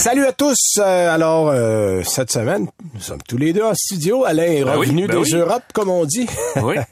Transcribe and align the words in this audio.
Salut 0.00 0.24
à 0.24 0.32
tous. 0.32 0.56
Euh, 0.78 1.14
alors, 1.14 1.50
euh, 1.50 2.02
cette 2.04 2.32
semaine, 2.32 2.68
nous 2.94 3.00
sommes 3.02 3.20
tous 3.28 3.36
les 3.36 3.52
deux 3.52 3.62
en 3.62 3.74
studio. 3.74 4.24
Alain 4.24 4.44
est 4.44 4.64
Ben 4.64 4.72
oui, 4.78 4.86
revenu 4.86 5.06
ben 5.06 5.20
des 5.22 5.34
oui. 5.34 5.38
Europes, 5.38 5.64
comme 5.74 5.90
on 5.90 6.06
dit. 6.06 6.26
Oui. 6.62 6.76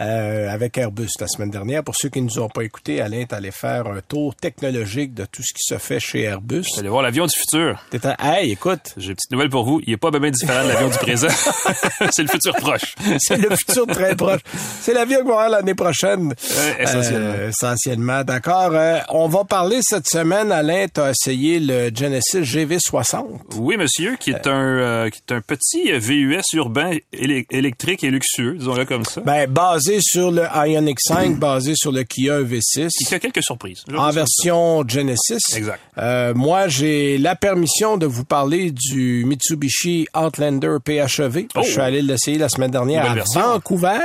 Euh, 0.00 0.48
avec 0.50 0.76
Airbus 0.76 1.08
la 1.20 1.28
semaine 1.28 1.50
dernière. 1.50 1.82
Pour 1.84 1.94
ceux 1.96 2.08
qui 2.08 2.20
ne 2.20 2.26
nous 2.26 2.38
ont 2.40 2.48
pas 2.48 2.62
écoutés, 2.64 3.00
Alain 3.00 3.20
est 3.20 3.32
allé 3.32 3.50
faire 3.52 3.86
un 3.86 4.00
tour 4.00 4.34
technologique 4.34 5.14
de 5.14 5.24
tout 5.24 5.42
ce 5.42 5.52
qui 5.54 5.62
se 5.62 5.78
fait 5.78 6.00
chez 6.00 6.22
Airbus. 6.22 6.64
Allez 6.78 6.88
voir 6.88 7.02
l'avion 7.02 7.26
du 7.26 7.32
futur. 7.34 7.80
T'es 7.90 8.04
en- 8.06 8.14
Hey, 8.18 8.50
écoute, 8.52 8.92
J'ai 8.96 9.10
une 9.10 9.14
petite 9.14 9.30
nouvelle 9.30 9.48
pour 9.50 9.64
vous. 9.64 9.80
Il 9.86 9.92
est 9.92 9.96
pas 9.96 10.10
bien 10.10 10.30
différent 10.30 10.64
de 10.64 10.68
l'avion 10.68 10.88
du 10.88 10.98
présent. 10.98 11.28
c'est 12.10 12.22
le 12.22 12.28
futur 12.28 12.54
proche. 12.56 12.94
c'est 13.18 13.36
le 13.36 13.54
futur 13.56 13.86
très 13.86 14.16
proche. 14.16 14.40
C'est 14.80 14.92
l'avion 14.94 15.20
qu'on 15.20 15.28
va 15.28 15.44
avoir 15.44 15.48
l'année 15.50 15.74
prochaine. 15.74 16.34
Essentiellement. 16.78 17.34
Essentiellement. 17.48 18.24
D'accord. 18.24 18.72
On 19.10 19.28
va 19.28 19.44
parler 19.44 19.78
cette 19.82 20.08
semaine, 20.08 20.50
Alain, 20.50 20.86
tu 20.92 21.00
as 21.00 21.10
essayé 21.10 21.60
le 21.60 21.90
Genesis 21.94 22.33
GV60. 22.42 23.24
Oui, 23.56 23.76
monsieur, 23.76 24.16
qui 24.16 24.30
est 24.30 24.46
un 24.46 24.78
euh, 24.78 25.10
qui 25.10 25.20
est 25.26 25.34
un 25.34 25.40
petit 25.40 25.92
VUS 25.92 26.42
urbain 26.54 26.92
électrique 27.12 28.04
et 28.04 28.10
luxueux, 28.10 28.54
disons-le 28.58 28.84
comme 28.84 29.04
ça. 29.04 29.20
Ben, 29.20 29.50
basé 29.50 29.98
sur 30.00 30.30
le 30.30 30.42
Ioniq 30.54 30.98
5, 31.00 31.38
basé 31.38 31.74
sur 31.76 31.92
le 31.92 32.02
Kia 32.04 32.40
EV6. 32.40 32.88
qui 33.06 33.14
a 33.14 33.18
quelques 33.18 33.42
surprises. 33.42 33.84
En 33.96 34.10
version 34.10 34.84
Genesis. 34.86 35.56
Exact. 35.56 35.80
Euh, 35.98 36.34
moi, 36.34 36.68
j'ai 36.68 37.18
la 37.18 37.36
permission 37.36 37.96
de 37.96 38.06
vous 38.06 38.24
parler 38.24 38.70
du 38.70 39.24
Mitsubishi 39.26 40.06
Outlander 40.14 40.76
PHEV. 40.84 41.46
Oh. 41.54 41.60
Je 41.64 41.70
suis 41.70 41.80
allé 41.80 42.02
l'essayer 42.02 42.38
la 42.38 42.48
semaine 42.48 42.70
dernière 42.70 43.10
à 43.10 43.14
version. 43.14 43.40
Mm-hmm. 43.40 43.52
Vancouver. 43.52 43.98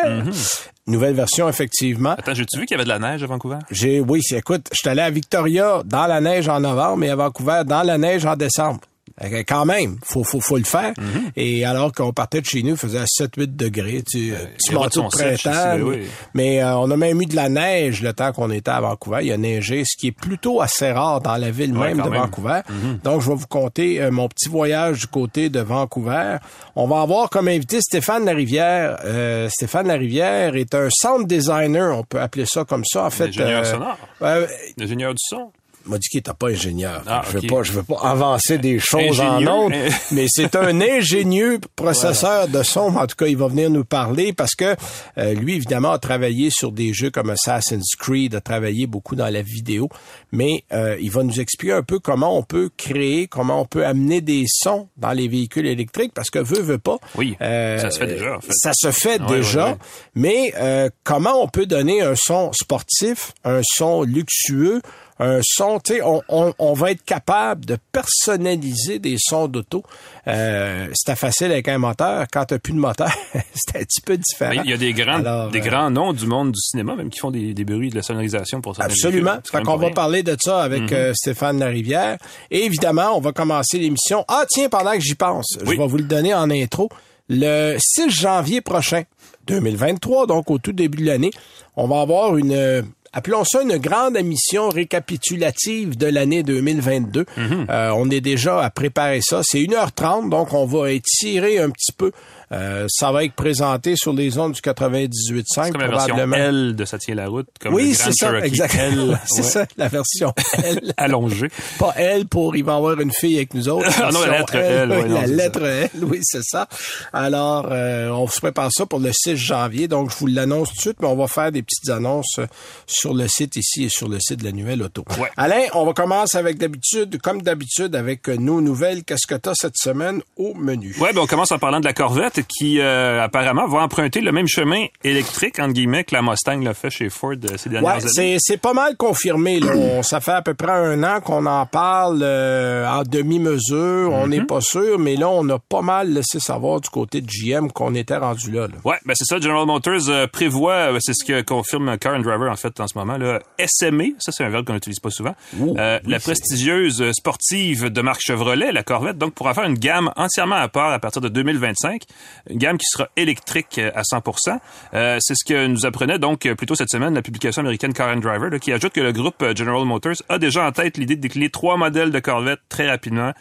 Nouvelle 0.90 1.14
version, 1.14 1.48
effectivement. 1.48 2.12
Attends, 2.18 2.34
j'ai-tu 2.34 2.60
vu 2.60 2.66
qu'il 2.66 2.76
y 2.76 2.80
avait 2.80 2.84
de 2.84 2.90
la 2.90 3.00
neige 3.00 3.24
à 3.24 3.28
Vancouver? 3.28 3.60
J'ai, 3.70 4.00
oui, 4.00 4.22
écoute, 4.36 4.68
je 4.72 4.78
suis 4.78 4.90
allé 4.90 5.02
à 5.02 5.10
Victoria 5.10 5.84
dans 5.86 6.08
la 6.08 6.20
neige 6.20 6.50
en 6.50 6.60
novembre 6.60 7.04
et 7.04 7.10
à 7.10 7.16
Vancouver 7.16 7.62
dans 7.66 7.84
la 7.84 7.98
neige 7.98 8.26
en 8.26 8.36
décembre. 8.36 8.82
Euh, 9.24 9.44
Quand 9.48 9.66
même, 9.66 9.98
faut, 10.04 10.24
faut, 10.24 10.40
faut 10.40 10.58
le 10.58 10.64
faire. 10.64 10.94
Mm-hmm. 10.94 11.32
Et 11.36 11.66
alors 11.66 11.92
qu'on 11.92 12.14
partait 12.14 12.42
de 12.42 12.46
chez 12.46 12.64
nous, 12.64 12.72
il 12.72 12.78
faisait 12.78 13.04
7-8 13.04 13.56
degrés. 13.56 14.04
Tu, 14.10 14.32
les 14.32 14.76
routes 14.76 14.96
manteau 14.98 15.04
de 15.04 15.08
printemps. 15.08 15.34
ici, 15.52 15.60
mais 15.78 15.82
oui. 15.82 16.08
mais, 16.34 16.64
euh, 16.64 16.78
on 16.78 16.92
a 16.92 16.98
même 16.98 17.22
eu 17.22 17.26
de 17.26 17.36
la 17.36 17.50
neige 17.50 18.02
le 18.02 18.14
temps 18.14 18.32
qu'on 18.32 18.50
était 18.52 18.72
à 18.72 18.82
Vancouver. 18.82 19.20
Il 19.24 19.32
a 19.32 19.38
neigé, 19.38 19.84
ce 19.86 19.98
qui 19.98 20.08
est 20.08 20.12
plutôt 20.12 20.62
assez 20.62 20.92
rare 20.92 21.22
dans 21.22 21.36
la 21.38 21.52
ville 21.52 21.76
Ouais, 21.78 21.94
même 21.94 22.06
de 22.06 22.10
même. 22.10 22.22
Vancouver. 22.22 22.62
Donc, 23.04 23.22
je 23.22 23.30
vais 23.30 23.36
vous 23.36 23.48
conter 23.48 24.02
euh, 24.02 24.12
mon 24.12 24.28
petit 24.28 24.50
voyage 24.50 25.00
du 25.00 25.08
côté 25.08 25.50
de 25.50 25.60
Vancouver. 25.60 26.38
On 26.76 26.88
va 26.88 27.02
avoir 27.02 27.30
comme 27.30 27.48
invité 27.48 27.82
Stéphane 27.82 28.26
Larivière. 28.26 29.00
Euh, 29.06 29.50
Stéphane 29.50 29.88
Larivière 29.88 30.56
est 30.56 30.74
un 30.76 30.88
sound 30.92 31.28
designer, 31.28 31.98
on 31.98 32.04
peut 32.04 32.20
appeler 32.22 32.46
ça 32.46 32.64
comme 32.66 32.84
ça. 32.86 33.06
En 33.06 33.10
fait, 33.10 33.26
Ingénieur 33.30 33.66
sonore. 33.66 33.98
euh, 34.22 34.48
L'ingénieur 34.78 35.12
du 35.14 35.20
son. 35.22 35.52
M'a 35.86 35.98
dit 35.98 36.08
qu'il 36.10 36.20
était 36.20 36.32
pas 36.34 36.48
ingénieur. 36.48 37.04
Ah, 37.08 37.24
je 37.28 37.34
veux 37.34 37.44
ok. 37.44 37.50
pas, 37.50 37.64
je 37.64 37.72
veux 37.74 37.84
pas 37.84 38.00
avancer 38.04 38.58
des 38.58 38.80
choses 38.80 39.20
en 39.20 39.38
Ingénieux, 39.38 39.50
hein. 39.50 39.90
mais 40.12 40.26
c'est 40.30 40.56
un 40.56 40.82
ingénieux 40.98 41.60
processeur 41.76 42.48
de 42.48 42.64
son. 42.64 42.96
En 42.96 43.08
tout 43.08 43.16
cas, 43.16 43.28
il 43.28 43.38
va 43.38 43.48
venir 43.48 43.70
nous 43.70 43.86
parler 43.86 44.34
parce 44.34 44.56
que 44.56 44.76
euh, 45.18 45.34
lui, 45.34 45.56
évidemment, 45.56 45.92
a 45.92 46.00
travaillé 46.00 46.50
sur 46.52 46.72
des 46.72 46.94
jeux 46.94 47.10
comme 47.12 47.30
Assassin's 47.30 47.96
Creed, 47.98 48.36
a 48.36 48.42
travaillé 48.42 48.88
beaucoup 48.88 49.16
dans 49.16 49.30
la 49.30 49.42
vidéo, 49.42 49.90
mais 50.32 50.64
euh, 50.74 50.98
il 51.02 51.12
va 51.12 51.24
nous 51.24 51.40
expliquer 51.40 51.74
un 51.74 51.84
peu 51.84 52.00
comment 52.00 52.38
on 52.38 52.44
peut 52.44 52.70
créer, 52.78 53.28
comment 53.28 53.62
on 53.62 53.66
peut 53.66 53.86
amener 53.86 54.22
des 54.22 54.46
sons 54.48 54.88
dans 54.98 55.12
les 55.12 55.28
véhicules 55.28 55.66
électriques 55.68 56.14
parce 56.14 56.30
que 56.30 56.40
veut, 56.40 56.62
veut 56.62 56.78
pas. 56.78 56.98
Oui, 57.16 57.36
ça 57.40 57.90
se 57.92 58.00
fait 58.00 58.08
déjà, 58.08 58.38
en 58.38 58.42
fait. 58.42 58.54
Ça 58.54 58.72
se 58.74 58.92
fait 58.92 59.20
Ouais, 59.20 59.38
déjà, 59.38 59.66
ouais, 59.66 59.72
ouais. 59.72 59.78
mais 60.16 60.54
euh, 60.58 60.90
comment 61.04 61.42
on 61.42 61.48
peut 61.48 61.66
donner 61.66 62.02
un 62.02 62.14
son 62.16 62.52
sportif, 62.54 63.34
un 63.44 63.62
son 63.64 64.04
luxueux, 64.04 64.82
un 65.20 65.40
son, 65.44 65.80
tu 65.80 65.96
sais, 65.96 66.02
on, 66.02 66.22
on, 66.30 66.54
on 66.60 66.74
va 66.74 66.92
être 66.92 67.04
capable 67.04 67.66
de 67.66 67.78
personnaliser 67.92 69.00
des 69.00 69.18
sons 69.20 69.48
d'auto. 69.48 69.84
Euh, 70.28 70.88
c'était 70.94 71.16
facile 71.18 71.52
avec 71.52 71.68
un 71.68 71.78
moteur. 71.78 72.26
Quand 72.32 72.46
t'as 72.46 72.60
plus 72.60 72.74
de 72.74 72.80
moteur, 72.80 73.12
c'est 73.54 73.78
un 73.78 73.84
petit 73.84 74.02
peu 74.02 74.18
différent. 74.18 74.52
Mais 74.56 74.62
il 74.64 74.70
y 74.70 74.74
a 74.74 74.78
des 74.78 74.94
grands, 74.94 75.20
Alors, 75.20 75.50
des 75.52 75.60
euh, 75.60 75.70
grands 75.70 75.90
noms 75.92 76.14
du 76.14 76.26
monde 76.26 76.52
du 76.52 76.60
cinéma, 76.62 76.96
même 76.96 77.10
qui 77.10 77.20
font 77.20 77.32
des, 77.32 77.54
des 77.54 77.64
bruits 77.66 77.90
de 77.90 77.96
la 77.96 78.02
sonorisation 78.02 78.62
pour 78.62 78.76
certains 78.76 78.92
Absolument. 78.92 79.38
Fait 79.52 79.62
qu'on 79.64 79.78
va. 79.78 79.88
Mhm. 79.90 79.94
parler 79.94 80.24
de 80.24 80.38
ça 80.40 80.62
avec 80.62 80.92
euh, 80.92 81.14
Stéphane 81.16 81.60
Larivière. 81.60 82.18
Et 82.52 82.64
évidemment, 82.66 83.18
on 83.18 83.20
va 83.22 83.32
commencer 83.32 83.78
l'émission. 83.80 84.24
Ah 84.28 84.46
tiens, 84.48 84.70
pendant 84.70 84.94
que 84.94 85.02
j'y 85.02 85.16
pense, 85.16 85.58
Oui. 85.66 85.76
je 85.76 85.82
vais 85.82 85.88
vous 85.88 85.98
le 85.98 86.04
donner 86.04 86.34
en 86.34 86.50
intro. 86.50 86.90
Le 87.28 87.76
6 87.78 88.10
janvier 88.10 88.62
prochain, 88.62 89.04
2023, 89.48 90.28
donc 90.28 90.50
au 90.50 90.58
tout 90.60 90.72
début 90.72 91.00
de 91.04 91.08
l'année, 91.08 91.32
on 91.76 91.88
va 91.88 92.02
avoir 92.02 92.38
une, 92.38 92.84
appelons 93.14 93.44
ça 93.44 93.62
une 93.62 93.78
grande 93.78 94.18
émission 94.18 94.70
récapitulative 94.70 95.98
de 95.98 96.08
l'année 96.08 96.44
2022. 96.44 97.26
Mhm. 97.38 97.68
Euh, 97.70 97.92
on 97.96 98.10
est 98.10 98.22
déjà 98.22 98.62
à 98.62 98.70
préparer 98.70 99.22
ça. 99.22 99.42
C'est 99.44 99.60
1h30, 99.60 100.30
donc 100.30 100.54
on 100.54 100.66
va 100.66 100.92
étirer 100.92 101.60
un 101.60 101.70
petit 101.70 101.92
peu. 101.92 102.12
Euh, 102.52 102.88
ça 102.90 103.12
va 103.12 103.24
être 103.26 103.34
présenté 103.34 103.96
sur 103.96 104.12
les 104.14 104.38
ondes 104.40 104.54
du 104.54 104.62
98.5 104.62 105.44
C'est 105.66 105.72
comme 105.72 105.82
la 105.82 105.88
version 105.88 106.16
probablement. 106.16 106.36
L 106.38 106.76
de 106.76 106.86
Ça 106.86 106.98
tient 106.98 107.14
la 107.16 107.28
route, 107.28 107.48
comme 107.62 107.74
Oui, 107.76 107.90
le 107.90 107.94
c'est 107.94 108.04
Grand 108.06 108.12
ça, 108.14 108.26
Cherokee 108.28 108.48
exactement. 108.48 108.82
L. 109.14 109.20
C'est 109.26 109.42
Ouais. 109.42 109.48
ça, 109.48 109.66
la 109.78 109.88
version 109.88 110.34
L. 110.64 110.94
Allongé. 110.98 111.48
Pas 111.78 111.94
L 111.98 112.26
pour 112.28 112.56
il 112.56 112.64
va 112.64 112.74
y 112.74 112.76
avoir 112.76 113.00
une 113.00 113.12
fille 113.14 113.38
avec 113.38 113.54
nous 113.54 113.70
autres. 113.70 113.88
Ah 114.02 114.12
non, 114.12 114.22
la 114.26 114.40
lettre 114.40 114.56
L, 114.56 114.92
oui, 114.92 115.10
non, 115.10 115.16
la 115.16 115.28
c'est 115.28 115.34
lettre 115.34 115.64
L, 115.64 115.90
oui, 116.04 116.20
c'est 116.24 116.44
ça. 116.44 116.68
Alors, 117.14 117.68
euh, 117.72 118.10
on 118.10 118.28
se 118.28 118.40
prépare 118.40 118.70
ça 118.72 118.86
pour 118.86 119.00
le 119.00 119.12
6 119.14 119.36
janvier. 119.38 119.88
Donc, 119.88 120.10
je 120.12 120.16
vous 120.18 120.28
l'annonce 120.28 120.70
tout 120.70 120.76
de 120.76 120.82
suite, 120.82 120.98
mais 121.02 121.08
on 121.08 121.16
va 121.16 121.28
faire 121.28 121.52
des 121.52 121.62
petites 121.62 121.90
annonces 121.90 122.40
sur 122.88 123.14
le 123.14 123.28
site 123.28 123.56
ici 123.58 123.84
et 123.84 123.90
sur 123.90 124.08
le 124.10 124.20
site 124.20 124.40
de 124.40 124.46
la 124.46 124.52
Nouvelle 124.52 124.82
Auto. 124.82 125.04
Ouais. 125.20 125.30
Alain, 125.38 125.62
on 125.74 125.86
va 125.86 125.94
commencer 125.94 126.38
avec 126.38 126.58
d'habitude, 126.58 127.20
comme 127.22 127.42
d'habitude, 127.42 127.96
avec 127.96 128.28
nos 128.28 128.62
nouvelles. 128.62 129.04
Qu'est-ce 129.04 129.28
que 129.28 129.36
tu 129.36 129.50
as 129.50 129.54
cette 129.56 129.78
semaine 129.78 130.22
au 130.38 130.54
menu? 130.56 130.96
Ouais, 131.00 131.14
ben 131.14 131.22
on 131.22 131.28
commence 131.28 131.52
en 131.52 131.60
parlant 131.60 131.80
de 131.80 131.86
la 131.86 131.94
Corvette 131.94 132.39
qui 132.48 132.80
euh, 132.80 133.24
apparemment 133.24 133.68
va 133.68 133.80
emprunter 133.82 134.22
le 134.22 134.32
même 134.32 134.48
chemin 134.48 134.86
électrique 135.04 135.60
entre 135.60 135.74
guillemets 135.74 136.04
que 136.04 136.14
la 136.16 136.22
Mustang 136.22 136.60
l'a 136.64 136.74
fait 136.74 136.90
chez 136.90 137.10
Ford 137.10 137.32
euh, 137.34 137.58
ces 137.58 137.70
dernières 137.70 137.96
Ouais, 137.96 138.02
années. 138.02 138.12
c'est, 138.14 138.38
c'est 138.40 138.58
pas 138.58 138.74
mal 138.74 138.96
confirmé. 138.98 139.60
Là. 139.60 139.74
On- 139.76 140.04
ça 140.04 140.20
fait 140.22 140.32
à 140.32 140.42
peu 140.42 140.54
près 140.54 140.72
un 140.72 141.04
an 141.04 141.20
qu'on 141.22 141.46
en 141.46 141.66
parle 141.66 142.20
euh, 142.24 142.88
en 142.88 143.04
demi-mesure. 143.04 144.12
On 144.14 144.26
Mhm. 144.26 144.30
n'est 144.30 144.42
pas 144.46 144.62
sûr, 144.62 145.00
mais 145.00 145.16
là, 145.16 145.30
on 145.30 145.48
a 145.50 145.60
pas 145.60 145.82
mal 145.82 146.12
laissé 146.14 146.40
savoir 146.40 146.82
du 146.82 146.90
côté 146.90 147.22
de 147.22 147.28
GM 147.28 147.70
qu'on 147.72 147.96
était 147.96 148.18
rendu 148.18 148.52
là. 148.52 148.68
là. 148.68 148.74
Ouais, 148.86 148.98
ben 149.06 149.14
c'est 149.16 149.26
ça. 149.26 149.40
General 149.40 149.66
Motors 149.66 150.10
euh, 150.10 150.28
prévoit, 150.28 150.92
euh, 150.94 150.98
c'est 151.02 151.14
ce 151.14 151.24
que 151.26 151.42
confirme 151.42 151.98
Car 151.98 152.16
and 152.16 152.20
Driver 152.22 152.52
en 152.52 152.56
fait 152.56 152.80
en 152.80 152.88
ce 152.88 152.98
moment 152.98 153.18
là. 153.18 153.40
SMA, 153.68 154.06
ça 154.20 154.32
c'est 154.32 154.44
un 154.44 154.50
verbe 154.50 154.66
qu'on 154.66 154.74
n'utilise 154.74 155.00
pas 155.00 155.10
souvent. 155.10 155.36
La 155.78 156.20
prestigieuse 156.20 157.12
sportive 157.14 157.86
de 157.90 158.02
marque 158.02 158.22
Chevrolet, 158.22 158.72
la 158.72 158.84
Corvette, 158.84 159.18
donc 159.18 159.34
pourra 159.34 159.54
faire 159.54 159.66
une 159.66 159.78
gamme 159.78 160.12
entièrement 160.16 160.56
à 160.56 160.68
part 160.68 160.92
à 160.92 161.00
partir 161.00 161.22
de 161.22 161.30
2025, 161.30 162.02
une 162.50 162.58
gamme 162.58 162.78
qui 162.78 162.86
sera 162.86 163.10
électrique 163.16 163.80
euh, 163.80 163.92
à 163.96 164.02
100%. 164.02 164.60
Euh, 164.94 165.18
c'est 165.20 165.36
ce 165.36 165.46
que 165.46 165.68
nous 165.68 165.86
apprenait 165.86 166.20
donc 166.20 166.46
euh, 166.46 166.56
plutôt 166.56 166.76
cette 166.76 166.90
semaine 166.90 167.14
la 167.14 167.22
publication 167.22 167.62
américaine 167.62 167.94
Car 167.94 168.10
and 168.10 168.20
Driver, 168.20 168.50
là, 168.50 168.60
qui 168.60 168.72
ajoute 168.72 168.94
que 168.94 169.02
le 169.02 169.12
groupe 169.12 169.42
euh, 169.42 169.56
General 169.56 169.84
Motors 169.86 170.16
a 170.30 170.38
déjà 170.38 170.66
en 170.66 170.72
tête 170.72 170.98
l'idée 170.98 171.16
de 171.16 171.22
décliner 171.22 171.50
trois 171.50 171.78
modèles 171.78 172.12
de 172.12 172.20
Corvette 172.20 172.60
très 172.70 172.90
rapidement 172.90 173.34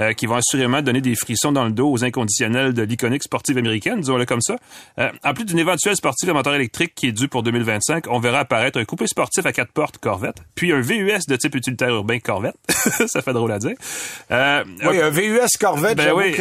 euh, 0.00 0.12
qui 0.12 0.26
vont 0.26 0.36
assurément 0.36 0.82
donner 0.82 1.00
des 1.00 1.14
frissons 1.14 1.52
dans 1.52 1.64
le 1.64 1.72
dos 1.72 1.90
aux 1.90 2.04
inconditionnels 2.04 2.72
de 2.74 2.82
l'iconique 2.82 3.22
sportive 3.22 3.58
américaine, 3.58 4.00
disons-le 4.00 4.24
comme 4.26 4.40
ça. 4.40 4.56
Euh, 4.98 5.10
en 5.24 5.34
plus 5.34 5.44
d'une 5.44 5.58
éventuelle 5.58 5.96
sportive 5.96 6.30
à 6.30 6.32
moteur 6.32 6.54
électrique 6.54 6.94
qui 6.94 7.08
est 7.08 7.12
due 7.12 7.28
pour 7.28 7.42
2025, 7.42 8.04
on 8.08 8.18
verra 8.18 8.40
apparaître 8.40 8.78
un 8.78 8.84
coupé 8.84 9.06
sportif 9.06 9.44
à 9.46 9.52
quatre 9.52 9.72
portes 9.72 9.98
Corvette, 9.98 10.36
puis 10.54 10.72
un 10.72 10.80
VUS 10.80 11.20
de 11.28 11.36
type 11.36 11.54
utilitaire 11.54 11.90
urbain 11.90 12.18
Corvette. 12.18 12.56
ça 12.68 13.22
fait 13.22 13.32
drôle 13.32 13.52
à 13.52 13.58
dire. 13.58 13.74
Euh, 14.30 14.64
Oui, 14.84 15.00
un 15.00 15.10
VUS 15.10 15.56
Corvette, 15.60 15.96
Ben 15.96 16.12
oui. 16.14 16.34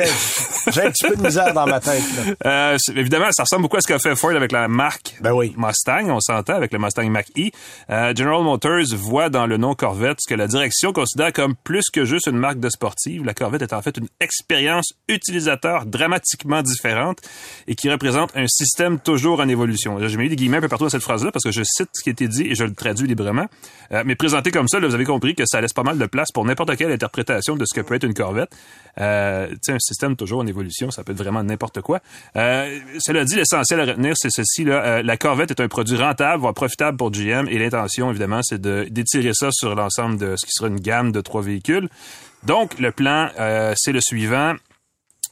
j'ai 0.71 0.81
un 0.81 0.91
petit 0.91 1.07
peu 1.07 1.15
de 1.15 1.21
misère 1.23 1.53
dans 1.53 1.65
ma 1.65 1.79
tête. 1.79 2.03
là. 2.17 2.33
Euh, 2.51 2.77
évidemment, 2.95 3.27
ça 3.31 3.43
ressemble 3.43 3.63
beaucoup 3.63 3.77
à 3.77 3.81
ce 3.81 3.87
qu'a 3.87 3.99
fait 3.99 4.15
Ford 4.15 4.31
avec 4.31 4.51
la 4.51 4.67
marque 4.67 5.15
Ben 5.21 5.31
oui. 5.33 5.53
Mustang. 5.57 6.09
On 6.09 6.19
s'entend 6.19 6.53
avec 6.55 6.73
le 6.73 6.79
Mustang 6.79 7.07
Mach-E. 7.09 7.49
Euh, 7.89 8.13
General 8.15 8.41
Motors 8.43 8.85
voit 8.95 9.29
dans 9.29 9.45
le 9.45 9.57
nom 9.57 9.73
Corvette 9.75 10.17
ce 10.21 10.27
que 10.29 10.35
la 10.37 10.47
direction 10.47 10.91
considère 10.91 11.31
comme 11.33 11.55
plus 11.63 11.83
que 11.93 12.03
juste 12.05 12.27
une 12.27 12.37
marque 12.37 12.59
de 12.59 12.69
sportive. 12.69 13.23
La 13.25 13.33
Corvette 13.41 13.63
est 13.63 13.73
en 13.73 13.81
fait 13.81 13.97
une 13.97 14.07
expérience 14.19 14.93
utilisateur 15.07 15.85
dramatiquement 15.85 16.61
différente 16.61 17.19
et 17.67 17.75
qui 17.75 17.89
représente 17.89 18.35
un 18.35 18.47
système 18.47 18.99
toujours 18.99 19.39
en 19.39 19.47
évolution. 19.47 19.97
J'ai 20.07 20.17
mis 20.17 20.29
des 20.29 20.35
guillemets 20.35 20.57
un 20.57 20.61
peu 20.61 20.67
partout 20.67 20.85
dans 20.85 20.89
cette 20.89 21.01
phrase-là 21.01 21.31
parce 21.31 21.43
que 21.43 21.51
je 21.51 21.63
cite 21.63 21.89
ce 21.93 22.03
qui 22.03 22.09
a 22.09 22.11
été 22.11 22.27
dit 22.27 22.43
et 22.43 22.55
je 22.55 22.63
le 22.63 22.73
traduis 22.73 23.07
librement. 23.07 23.47
Euh, 23.91 24.03
mais 24.05 24.15
présenté 24.15 24.51
comme 24.51 24.67
ça, 24.67 24.79
vous 24.79 24.93
avez 24.93 25.05
compris 25.05 25.33
que 25.33 25.43
ça 25.45 25.59
laisse 25.59 25.73
pas 25.73 25.83
mal 25.83 25.97
de 25.97 26.05
place 26.05 26.31
pour 26.31 26.45
n'importe 26.45 26.75
quelle 26.75 26.91
interprétation 26.91 27.55
de 27.55 27.65
ce 27.65 27.73
que 27.73 27.81
peut 27.81 27.95
être 27.95 28.03
une 28.03 28.13
Corvette. 28.13 28.51
Euh, 28.99 29.47
un 29.67 29.79
système 29.79 30.15
toujours 30.15 30.41
en 30.41 30.47
évolution, 30.47 30.91
ça 30.91 31.03
peut 31.03 31.13
être 31.13 31.17
vraiment 31.17 31.43
n'importe 31.43 31.81
quoi. 31.81 32.01
Euh, 32.35 32.79
cela 32.99 33.23
dit, 33.25 33.35
l'essentiel 33.35 33.79
à 33.79 33.85
retenir, 33.85 34.13
c'est 34.15 34.29
ceci. 34.31 34.63
Là, 34.63 34.83
euh, 34.83 35.03
la 35.03 35.17
Corvette 35.17 35.51
est 35.51 35.61
un 35.61 35.67
produit 35.67 35.97
rentable, 35.97 36.41
voire 36.41 36.53
profitable 36.53 36.97
pour 36.97 37.11
GM, 37.11 37.47
et 37.47 37.57
l'intention, 37.57 38.09
évidemment, 38.09 38.41
c'est 38.43 38.61
d'étirer 38.61 39.33
ça 39.33 39.49
sur 39.51 39.75
l'ensemble 39.75 40.17
de 40.17 40.35
ce 40.35 40.45
qui 40.45 40.51
sera 40.51 40.67
une 40.67 40.79
gamme 40.79 41.11
de 41.11 41.21
trois 41.21 41.41
véhicules. 41.41 41.89
Donc, 42.43 42.79
le 42.79 42.91
plan, 42.91 43.29
euh, 43.39 43.73
c'est 43.77 43.91
le 43.91 44.01
suivant. 44.01 44.55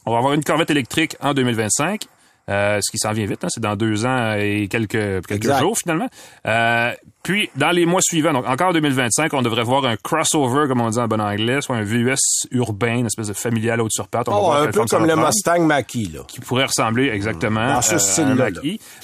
On 0.06 0.12
va 0.12 0.18
avoir 0.18 0.32
une 0.32 0.44
Corvette 0.44 0.70
électrique 0.70 1.16
en 1.20 1.34
2025. 1.34 2.06
Euh, 2.48 2.80
ce 2.82 2.90
qui 2.90 2.98
s'en 2.98 3.12
vient 3.12 3.26
vite, 3.26 3.44
hein, 3.44 3.48
c'est 3.48 3.60
dans 3.60 3.76
deux 3.76 4.06
ans 4.06 4.34
et 4.36 4.66
quelques, 4.68 5.26
quelques 5.26 5.58
jours 5.58 5.76
finalement. 5.78 6.08
Euh, 6.46 6.92
puis, 7.22 7.50
dans 7.54 7.70
les 7.70 7.84
mois 7.84 8.00
suivants, 8.00 8.32
donc 8.32 8.48
encore 8.48 8.72
2025, 8.72 9.34
on 9.34 9.42
devrait 9.42 9.62
voir 9.62 9.84
un 9.84 9.96
crossover, 9.96 10.66
comme 10.66 10.80
on 10.80 10.88
dit 10.88 10.98
en 10.98 11.06
bon 11.06 11.20
anglais, 11.20 11.60
soit 11.60 11.76
un 11.76 11.82
VUS 11.82 12.16
urbain, 12.50 12.96
une 12.96 13.06
espèce 13.06 13.28
de 13.28 13.34
familial 13.34 13.80
haute 13.82 13.92
sur 13.92 14.08
patte. 14.08 14.28
Oh, 14.30 14.52
un 14.52 14.68
peu 14.68 14.84
comme 14.86 15.06
le 15.06 15.16
Mustang 15.16 15.60
Mach-E, 15.60 16.14
là. 16.14 16.20
Qui 16.26 16.40
pourrait 16.40 16.64
ressembler 16.64 17.08
exactement 17.08 17.76
à 17.76 17.82
ce 17.82 17.98
style-là. 17.98 18.48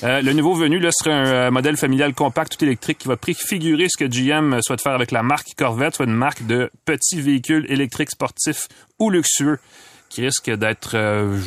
Euh, 0.02 0.22
le 0.22 0.32
nouveau 0.32 0.54
venu, 0.54 0.78
là, 0.78 0.90
serait 0.92 1.12
un 1.12 1.50
modèle 1.50 1.76
familial 1.76 2.14
compact 2.14 2.56
tout 2.56 2.64
électrique 2.64 2.98
qui 2.98 3.08
va 3.08 3.16
préfigurer 3.16 3.86
ce 3.88 4.02
que 4.02 4.08
GM 4.10 4.60
souhaite 4.62 4.80
faire 4.80 4.94
avec 4.94 5.10
la 5.10 5.22
marque 5.22 5.48
Corvette, 5.56 5.96
soit 5.96 6.06
une 6.06 6.14
marque 6.14 6.46
de 6.46 6.70
petits 6.86 7.20
véhicules 7.20 7.66
électriques 7.68 8.10
sportifs 8.10 8.68
ou 8.98 9.10
luxueux 9.10 9.58
qui 10.08 10.22
risque 10.22 10.50
d'être, 10.50 10.96
euh, 10.96 11.38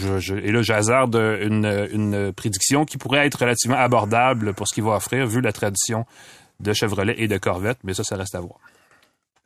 et 0.44 0.52
là 0.52 0.62
j'hasarde 0.62 1.16
une, 1.16 1.88
une 1.92 2.34
prédiction 2.34 2.86
qui 2.86 2.98
pourrait 2.98 3.26
être 3.26 3.40
relativement 3.40 3.78
abordable 3.78 4.54
pour 4.54 4.68
ce 4.68 4.74
qu'il 4.74 4.84
va 4.84 4.92
offrir 4.92 5.26
vu 5.28 5.42
la 5.42 5.52
tradition 5.52 6.06
de 6.60 6.74
Chevrolet 6.74 7.16
et 7.18 7.28
de 7.28 7.38
Corvette, 7.38 7.80
mais 7.84 7.94
ça, 7.94 8.04
ça 8.04 8.16
reste 8.16 8.36
à 8.36 8.42
voir. 8.42 8.60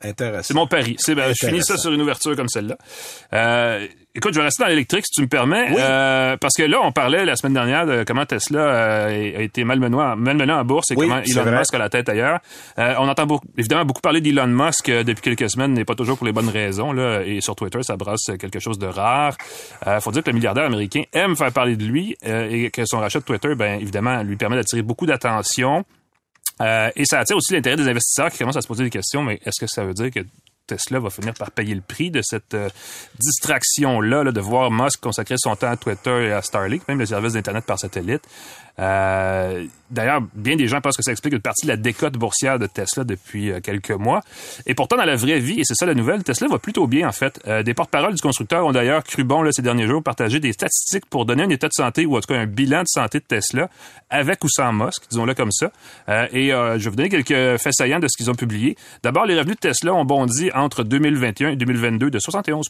Intéressant. 0.02 0.44
C'est 0.48 0.54
mon 0.54 0.68
pari. 0.68 0.96
C'est, 1.00 1.16
ben, 1.16 1.34
je 1.34 1.48
finis 1.48 1.64
ça 1.64 1.78
sur 1.78 1.92
une 1.92 2.02
ouverture 2.02 2.36
comme 2.36 2.50
celle-là. 2.50 2.78
Euh, 3.34 3.88
écoute, 4.16 4.34
je 4.34 4.40
vais 4.40 4.46
rester 4.46 4.64
dans 4.64 4.70
l'électrique, 4.70 5.06
si 5.06 5.12
tu 5.12 5.22
me 5.22 5.28
permets. 5.28 5.70
Euh, 5.78 6.38
parce 6.38 6.54
que 6.56 6.64
là, 6.64 6.80
on 6.84 6.92
parlait 6.92 7.26
la 7.26 7.36
semaine 7.36 7.54
dernière 7.54 7.86
de 7.86 8.04
comment 8.04 8.26
Tesla 8.26 8.60
euh, 8.60 9.38
a 9.38 9.42
été 9.42 9.64
malmené, 9.64 9.96
malmené 10.18 10.54
en 10.54 10.64
bourse 10.64 10.92
et 10.92 10.96
comment 10.96 11.20
Elon 11.20 11.52
Musk 11.52 11.74
a 11.74 11.78
la 11.78 11.90
tête 11.90 12.10
ailleurs. 12.10 12.40
Euh, 12.78 12.96
on 13.00 13.08
entend 13.08 13.26
beaucoup, 13.26 13.48
évidemment 13.58 13.86
beaucoup 13.86 14.02
parler 14.02 14.22
d'Elon 14.22 14.48
Musk 14.48 14.90
euh, 14.90 15.04
depuis 15.04 15.22
quelques 15.22 15.50
semaines, 15.50 15.74
n'est 15.74 15.86
pas 15.86 15.96
toujours 15.96 16.18
pour 16.18 16.28
les 16.28 16.34
bonnes 16.34 16.50
raisons. 16.50 16.92
Là, 16.92 17.22
et 17.26 17.42
sur 17.42 17.56
Twitter, 17.56 17.82
ça 17.82 17.98
brasse 17.98 18.32
quelque 18.40 18.60
chose 18.60 18.80
de 18.80 18.88
rare. 18.88 19.36
Euh, 19.88 20.00
faut 20.00 20.12
dire 20.12 20.24
que 20.24 20.30
le 20.30 20.36
milliardaire 20.36 20.66
américain 20.66 21.04
aime 21.14 21.36
faire 21.36 21.52
parler 21.52 21.76
de 21.76 21.86
lui 21.86 22.16
et 22.24 22.70
que 22.72 22.86
son 22.86 23.00
rachat 23.00 23.20
de 23.20 23.26
Twitter, 23.26 23.56
ben 23.56 23.80
évidemment, 23.80 24.22
lui 24.24 24.36
permet 24.36 24.56
d'attirer 24.56 24.82
beaucoup 24.82 25.06
d'attention. 25.06 25.86
Euh, 26.62 26.92
et 26.96 27.06
ça 27.06 27.20
attire 27.20 27.36
aussi 27.36 27.54
l'intérêt 27.54 27.76
des 27.76 27.88
investisseurs 27.88 28.32
qui 28.32 28.38
commencent 28.38 28.58
à 28.58 28.62
se 28.62 28.68
poser 28.68 28.84
des 28.84 28.90
questions, 28.90 29.24
mais 29.24 29.40
est-ce 29.46 29.60
que 29.60 29.68
ça 29.68 29.84
veut 29.84 29.94
dire 29.94 30.12
que 30.12 30.20
Tesla 30.68 31.00
va 31.00 31.10
finir 31.10 31.34
par 31.34 31.52
payer 31.52 31.76
le 31.76 31.82
prix 31.82 32.10
de 32.10 32.22
cette 32.22 32.54
euh, 32.54 32.70
distraction-là, 33.20 34.24
là, 34.24 34.32
de 34.32 34.40
voir 34.40 34.72
Musk 34.72 35.02
consacrer 35.02 35.36
son 35.38 35.56
temps 35.56 35.72
à 35.72 35.78
Twitter 35.78 36.28
et 36.28 36.32
à 36.32 36.42
Starlink, 36.42 36.88
même 36.88 37.00
le 37.00 37.06
service 37.06 37.34
d'Internet 37.34 37.66
par 37.66 37.80
satellite. 37.80 38.24
Euh, 38.80 39.66
D'ailleurs, 39.94 40.22
bien 40.34 40.56
des 40.56 40.68
gens 40.68 40.82
pensent 40.82 40.98
que 40.98 41.04
ça 41.04 41.12
explique 41.12 41.36
une 41.36 41.42
partie 41.42 41.68
de 41.68 41.72
la 41.72 41.78
décote 41.78 42.14
boursière 42.14 42.58
de 42.58 42.66
Tesla 42.66 43.04
depuis 43.04 43.52
euh, 43.52 43.60
quelques 43.62 43.92
mois. 43.92 44.22
Et 44.66 44.74
pourtant, 44.74 44.98
dans 44.98 45.06
la 45.06 45.16
vraie 45.16 45.40
vie, 45.40 45.60
et 45.60 45.64
c'est 45.64 45.76
ça 45.76 45.86
la 45.86 45.94
nouvelle, 45.94 46.24
Tesla 46.24 46.48
va 46.48 46.58
plutôt 46.58 46.88
bien, 46.88 47.08
en 47.08 47.12
fait. 47.12 47.40
Euh, 47.48 47.62
des 47.62 47.76
porte-paroles 47.76 48.16
du 48.16 48.22
constructeur 48.22 48.66
ont 48.66 48.72
d'ailleurs 48.72 49.04
cru 49.04 49.24
bon 49.24 49.48
ces 49.52 49.62
derniers 49.62 49.86
jours 49.86 50.02
partager 50.02 50.40
des 50.40 50.52
statistiques 50.52 51.06
pour 51.06 51.26
donner 51.26 51.44
un 51.44 51.50
état 51.50 51.68
de 51.68 51.74
santé, 51.74 52.08
ou 52.08 52.18
en 52.18 52.22
tout 52.22 52.34
cas 52.34 52.40
un 52.40 52.48
bilan 52.48 52.82
de 52.82 52.88
santé 52.88 53.20
de 53.20 53.26
Tesla, 53.26 53.70
avec 54.10 54.44
ou 54.44 54.50
sans 54.50 54.74
Musk, 54.74 55.04
disons-le 55.12 55.36
comme 55.36 55.52
ça. 55.52 55.72
Euh, 56.10 56.28
et 56.32 56.48
je 56.50 56.84
vais 56.84 56.90
vous 56.90 56.96
donner 56.96 57.10
quelques 57.10 57.62
faits 57.62 57.74
saillants 57.74 58.00
de 58.00 58.08
ce 58.08 58.18
qu'ils 58.18 58.32
ont 58.32 58.36
publié. 58.36 58.76
D'abord, 59.04 59.28
les 59.28 59.38
revenus 59.38 59.58
de 59.58 59.70
Tesla 59.70 59.94
ont 59.94 60.06
bondi 60.06 60.50
entre 60.56 60.84
2021 60.84 61.50
et 61.50 61.56
2022 61.56 62.10
de 62.10 62.20
71 62.20 62.68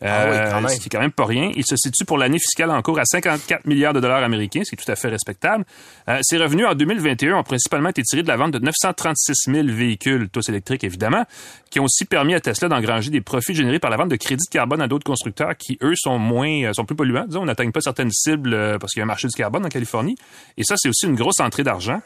ah 0.00 0.26
oui, 0.28 0.36
quand 0.50 0.60
même. 0.60 0.68
Ce 0.68 0.80
qui 0.80 0.86
est 0.86 0.90
quand 0.90 1.00
même 1.00 1.12
pas 1.12 1.24
rien. 1.24 1.50
Il 1.54 1.64
se 1.64 1.76
situe 1.76 2.04
pour 2.04 2.18
l'année 2.18 2.38
fiscale 2.38 2.70
en 2.70 2.82
cours 2.82 2.98
à 2.98 3.04
54 3.04 3.66
milliards 3.66 3.92
de 3.92 4.00
dollars 4.00 4.22
américains, 4.22 4.62
ce 4.64 4.70
qui 4.70 4.80
est 4.80 4.84
tout 4.84 4.90
à 4.90 4.96
fait 4.96 5.08
respectable. 5.08 5.64
Euh, 6.08 6.18
ses 6.22 6.36
revenus 6.36 6.66
en 6.66 6.74
2021 6.74 7.36
ont 7.36 7.42
principalement 7.42 7.88
été 7.90 8.02
tirés 8.02 8.22
de 8.22 8.28
la 8.28 8.36
vente 8.36 8.52
de 8.52 8.58
936 8.58 9.50
000 9.52 9.66
véhicules, 9.68 10.28
tous 10.30 10.48
électriques 10.48 10.84
évidemment, 10.84 11.24
qui 11.70 11.80
ont 11.80 11.84
aussi 11.84 12.04
permis 12.04 12.34
à 12.34 12.40
Tesla 12.40 12.68
d'engranger 12.68 13.10
des 13.10 13.20
profits 13.20 13.54
générés 13.54 13.78
par 13.78 13.90
la 13.90 13.96
vente 13.96 14.08
de 14.08 14.16
crédits 14.16 14.44
de 14.44 14.52
carbone 14.52 14.80
à 14.80 14.88
d'autres 14.88 15.04
constructeurs 15.04 15.56
qui, 15.56 15.78
eux, 15.82 15.94
sont 15.96 16.18
moins, 16.18 16.64
euh, 16.64 16.72
sont 16.72 16.84
plus 16.84 16.96
polluants. 16.96 17.26
Disons, 17.26 17.42
on 17.42 17.46
n'atteigne 17.46 17.72
pas 17.72 17.80
certaines 17.80 18.10
cibles 18.10 18.52
euh, 18.52 18.78
parce 18.78 18.92
qu'il 18.92 19.00
y 19.00 19.02
a 19.02 19.04
un 19.04 19.06
marché 19.06 19.28
du 19.28 19.34
carbone 19.34 19.64
en 19.64 19.68
Californie. 19.68 20.16
Et 20.56 20.64
ça, 20.64 20.74
c'est 20.76 20.88
aussi 20.88 21.06
une 21.06 21.14
grosse 21.14 21.40
entrée 21.40 21.62
d'argent. 21.62 22.00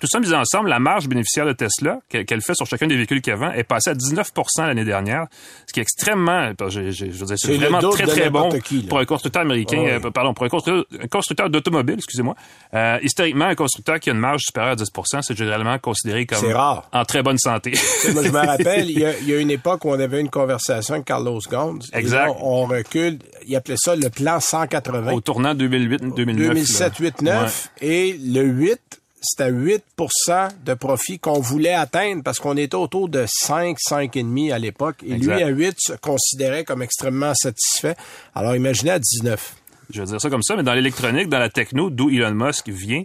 Tout 0.00 0.06
ça 0.06 0.20
mis 0.20 0.32
ensemble, 0.32 0.68
la 0.68 0.78
marge 0.78 1.08
bénéficiaire 1.08 1.46
de 1.46 1.52
Tesla 1.52 1.98
qu'elle 2.08 2.40
fait 2.40 2.54
sur 2.54 2.66
chacun 2.66 2.86
des 2.86 2.96
véhicules 2.96 3.20
qu'elle 3.20 3.36
vend 3.36 3.50
est 3.52 3.64
passée 3.64 3.90
à 3.90 3.94
19% 3.94 4.66
l'année 4.66 4.84
dernière, 4.84 5.26
ce 5.66 5.72
qui 5.72 5.80
est 5.80 5.82
extrêmement, 5.82 6.52
je, 6.68 6.90
je, 6.90 7.06
je 7.10 7.24
c'est 7.36 7.56
vraiment 7.56 7.80
très 7.90 8.06
très 8.06 8.30
bon 8.30 8.48
pour 8.88 8.98
un 8.98 9.04
constructeur 9.04 9.42
américain, 9.42 9.78
euh, 9.78 10.10
pardon, 10.10 10.34
pour 10.34 10.44
un 10.44 10.48
constructeur, 10.48 10.84
constructeur 11.10 11.50
d'automobile, 11.50 11.96
excusez-moi. 11.96 12.34
Euh, 12.74 12.98
historiquement, 13.02 13.46
un 13.46 13.54
constructeur 13.54 13.98
qui 13.98 14.10
a 14.10 14.12
une 14.12 14.20
marge 14.20 14.42
supérieure 14.42 14.72
à 14.72 14.76
10% 14.76 15.22
c'est 15.22 15.36
généralement 15.36 15.78
considéré 15.78 16.26
comme 16.26 16.44
rare. 16.52 16.88
en 16.92 17.04
très 17.04 17.22
bonne 17.22 17.38
santé. 17.38 17.72
moi, 18.12 18.22
je 18.22 18.28
me 18.28 18.46
rappelle, 18.46 18.90
il 18.90 18.98
y, 18.98 19.04
a, 19.04 19.18
il 19.20 19.28
y, 19.28 19.34
a, 19.34 19.38
une 19.38 19.50
époque 19.50 19.84
où 19.84 19.90
on 19.90 19.98
avait 19.98 20.20
une 20.20 20.30
conversation 20.30 20.94
avec 20.94 21.06
Carlos 21.06 21.40
Ghosn. 21.50 21.80
Exact. 21.92 22.32
on 22.40 22.66
recule, 22.66 23.18
il 23.46 23.56
appelait 23.56 23.76
ça 23.76 23.96
le 23.96 24.10
plan 24.10 24.40
180. 24.40 25.12
Au 25.12 25.20
tournant 25.20 25.54
2008-2009. 25.54 27.12
2007-2009. 27.22 27.68
Et 27.80 28.18
le 28.22 28.42
8 28.42 28.97
c'était 29.20 29.50
8% 29.50 30.48
de 30.64 30.74
profit 30.74 31.18
qu'on 31.18 31.40
voulait 31.40 31.74
atteindre 31.74 32.22
parce 32.22 32.38
qu'on 32.38 32.56
était 32.56 32.76
autour 32.76 33.08
de 33.08 33.24
5, 33.26 33.76
5,5 33.78 34.52
à 34.52 34.58
l'époque. 34.58 34.96
Et 35.06 35.16
lui, 35.16 35.42
à 35.42 35.48
8, 35.48 35.76
se 35.78 35.92
considérait 35.94 36.64
comme 36.64 36.82
extrêmement 36.82 37.34
satisfait. 37.34 37.96
Alors, 38.34 38.54
imaginez 38.54 38.90
à 38.92 38.98
19. 38.98 39.56
Je 39.90 40.00
vais 40.00 40.06
dire 40.06 40.20
ça 40.20 40.30
comme 40.30 40.42
ça, 40.42 40.56
mais 40.56 40.62
dans 40.62 40.74
l'électronique, 40.74 41.28
dans 41.28 41.38
la 41.38 41.48
techno, 41.48 41.90
d'où 41.90 42.10
Elon 42.10 42.34
Musk 42.34 42.68
vient, 42.68 43.02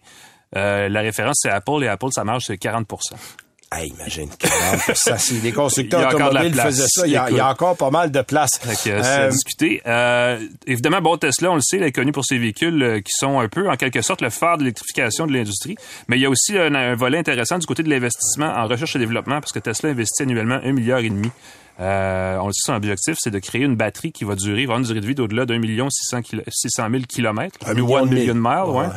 euh, 0.56 0.90
la 0.90 1.02
référence, 1.02 1.40
c'est 1.42 1.50
Apple, 1.50 1.84
et 1.84 1.88
Apple, 1.88 2.12
ça 2.12 2.24
marche, 2.24 2.46
c'est 2.48 2.58
40 2.58 2.88
Hey, 3.76 3.90
imagine, 3.90 4.30
ça, 4.94 5.18
si 5.18 5.40
les 5.42 5.52
constructeurs 5.52 6.08
automobiles 6.14 6.54
faisaient 6.54 6.86
ça, 6.88 7.08
il 7.08 7.14
y, 7.14 7.18
a, 7.18 7.30
il 7.30 7.38
y, 7.38 7.40
a, 7.40 7.50
encore 7.50 7.76
pas 7.76 7.90
mal 7.90 8.12
de 8.12 8.22
place. 8.22 8.52
Euh, 8.88 9.30
discuté. 9.30 9.82
Euh, 9.88 10.40
évidemment, 10.68 11.02
bon, 11.02 11.18
Tesla, 11.18 11.52
on 11.52 11.56
le 11.56 11.62
sait, 11.62 11.78
il 11.78 11.84
est 11.84 11.92
connu 11.92 12.12
pour 12.12 12.24
ses 12.24 12.38
véhicules 12.38 12.84
euh, 12.84 13.00
qui 13.00 13.12
sont 13.12 13.40
un 13.40 13.48
peu, 13.48 13.70
en 13.70 13.76
quelque 13.76 14.02
sorte, 14.02 14.22
le 14.22 14.30
phare 14.30 14.58
de 14.58 14.64
l'électrification 14.64 15.26
de 15.26 15.34
l'industrie. 15.34 15.76
Mais 16.08 16.18
il 16.18 16.22
y 16.22 16.26
a 16.26 16.30
aussi 16.30 16.58
un, 16.58 16.76
un, 16.76 16.96
volet 16.96 17.18
intéressant 17.18 17.58
du 17.58 17.66
côté 17.66 17.82
de 17.82 17.90
l'investissement 17.90 18.54
en 18.56 18.68
recherche 18.68 18.96
et 18.96 19.00
développement, 19.00 19.40
parce 19.40 19.52
que 19.52 19.60
Tesla 19.60 19.90
investit 19.90 20.24
annuellement 20.24 20.60
un 20.64 20.72
milliard 20.72 21.00
et 21.00 21.10
demi. 21.10 21.32
Euh, 21.80 22.38
on 22.38 22.48
le 22.48 22.54
sait, 22.54 22.68
son 22.68 22.74
objectif, 22.74 23.16
c'est 23.20 23.32
de 23.32 23.40
créer 23.40 23.64
une 23.64 23.76
batterie 23.76 24.12
qui 24.12 24.24
va 24.24 24.36
durer, 24.36 24.66
va 24.66 24.74
avoir 24.74 24.80
une 24.80 24.86
durée 24.86 25.02
de 25.02 25.08
vie 25.08 25.16
d'au-delà 25.16 25.46
d'un 25.46 25.58
million 25.58 25.90
six 25.90 26.06
cent 26.70 26.90
mille 26.90 27.08
kilomètres. 27.08 27.58
Un 27.66 27.74
million 27.74 28.06
de 28.06 28.14
miles. 28.14 28.32
ouais. 28.32 28.88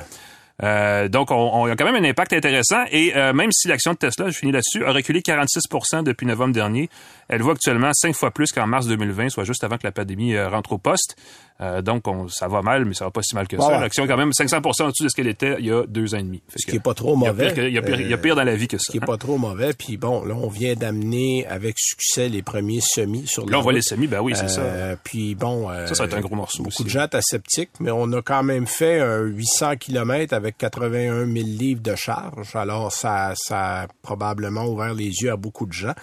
Euh, 0.62 1.08
donc, 1.08 1.30
on, 1.30 1.66
a 1.66 1.76
quand 1.76 1.84
même 1.84 2.02
un 2.02 2.08
impact 2.08 2.32
intéressant. 2.32 2.84
Et 2.90 3.14
euh, 3.16 3.32
même 3.32 3.50
si 3.52 3.68
l'action 3.68 3.92
de 3.92 3.98
Tesla, 3.98 4.30
je 4.30 4.38
finis 4.38 4.52
là-dessus, 4.52 4.84
a 4.84 4.92
reculé 4.92 5.20
46% 5.20 6.02
depuis 6.02 6.26
novembre 6.26 6.54
dernier, 6.54 6.88
elle 7.28 7.42
vaut 7.42 7.50
actuellement 7.50 7.90
cinq 7.92 8.14
fois 8.14 8.30
plus 8.30 8.52
qu'en 8.52 8.66
mars 8.66 8.86
2020, 8.86 9.30
soit 9.30 9.44
juste 9.44 9.64
avant 9.64 9.76
que 9.76 9.84
la 9.84 9.92
pandémie 9.92 10.34
euh, 10.34 10.48
rentre 10.48 10.72
au 10.72 10.78
poste. 10.78 11.16
Euh, 11.60 11.80
donc, 11.82 12.06
on, 12.06 12.28
ça 12.28 12.48
va 12.48 12.62
mal, 12.62 12.84
mais 12.84 12.94
ça 12.94 13.04
va 13.06 13.10
pas 13.10 13.22
si 13.22 13.34
mal 13.34 13.48
que 13.48 13.60
ça. 13.60 13.80
L'action 13.80 14.04
est 14.04 14.08
quand 14.08 14.16
même 14.16 14.32
500 14.32 14.58
en-dessous 14.58 15.04
de 15.04 15.08
ce 15.08 15.14
qu'elle 15.16 15.26
était 15.26 15.56
il 15.58 15.66
y 15.66 15.72
a 15.72 15.84
deux 15.86 16.14
ans 16.14 16.18
et 16.18 16.22
demi. 16.22 16.42
ce 16.54 16.66
qui 16.66 16.76
est 16.76 16.80
pas 16.80 16.94
trop 16.94 17.16
mauvais. 17.16 17.52
Il 17.56 17.72
y, 17.72 17.78
a 17.78 17.82
pire, 17.82 18.00
il, 18.00 18.08
y 18.08 18.14
a 18.14 18.18
pire, 18.18 18.36
dans 18.36 18.44
la 18.44 18.56
vie 18.56 18.68
que 18.68 18.78
ça. 18.78 18.84
Ce 18.86 18.92
qui 18.92 18.98
est 18.98 19.06
pas 19.06 19.16
trop 19.16 19.38
mauvais. 19.38 19.72
Puis 19.72 19.96
bon, 19.96 20.24
là, 20.24 20.34
on 20.34 20.48
vient 20.48 20.74
d'amener 20.74 21.46
avec 21.46 21.76
succès 21.78 22.28
les 22.28 22.42
premiers 22.42 22.80
semis 22.80 23.26
sur 23.26 23.48
Là, 23.48 23.58
on 23.58 23.62
voit 23.62 23.72
les 23.72 23.82
semis, 23.82 24.06
ben 24.06 24.20
oui, 24.20 24.34
c'est 24.34 24.48
ça. 24.48 24.62
Puis 25.02 25.34
bon... 25.34 25.68
ça, 25.68 25.94
ça 25.94 26.02
va 26.02 26.08
être 26.08 26.16
un 26.16 26.20
gros 26.20 26.36
morceau 26.36 26.62
Beaucoup 26.62 26.84
de 26.84 26.88
gens 26.88 27.04
étaient 27.04 27.20
sceptiques, 27.22 27.70
mais 27.80 27.90
on 27.90 28.12
a 28.12 28.22
quand 28.22 28.42
même 28.42 28.66
fait 28.66 29.00
un 29.00 29.20
800 29.20 29.76
km 29.76 30.34
avec 30.34 30.58
81 30.58 31.26
000 31.26 31.34
livres 31.34 31.82
de 31.82 31.94
charge. 31.94 32.54
Alors, 32.54 32.92
ça, 32.92 33.32
ça 33.36 33.82
a 33.82 33.86
probablement 34.02 34.66
ouvert 34.66 34.94
les 34.94 35.08
yeux 35.22 35.30
à 35.30 35.36
beaucoup 35.36 35.66
de 35.66 35.72
gens. 35.72 35.94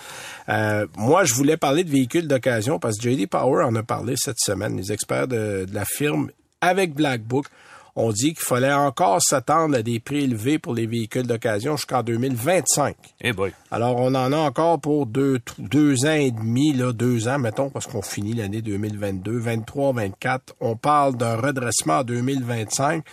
Euh, 0.49 0.87
moi, 0.97 1.23
je 1.23 1.33
voulais 1.33 1.57
parler 1.57 1.83
de 1.83 1.89
véhicules 1.89 2.27
d'occasion 2.27 2.79
parce 2.79 2.97
que 2.97 3.09
JD 3.09 3.27
Power 3.27 3.63
en 3.63 3.75
a 3.75 3.83
parlé 3.83 4.15
cette 4.17 4.39
semaine. 4.39 4.77
Les 4.77 4.91
experts 4.91 5.27
de, 5.27 5.42
de 5.65 5.73
la 5.73 5.85
firme 5.85 6.29
avec 6.61 6.93
Black 6.93 7.21
Book 7.21 7.47
ont 7.95 8.11
dit 8.11 8.33
qu'il 8.33 8.43
fallait 8.43 8.73
encore 8.73 9.21
s'attendre 9.21 9.77
à 9.77 9.83
des 9.83 9.99
prix 9.99 10.23
élevés 10.23 10.57
pour 10.57 10.73
les 10.73 10.87
véhicules 10.87 11.27
d'occasion 11.27 11.77
jusqu'en 11.77 12.01
2025. 12.01 12.95
Eh 13.21 13.33
boy. 13.33 13.53
Alors, 13.69 13.97
on 13.97 14.15
en 14.15 14.31
a 14.31 14.37
encore 14.37 14.79
pour 14.79 15.05
deux, 15.05 15.39
deux 15.59 16.05
ans 16.05 16.13
et 16.13 16.31
demi, 16.31 16.73
là, 16.73 16.91
deux 16.91 17.27
ans, 17.27 17.37
mettons, 17.37 17.69
parce 17.69 17.85
qu'on 17.85 18.01
finit 18.01 18.33
l'année 18.33 18.61
2022, 18.61 19.37
23, 19.37 19.93
24. 19.93 20.55
On 20.59 20.75
parle 20.75 21.15
d'un 21.17 21.35
redressement 21.35 21.99
en 21.99 22.03
2025. 22.03 23.03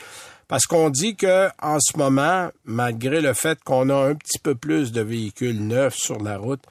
Parce 0.49 0.67
qu'on 0.67 0.91
dit 0.91 1.15
que 1.15 1.49
en 1.63 1.79
ce 1.79 1.97
moment, 1.97 2.49
malgré 2.65 3.21
le 3.21 3.35
fait 3.35 3.63
qu'on 3.63 3.89
a 3.89 3.95
un 3.95 4.15
petit 4.17 4.39
peu 4.39 4.57
plus 4.57 4.91
de 4.91 5.01
véhicules 5.01 5.65
neufs 5.65 5.95
sur 5.95 6.21
la 6.21 6.39
route, 6.39 6.63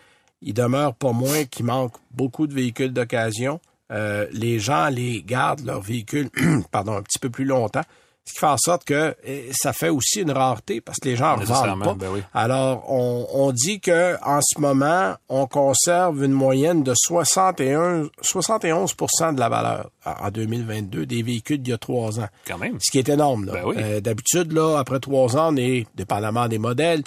il 0.42 0.54
demeure 0.54 0.96
pas 0.96 1.14
moins 1.14 1.46
qu'il 1.46 1.66
manque 1.66 1.94
beaucoup 2.12 2.48
de 2.48 2.54
véhicules 2.54 2.92
d'occasion. 2.92 3.62
Euh, 3.92 4.28
les 4.32 4.60
gens 4.60 4.90
les 4.90 5.24
gardent 5.24 5.66
leur 5.66 5.82
véhicule, 5.82 6.30
pardon, 6.72 6.94
un 6.94 7.02
petit 7.02 7.20
peu 7.20 7.30
plus 7.30 7.46
longtemps. 7.46 7.84
Ce 8.26 8.34
qui 8.34 8.40
fait 8.42 8.46
en 8.46 8.58
sorte 8.58 8.84
que 8.84 9.16
eh, 9.24 9.50
ça 9.54 9.74
fait 9.74 9.90
aussi 9.90 10.22
une 10.22 10.30
rareté 10.30 10.82
parce 10.82 11.00
que 11.00 11.10
les 11.10 11.16
gens 11.16 11.36
ne 11.36 11.46
revendent 11.46 11.84
pas. 11.84 11.94
Ben 11.96 12.10
oui. 12.14 12.22
Alors, 12.32 12.86
on, 12.88 13.28
on 13.34 13.52
dit 13.52 13.80
que 13.80 14.24
en 14.24 14.40
ce 14.44 14.60
moment, 14.60 15.16
on 15.30 15.48
conserve 15.48 16.24
une 16.24 16.34
moyenne 16.34 16.84
de 16.84 16.94
61, 16.96 18.04
71% 18.22 19.34
de 19.34 19.40
la 19.40 19.50
valeur 19.50 19.90
en 20.06 20.28
en 20.28 20.30
2022 20.30 21.08
des 21.08 21.24
véhicules 21.24 21.60
d'il 21.60 21.72
y 21.72 21.74
a 21.74 21.80
trois 21.80 22.20
ans. 22.20 22.28
Quand 22.46 22.60
même. 22.60 22.78
Ce 22.80 22.92
qui 22.92 23.00
est 23.00 23.10
énorme. 23.10 23.46
Là. 23.46 23.54
Ben 23.54 23.64
oui. 23.66 23.76
Euh, 23.80 24.00
D'habitude, 24.00 24.52
là, 24.52 24.78
après 24.78 25.00
trois 25.00 25.36
ans, 25.36 25.54
on 25.54 25.58
est, 25.58 25.88
dépendamment 25.96 26.48
des 26.48 26.60
modèles, 26.60 27.02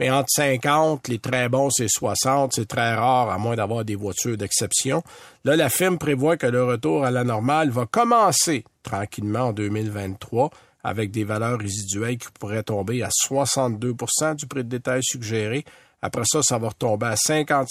mais 0.00 0.10
entre 0.10 0.28
50, 0.30 1.08
les 1.08 1.18
très 1.18 1.48
bons, 1.48 1.70
c'est 1.70 1.88
60. 1.88 2.52
C'est 2.54 2.66
très 2.68 2.94
rare, 2.94 3.30
à 3.30 3.38
moins 3.38 3.56
d'avoir 3.56 3.84
des 3.84 3.94
voitures 3.96 4.36
d'exception. 4.36 5.02
Là, 5.44 5.56
la 5.56 5.68
firme 5.70 5.98
prévoit 5.98 6.36
que 6.36 6.46
le 6.46 6.64
retour 6.64 7.04
à 7.04 7.10
la 7.10 7.24
normale 7.24 7.70
va 7.70 7.86
commencer 7.86 8.64
tranquillement 8.82 9.46
en 9.48 9.52
2023 9.52 10.50
avec 10.84 11.10
des 11.10 11.24
valeurs 11.24 11.58
résiduelles 11.58 12.18
qui 12.18 12.28
pourraient 12.38 12.62
tomber 12.62 13.02
à 13.02 13.08
62% 13.28 14.36
du 14.36 14.46
prix 14.46 14.64
de 14.64 14.68
détail 14.68 15.00
suggéré. 15.02 15.64
Après 16.00 16.22
ça, 16.24 16.42
ça 16.42 16.58
va 16.58 16.68
retomber 16.68 17.06
à 17.06 17.14
56% 17.14 17.66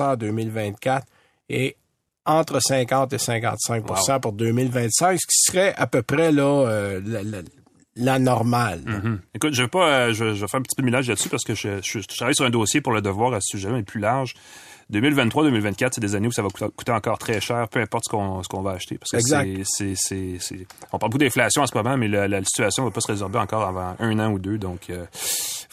en 0.00 0.16
2024 0.16 1.06
et 1.48 1.76
entre 2.24 2.60
50 2.60 3.12
et 3.12 3.18
55 3.18 3.84
Wow. 3.90 4.20
pour 4.20 4.32
2025, 4.32 5.18
ce 5.20 5.26
qui 5.26 5.52
serait 5.52 5.74
à 5.76 5.86
peu 5.86 6.02
près 6.02 6.32
là 6.32 6.42
euh, 6.66 7.00
la, 7.04 7.22
la- 7.22 7.38
la 7.96 8.18
normale. 8.18 8.80
Mhm. 8.84 9.20
Écoute, 9.34 9.54
je 9.54 9.62
vais 9.62 9.68
pas, 9.68 9.88
euh, 9.88 10.12
je, 10.12 10.34
je 10.34 10.40
vais 10.40 10.48
faire 10.48 10.58
un 10.60 10.62
petit 10.62 10.74
peu 10.76 10.82
de 10.82 10.86
millage 10.86 11.08
là-dessus 11.08 11.28
parce 11.28 11.44
que 11.44 11.54
je, 11.54 11.80
je, 11.82 12.00
je 12.00 12.06
travaille 12.16 12.34
sur 12.34 12.44
un 12.44 12.50
dossier 12.50 12.80
pour 12.80 12.92
le 12.92 13.00
devoir 13.02 13.32
à 13.34 13.40
ce 13.40 13.56
sujet, 13.56 13.70
mais 13.70 13.82
plus 13.82 14.00
large. 14.00 14.34
2023-2024, 14.92 15.90
c'est 15.94 16.00
des 16.00 16.14
années 16.14 16.28
où 16.28 16.32
ça 16.32 16.42
va 16.42 16.48
coûter, 16.48 16.66
coûter 16.76 16.92
encore 16.92 17.18
très 17.18 17.40
cher, 17.40 17.68
peu 17.68 17.80
importe 17.80 18.04
ce 18.04 18.10
qu'on 18.10 18.42
ce 18.42 18.48
qu'on 18.48 18.60
va 18.60 18.72
acheter. 18.72 18.98
Parce 18.98 19.12
que 19.12 19.16
Exact. 19.16 19.48
c'est, 19.64 19.94
c'est, 19.94 19.94
c'est, 19.96 20.36
c'est- 20.40 20.66
on 20.92 20.98
parle 20.98 21.10
beaucoup 21.10 21.18
d'inflation 21.24 21.62
en 21.62 21.66
ce 21.66 21.74
moment, 21.74 21.96
mais 21.96 22.08
la, 22.08 22.28
la 22.28 22.44
situation 22.44 22.84
va 22.84 22.90
pas 22.90 23.00
se 23.00 23.10
résorber 23.10 23.38
encore 23.38 23.62
avant 23.66 23.96
un 23.98 24.18
an 24.18 24.30
ou 24.32 24.38
deux, 24.38 24.58
donc 24.58 24.90
euh, 24.90 25.06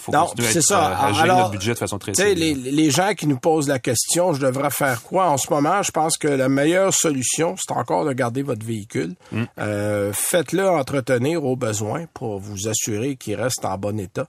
faut 0.01 0.11
Non, 0.11 0.27
c'est 0.39 0.61
ça. 0.61 0.91
euh, 1.09 1.13
Alors, 1.21 1.37
notre 1.37 1.51
budget 1.51 1.73
de 1.73 1.77
façon 1.77 1.97
très 1.99 2.11
Tu 2.11 2.21
sais, 2.21 2.33
les, 2.35 2.53
les 2.53 2.91
gens 2.91 3.13
qui 3.13 3.27
nous 3.27 3.37
posent 3.37 3.67
la 3.67 3.79
question, 3.79 4.33
je 4.33 4.41
devrais 4.41 4.71
faire 4.71 5.01
quoi 5.03 5.29
en 5.29 5.37
ce 5.37 5.51
moment? 5.51 5.81
Je 5.83 5.91
pense 5.91 6.17
que 6.17 6.27
la 6.27 6.49
meilleure 6.49 6.93
solution, 6.93 7.55
c'est 7.57 7.73
encore 7.73 8.05
de 8.05 8.13
garder 8.13 8.41
votre 8.43 8.65
véhicule. 8.65 9.15
Mm. 9.31 9.43
Euh, 9.59 10.11
Faites-le 10.13 10.67
entretenir 10.69 11.43
au 11.45 11.55
besoin 11.55 12.05
pour 12.13 12.39
vous 12.39 12.67
assurer 12.67 13.15
qu'il 13.15 13.35
reste 13.35 13.63
en 13.65 13.77
bon 13.77 13.99
état. 13.99 14.27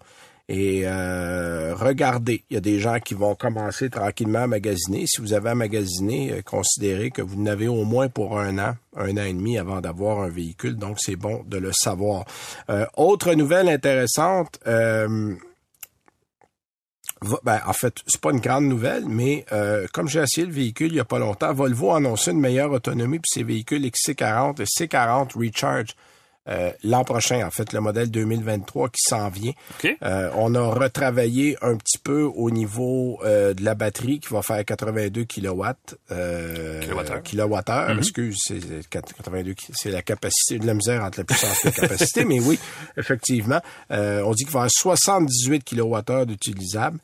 Et 0.49 0.83
euh, 0.85 1.73
regardez, 1.79 2.43
il 2.50 2.55
y 2.55 2.57
a 2.57 2.61
des 2.61 2.81
gens 2.81 2.99
qui 2.99 3.14
vont 3.14 3.35
commencer 3.37 3.88
tranquillement 3.88 4.41
à 4.41 4.47
magasiner. 4.49 5.05
Si 5.07 5.21
vous 5.21 5.33
avez 5.33 5.50
à 5.50 5.55
magasiner, 5.55 6.33
euh, 6.33 6.43
considérez 6.45 7.11
que 7.11 7.23
vous 7.23 7.41
n'avez 7.41 7.69
au 7.69 7.85
moins 7.85 8.09
pour 8.09 8.38
un 8.38 8.59
an, 8.59 8.75
un 8.97 9.12
an 9.17 9.23
et 9.25 9.33
demi 9.33 9.57
avant 9.57 9.81
d'avoir 9.81 10.21
un 10.21 10.29
véhicule. 10.29 10.76
Donc, 10.76 10.97
c'est 10.99 11.17
bon 11.17 11.43
de 11.47 11.59
le 11.59 11.71
savoir. 11.73 12.25
Euh, 12.71 12.85
autre 12.97 13.33
nouvelle 13.35 13.69
intéressante, 13.69 14.59
euh, 14.67 15.33
Va- 17.23 17.41
Ben, 17.45 17.61
en 17.67 17.73
fait, 17.73 17.95
c'est 18.07 18.21
pas 18.21 18.31
une 18.33 18.41
grande 18.41 18.64
nouvelle, 18.67 19.05
mais 19.07 19.45
euh, 19.52 19.87
comme 19.93 20.09
j'ai 20.09 20.21
essayé 20.21 20.47
le 20.47 20.52
véhicule 20.52 20.88
il 20.88 20.97
y 20.97 21.00
a 21.00 21.05
pas 21.05 21.19
longtemps, 21.19 21.52
Volvo 21.52 21.93
a 21.93 21.97
annoncé 21.99 22.33
une 22.33 22.41
meilleure 22.41 22.73
autonomie 22.73 23.19
pour 23.19 23.26
ses 23.33 23.43
véhicules 23.45 23.83
XC40 23.85 24.61
et 24.61 24.64
C40 24.64 25.37
Recharge 25.38 25.95
euh, 26.49 26.71
l'an 26.83 27.05
prochain, 27.05 27.47
en 27.47 27.51
fait, 27.51 27.73
le 27.73 27.81
modèle 27.81 28.11
2023 28.11 28.89
qui 28.89 29.01
s'en 29.09 29.29
vient. 29.29 29.53
OK. 29.83 29.97
Euh, 30.03 30.31
on 30.35 30.55
a 30.55 30.61
retravaillé 30.67 31.57
un 31.63 31.77
petit 31.77 31.99
peu 31.99 32.23
au 32.23 32.51
niveau 32.51 33.21
euh, 33.25 33.55
de 33.55 33.65
la 33.65 33.75
batterie 33.75 34.19
qui 34.21 34.29
va 34.33 34.43
faire 34.43 34.65
82 34.65 35.25
kW. 35.25 35.63
Euh, 36.11 36.81
Kilowattheure. 36.81 37.23
kilowattheure, 37.23 37.91
excuse, 37.99 38.37
c'est 38.47 38.89
82, 38.89 39.55
ki- 39.55 39.73
c'est 39.75 39.91
la 39.91 40.03
capacité 40.03 40.59
de 40.59 40.67
la 40.67 40.75
misère 40.75 41.03
entre 41.05 41.21
la 41.21 41.25
puissance 41.25 41.65
et 41.65 41.69
la 41.69 41.73
capacité, 41.73 42.25
mais 42.27 42.41
oui, 42.41 42.59
effectivement. 42.97 43.61
Euh, 43.91 44.23
on 44.25 44.33
dit 44.33 44.45
qu'il 44.45 44.53
va 44.53 44.67
y 44.67 44.69
avoir 44.83 44.99
78 44.99 45.65
kWh 45.65 46.27
d'utilisables 46.27 46.99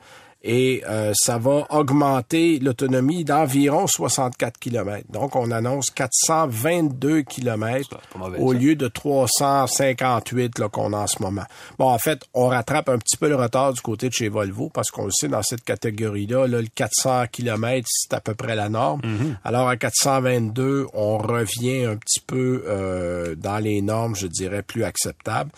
et 0.48 0.82
euh, 0.88 1.12
ça 1.14 1.36
va 1.36 1.66
augmenter 1.68 2.58
l'autonomie 2.58 3.22
d'environ 3.22 3.86
64 3.86 4.58
km. 4.58 5.04
Donc, 5.10 5.36
on 5.36 5.50
annonce 5.50 5.90
422 5.90 7.20
km 7.20 8.00
mauvais, 8.16 8.38
au 8.38 8.54
ça. 8.54 8.58
lieu 8.58 8.74
de 8.74 8.88
358 8.88 10.58
là, 10.58 10.70
qu'on 10.70 10.94
a 10.94 10.96
en 10.96 11.06
ce 11.06 11.22
moment. 11.22 11.44
Bon, 11.78 11.88
en 11.90 11.98
fait, 11.98 12.22
on 12.32 12.46
rattrape 12.48 12.88
un 12.88 12.96
petit 12.96 13.18
peu 13.18 13.28
le 13.28 13.36
retard 13.36 13.74
du 13.74 13.82
côté 13.82 14.08
de 14.08 14.14
chez 14.14 14.30
Volvo 14.30 14.70
parce 14.72 14.90
qu'on 14.90 15.04
le 15.04 15.10
sait, 15.12 15.28
dans 15.28 15.42
cette 15.42 15.64
catégorie-là, 15.64 16.46
là, 16.46 16.62
le 16.62 16.68
400 16.74 17.24
km, 17.30 17.86
c'est 17.86 18.14
à 18.14 18.20
peu 18.20 18.34
près 18.34 18.56
la 18.56 18.70
norme. 18.70 19.02
Alors, 19.44 19.68
à 19.68 19.76
422, 19.76 20.86
on 20.94 21.18
revient 21.18 21.84
un 21.84 21.96
petit 21.96 22.20
peu 22.26 22.64
euh, 22.66 23.34
dans 23.34 23.58
les 23.58 23.82
normes, 23.82 24.16
je 24.16 24.26
dirais, 24.26 24.62
plus 24.62 24.84
acceptables. 24.84 25.50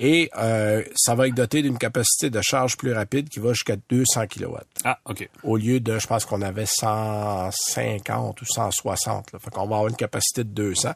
Et 0.00 0.30
euh, 0.38 0.84
ça 0.94 1.16
va 1.16 1.26
être 1.26 1.34
doté 1.34 1.60
d'une 1.60 1.76
capacité 1.76 2.30
de 2.30 2.40
charge 2.40 2.76
plus 2.76 2.92
rapide 2.92 3.28
qui 3.28 3.40
va 3.40 3.52
jusqu'à 3.52 3.74
200 3.90 4.26
kW 4.28 4.56
Ah, 4.84 4.98
OK. 5.06 5.28
au 5.42 5.56
lieu 5.56 5.80
de, 5.80 5.98
je 5.98 6.06
pense 6.06 6.24
qu'on 6.24 6.40
avait 6.40 6.66
150 6.66 8.40
ou 8.40 8.44
160. 8.44 9.32
Là. 9.32 9.38
Fait 9.38 9.50
qu'on 9.50 9.60
va 9.66 9.76
avoir 9.76 9.88
une 9.88 9.96
capacité 9.96 10.44
de 10.44 10.50
200. 10.50 10.90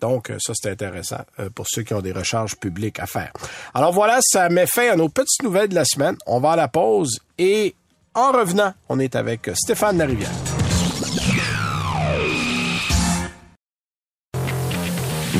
Donc, 0.00 0.30
euh, 0.30 0.38
ça, 0.40 0.52
c'est 0.54 0.70
intéressant 0.70 1.20
euh, 1.40 1.50
pour 1.50 1.66
ceux 1.68 1.82
qui 1.82 1.94
ont 1.94 2.00
des 2.02 2.12
recharges 2.12 2.56
publiques 2.56 2.98
à 3.00 3.06
faire. 3.06 3.32
Alors 3.74 3.92
voilà, 3.92 4.18
ça 4.22 4.48
met 4.48 4.66
fin 4.66 4.90
à 4.90 4.96
nos 4.96 5.08
petites 5.08 5.42
nouvelles 5.42 5.68
de 5.68 5.74
la 5.74 5.84
semaine. 5.84 6.16
On 6.26 6.40
va 6.40 6.52
à 6.52 6.56
la 6.56 6.68
pause 6.68 7.20
et 7.38 7.74
en 8.14 8.32
revenant, 8.32 8.74
on 8.88 8.98
est 8.98 9.14
avec 9.16 9.50
Stéphane 9.54 9.98
Larivière. 9.98 10.30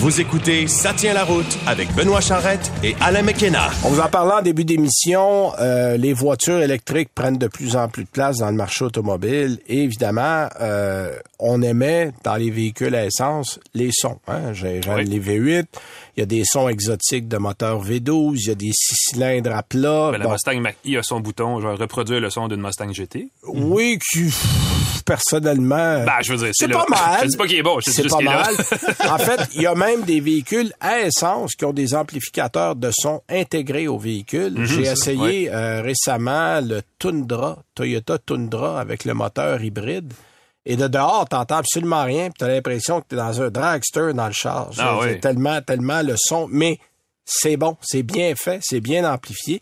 Vous 0.01 0.21
écoutez 0.21 0.69
Ça 0.69 0.93
tient 0.95 1.13
la 1.13 1.25
route 1.25 1.59
avec 1.67 1.93
Benoît 1.95 2.21
Charrette 2.21 2.71
et 2.85 2.95
Alain 3.01 3.23
McKenna. 3.23 3.69
On 3.85 3.89
vous 3.89 4.01
en 4.01 4.09
parlait 4.09 4.35
en 4.35 4.43
début 4.43 4.65
d'émission, 4.65 5.53
euh, 5.59 5.97
les 5.97 6.13
voitures 6.13 6.61
électriques 6.61 7.09
prennent 7.15 7.37
de 7.39 7.49
plus 7.49 7.75
en 7.75 7.89
plus 7.89 8.05
de 8.05 8.09
place 8.09 8.37
dans 8.39 8.47
le 8.51 8.57
marché 8.57 8.85
automobile. 8.85 9.59
Et 9.67 9.83
évidemment, 9.83 10.47
euh, 10.61 11.11
on 11.41 11.63
aimait 11.63 12.13
dans 12.23 12.37
les 12.37 12.51
véhicules 12.51 12.95
à 12.95 13.07
essence 13.07 13.59
les 13.75 13.91
sons. 13.93 14.19
Hein? 14.29 14.53
J'ai 14.53 14.81
j'ai 14.83 14.91
Oui. 14.95 15.05
les 15.05 15.19
V8, 15.21 15.65
il 16.19 16.23
y 16.23 16.25
a 16.25 16.27
des 16.27 16.43
sons 16.45 16.69
exotiques 16.69 17.29
de 17.29 17.37
moteur 17.37 17.81
V12, 17.85 18.39
il 18.43 18.49
y 18.49 18.51
a 18.51 18.55
des 18.57 18.73
six 18.75 18.97
cylindres 19.11 19.55
à 19.55 19.63
plat. 19.63 20.11
Ben, 20.11 20.19
la 20.19 20.25
Bon, 20.25 20.33
Mustang 20.33 20.61
Mach-E 20.61 20.99
a 20.99 21.03
son 21.05 21.21
bouton, 21.21 21.61
je 21.61 21.67
vais 21.69 21.75
reproduire 21.75 22.19
le 22.21 22.29
son 22.29 22.49
d'une 22.49 22.61
Mustang 22.61 22.93
GT. 22.93 23.29
oui, 23.47 24.01
qui, 24.11 24.29
personnellement, 25.07 26.05
Ben, 26.05 26.21
je 26.23 26.33
veux 26.33 26.39
dire, 26.39 26.51
c'est 26.53 26.67
le- 26.67 26.73
pas 26.75 26.87
mal. 26.89 27.21
Je 27.23 27.29
dis 27.29 27.37
pas 27.37 27.47
qu'il 27.47 27.57
est 27.59 27.63
bon, 27.63 27.79
C'est 27.81 28.03
juste 28.03 28.11
pas 28.17 28.21
mal. 28.23 28.55
en 29.09 29.19
fait, 29.19 29.41
il 29.55 29.63
y 29.63 29.67
a 29.67 29.75
même 29.75 30.03
des 30.03 30.21
véhicules 30.21 30.73
à 30.81 31.01
essence 31.01 31.55
qui 31.55 31.65
ont 31.65 31.73
des 31.73 31.95
amplificateurs 31.95 32.75
de 32.77 32.91
son 32.93 33.23
intégrés 33.29 33.87
au 33.89 33.99
véhicule. 33.99 34.55
J'ai 34.67 34.83
essayé 34.83 35.51
euh, 35.53 35.83
récemment 35.83 36.61
le 36.61 36.83
Tundra, 36.99 37.59
Toyota 37.75 38.19
Tundra 38.19 38.81
avec 38.81 39.05
le 39.05 39.15
moteur 39.15 39.63
hybride. 39.63 40.13
Et 40.67 40.77
de 40.77 40.87
dehors, 40.87 41.27
t'entends 41.29 41.57
absolument 41.57 42.05
rien, 42.05 42.29
tu 42.37 42.45
as 42.45 42.49
l'impression 42.49 43.01
que 43.01 43.07
tu 43.09 43.15
es 43.15 43.19
dans 43.19 43.41
un 43.41 43.51
dragster 43.51 44.13
dans 44.13 44.27
le 44.27 44.33
char. 44.33 44.71
Ah 44.79 44.99
oui. 45.01 45.19
tellement, 45.21 45.61
tellement 45.63 46.03
le 46.03 46.15
son. 46.17 46.47
Mais 46.51 46.79
c'est 47.31 47.57
bon, 47.59 47.77
c'est 47.83 48.03
bien 48.03 48.33
fait, 48.35 48.59
c'est 48.63 48.81
bien 48.81 49.11
amplifié. 49.11 49.61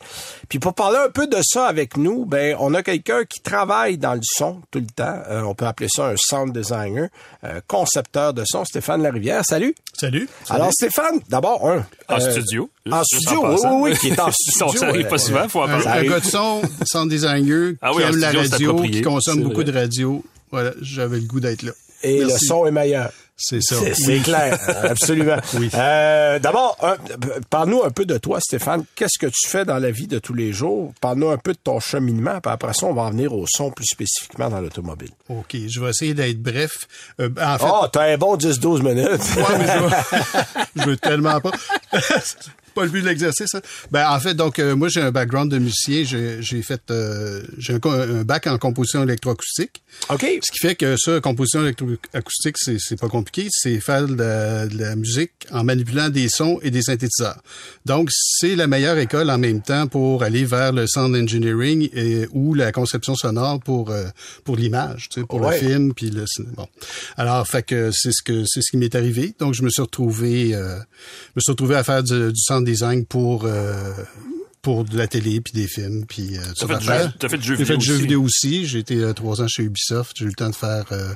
Puis 0.48 0.60
pour 0.60 0.74
parler 0.74 0.98
un 1.04 1.10
peu 1.10 1.26
de 1.26 1.38
ça 1.42 1.66
avec 1.66 1.96
nous, 1.96 2.24
ben 2.24 2.56
on 2.60 2.72
a 2.74 2.82
quelqu'un 2.82 3.24
qui 3.24 3.40
travaille 3.40 3.98
dans 3.98 4.14
le 4.14 4.20
son 4.22 4.62
tout 4.70 4.78
le 4.78 4.86
temps. 4.86 5.20
Euh, 5.28 5.42
on 5.42 5.54
peut 5.54 5.66
appeler 5.66 5.88
ça 5.92 6.06
un 6.06 6.14
sound 6.16 6.52
designer, 6.56 7.08
euh, 7.42 7.60
concepteur 7.66 8.32
de 8.32 8.44
son, 8.46 8.64
Stéphane 8.64 9.02
Larivière. 9.02 9.44
Salut. 9.44 9.74
Salut. 9.98 10.28
Alors 10.48 10.72
Stéphane, 10.72 11.20
d'abord 11.28 11.68
un 11.68 11.84
En 12.08 12.20
euh, 12.20 12.30
studio. 12.30 12.70
En 12.90 13.02
studio, 13.02 13.44
en 13.44 13.54
oui, 13.54 13.60
oui, 13.64 13.90
oui, 13.90 13.98
qui 13.98 14.08
est 14.08 14.20
en 14.20 14.30
studio. 14.30 14.78
Ça 14.78 14.86
arrive 14.86 15.08
pas 15.08 15.18
souvent, 15.18 15.48
faut 15.48 15.62
en 15.62 15.68
Un, 15.68 15.80
parler. 15.80 16.08
Un 16.08 16.10
gars 16.10 16.20
de 16.20 16.24
son, 16.24 16.62
sound 16.84 17.10
designer, 17.10 17.74
Ah 17.82 17.90
qui 17.90 17.96
oui, 17.96 18.02
aime 18.04 18.16
la 18.18 18.30
studio, 18.44 18.76
radio, 18.76 18.90
qui 18.90 19.02
consomme 19.02 19.42
beaucoup 19.42 19.64
de 19.64 19.72
radio. 19.72 20.22
Voilà, 20.50 20.72
j'avais 20.80 21.18
le 21.18 21.24
goût 21.26 21.40
d'être 21.40 21.62
là. 21.62 21.72
Et 22.02 22.20
le 22.22 22.28
son 22.30 22.66
est 22.66 22.70
meilleur. 22.70 23.10
C'est 23.38 23.60
ça. 23.62 23.76
C'est 23.94 24.20
clair, 24.20 24.58
absolument. 24.84 25.36
Euh, 25.74 26.38
D'abord, 26.38 26.78
parle-nous 27.50 27.82
un 27.84 27.90
peu 27.90 28.06
de 28.06 28.16
toi, 28.16 28.38
Stéphane. 28.40 28.84
Qu'est-ce 28.94 29.18
que 29.18 29.26
tu 29.26 29.46
fais 29.46 29.64
dans 29.66 29.78
la 29.78 29.90
vie 29.90 30.06
de 30.06 30.18
tous 30.18 30.32
les 30.32 30.52
jours? 30.52 30.94
Parle-nous 31.02 31.28
un 31.30 31.36
peu 31.36 31.52
de 31.52 31.58
ton 31.62 31.78
cheminement, 31.80 32.40
puis 32.40 32.50
après 32.50 32.72
ça, 32.72 32.86
on 32.86 32.94
va 32.94 33.02
en 33.02 33.10
venir 33.10 33.34
au 33.34 33.44
son 33.46 33.70
plus 33.70 33.84
spécifiquement 33.86 34.48
dans 34.48 34.60
l'automobile. 34.60 35.10
OK, 35.28 35.54
je 35.68 35.80
vais 35.80 35.90
essayer 35.90 36.14
d'être 36.14 36.40
bref. 36.42 36.86
Euh, 37.20 37.28
en 37.42 37.58
fait, 37.58 37.66
Oh, 37.68 37.86
t'as 37.92 38.04
un 38.12 38.16
bon 38.16 38.36
10-12 38.36 38.82
minutes. 38.82 39.20
ouais, 39.36 39.58
mais 39.58 39.66
je, 39.66 39.78
veux, 39.82 40.62
je 40.76 40.82
veux 40.84 40.96
tellement 40.96 41.40
pas. 41.40 41.50
Pas 42.76 42.84
le 42.84 42.90
but 42.90 43.00
de 43.02 43.08
l'exercice. 43.08 43.54
hein. 43.54 43.60
Ben 43.90 44.08
en 44.08 44.20
fait, 44.20 44.34
donc 44.34 44.58
euh, 44.60 44.76
moi 44.76 44.88
j'ai 44.88 45.00
un 45.00 45.10
background 45.10 45.50
de 45.50 45.58
musicien. 45.58 46.04
J'ai 46.04 46.62
fait 46.62 46.80
euh, 46.90 47.42
j'ai 47.58 47.74
un, 47.74 48.22
bac 48.22 48.46
en 48.46 48.58
composition 48.58 49.02
électroacoustique. 49.02 49.82
OK. 50.10 50.20
Ce 50.42 50.52
qui 50.52 50.58
fait 50.60 50.74
que 50.76 50.96
ça, 50.96 51.20
composition 51.20 51.62
électroacoustique, 51.62 52.56
c'est 52.58 52.76
c'est 52.78 53.00
pas 53.00 53.08
compliqué. 53.08 53.48
C'est 53.50 53.80
faire 53.80 54.06
de 54.06 54.14
la, 54.14 54.66
de 54.66 54.78
la 54.78 54.94
musique 54.94 55.32
en 55.50 55.64
manipulant 55.64 56.08
des 56.10 56.28
sons 56.28 56.58
et 56.62 56.70
des 56.70 56.82
synthétiseurs. 56.82 57.40
Donc 57.86 58.10
c'est 58.12 58.54
la 58.56 58.66
meilleure 58.66 58.98
école 58.98 59.30
en 59.30 59.38
même 59.38 59.62
temps 59.62 59.86
pour 59.86 60.22
aller 60.22 60.44
vers 60.44 60.72
le 60.72 60.86
sound 60.86 61.16
engineering 61.16 61.88
et, 61.94 62.26
ou 62.32 62.54
la 62.54 62.72
conception 62.72 63.14
sonore 63.16 63.58
pour 63.60 63.90
euh, 63.90 64.04
pour 64.44 64.56
l'image, 64.56 65.08
tu 65.08 65.20
sais, 65.20 65.26
pour 65.26 65.40
Ouais. 65.40 65.60
le 65.60 65.66
film 65.66 65.94
puis 65.94 66.10
le 66.10 66.24
bon. 66.56 66.68
Alors 67.16 67.46
fait 67.48 67.62
que 67.62 67.90
c'est 67.92 68.12
ce 68.12 68.22
que 68.22 68.44
c'est 68.46 68.60
ce 68.60 68.70
qui 68.70 68.76
m'est 68.76 68.94
arrivé. 68.94 69.34
Donc 69.38 69.54
je 69.54 69.62
me 69.62 69.70
suis 69.70 69.82
retrouvé 69.82 70.54
euh, 70.54 70.76
je 70.78 71.32
me 71.36 71.40
suis 71.40 71.52
retrouvé 71.52 71.76
à 71.76 71.84
faire 71.84 72.02
du, 72.02 72.32
du 72.32 72.40
sound 72.40 72.65
design 72.66 73.06
pour 73.06 73.44
euh, 73.46 73.92
pour 74.62 74.84
de 74.84 74.98
la 74.98 75.06
télé 75.06 75.40
puis 75.40 75.52
des 75.54 75.66
films 75.68 76.04
puis 76.06 76.36
euh, 76.36 76.40
T'as 76.48 76.54
sur 76.54 76.68
fait, 76.68 76.78
du 76.78 76.84
jeu- 76.84 77.10
t'as 77.18 77.28
fait 77.28 77.38
du 77.38 77.46
jeu 77.46 77.56
J'ai 77.56 77.64
fait 77.64 77.76
vidéo 77.76 77.78
du 77.78 77.86
jeu 77.86 77.94
aussi. 77.94 78.02
vidéo 78.02 78.22
aussi. 78.22 78.66
J'ai 78.66 78.78
été 78.80 78.96
euh, 78.96 79.12
trois 79.14 79.40
ans 79.40 79.48
chez 79.48 79.62
Ubisoft. 79.62 80.16
J'ai 80.18 80.24
eu 80.24 80.28
le 80.28 80.34
temps 80.34 80.50
de 80.50 80.54
faire 80.56 80.84
euh, 80.92 81.14